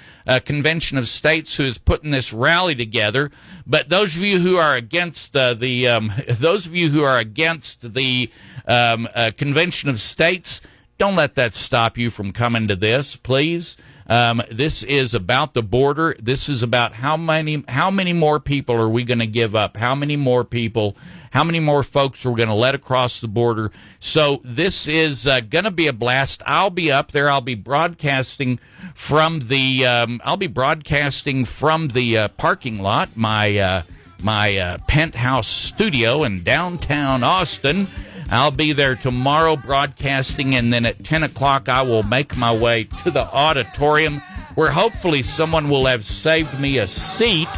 Convention 0.45 0.99
of 0.99 1.07
States 1.07 1.57
who 1.57 1.65
is 1.65 1.79
putting 1.79 2.11
this 2.11 2.33
rally 2.33 2.75
together. 2.75 3.31
But 3.65 3.89
those 3.89 4.17
of 4.17 4.23
you 4.23 4.41
who 4.41 4.57
are 4.57 4.75
against 4.75 5.37
uh, 5.37 5.55
the, 5.55 5.87
um, 5.87 6.13
those 6.29 6.67
of 6.67 6.75
you 6.75 6.91
who 6.91 7.05
are 7.05 7.19
against 7.19 7.95
the 7.95 8.31
um, 8.67 9.09
uh, 9.15 9.31
Convention 9.37 9.89
of 9.89 10.01
States, 10.01 10.61
don't 10.99 11.15
let 11.15 11.37
that 11.37 11.55
stop 11.55 11.97
you 11.97 12.11
from 12.11 12.33
coming 12.33 12.67
to 12.67 12.75
this, 12.75 13.15
please. 13.15 13.77
Um, 14.09 14.43
this 14.51 14.83
is 14.83 15.15
about 15.15 15.55
the 15.55 15.63
border. 15.63 16.17
This 16.19 16.49
is 16.49 16.63
about 16.63 16.95
how 16.95 17.17
many 17.17 17.63
how 17.69 17.91
many 17.91 18.15
more 18.15 18.41
people 18.41 18.75
are 18.75 18.89
we 18.89 19.05
going 19.05 19.19
to 19.19 19.27
give 19.27 19.55
up? 19.55 19.77
How 19.77 19.95
many 19.95 20.17
more 20.17 20.45
people? 20.45 20.97
How 21.31 21.45
many 21.45 21.61
more 21.61 21.83
folks 21.83 22.25
are 22.25 22.31
we 22.31 22.37
going 22.37 22.49
to 22.49 22.55
let 22.55 22.75
across 22.75 23.21
the 23.21 23.29
border? 23.29 23.71
So 24.01 24.41
this 24.45 24.89
is 24.89 25.27
uh, 25.27 25.41
going 25.41 25.65
to 25.65 25.71
be 25.71 25.87
a 25.87 25.93
blast. 25.93 26.43
I'll 26.47 26.71
be 26.71 26.91
up 26.91 27.13
there. 27.13 27.29
I'll 27.29 27.41
be 27.41 27.55
broadcasting 27.55 28.59
from 28.95 29.41
the. 29.41 29.87
Um, 29.87 30.21
I'll 30.25 30.37
be 30.37 30.47
broadcasting 30.47 31.45
from 31.45 31.89
the 31.89 32.19
uh, 32.19 32.29
parking 32.29 32.79
lot. 32.81 33.11
My 33.17 33.57
uh, 33.59 33.83
my 34.23 34.57
uh, 34.57 34.79
penthouse 34.87 35.49
studio 35.49 36.25
in 36.25 36.43
downtown 36.43 37.23
Austin. 37.23 37.89
I'll 38.31 38.51
be 38.51 38.73
there 38.73 38.95
tomorrow 38.95 39.57
broadcasting, 39.57 40.55
and 40.55 40.71
then 40.71 40.85
at 40.85 41.03
10 41.03 41.23
o'clock, 41.23 41.69
I 41.69 41.81
will 41.81 42.03
make 42.03 42.37
my 42.37 42.55
way 42.55 42.85
to 43.03 43.11
the 43.11 43.25
auditorium 43.25 44.21
where 44.55 44.71
hopefully 44.71 45.23
someone 45.23 45.71
will 45.71 45.87
have 45.87 46.05
saved 46.05 46.61
me 46.61 46.79
a 46.79 46.87
seat. 46.87 47.49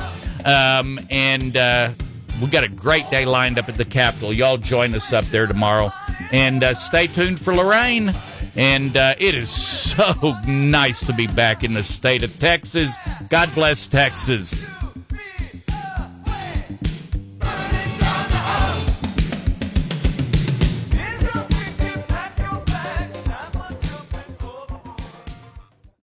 Um, 0.45 1.01
and 1.11 1.57
uh, 1.57 1.93
we 2.41 2.49
got 2.49 2.65
a 2.65 2.69
great 2.69 3.11
day 3.11 3.25
lined 3.25 3.59
up 3.59 3.69
at 3.69 3.77
the 3.77 3.85
Capitol. 3.85 4.33
Y'all 4.33 4.57
join 4.57 4.95
us 4.95 5.13
up 5.13 5.25
there 5.27 5.47
tomorrow. 5.47 5.93
And 6.33 6.65
uh, 6.65 6.75
stay 6.75 7.07
tuned 7.07 7.41
for 7.41 7.55
Lorraine. 7.55 8.15
And 8.57 8.97
uh, 8.97 9.15
it 9.19 9.35
is 9.35 9.51
so 9.51 10.35
nice 10.47 11.05
to 11.07 11.13
be 11.13 11.27
back 11.27 11.63
in 11.63 11.75
the 11.75 11.83
state 11.83 12.23
of 12.23 12.39
Texas. 12.39 12.97
God 13.29 13.55
bless 13.55 13.87
Texas. 13.87 14.55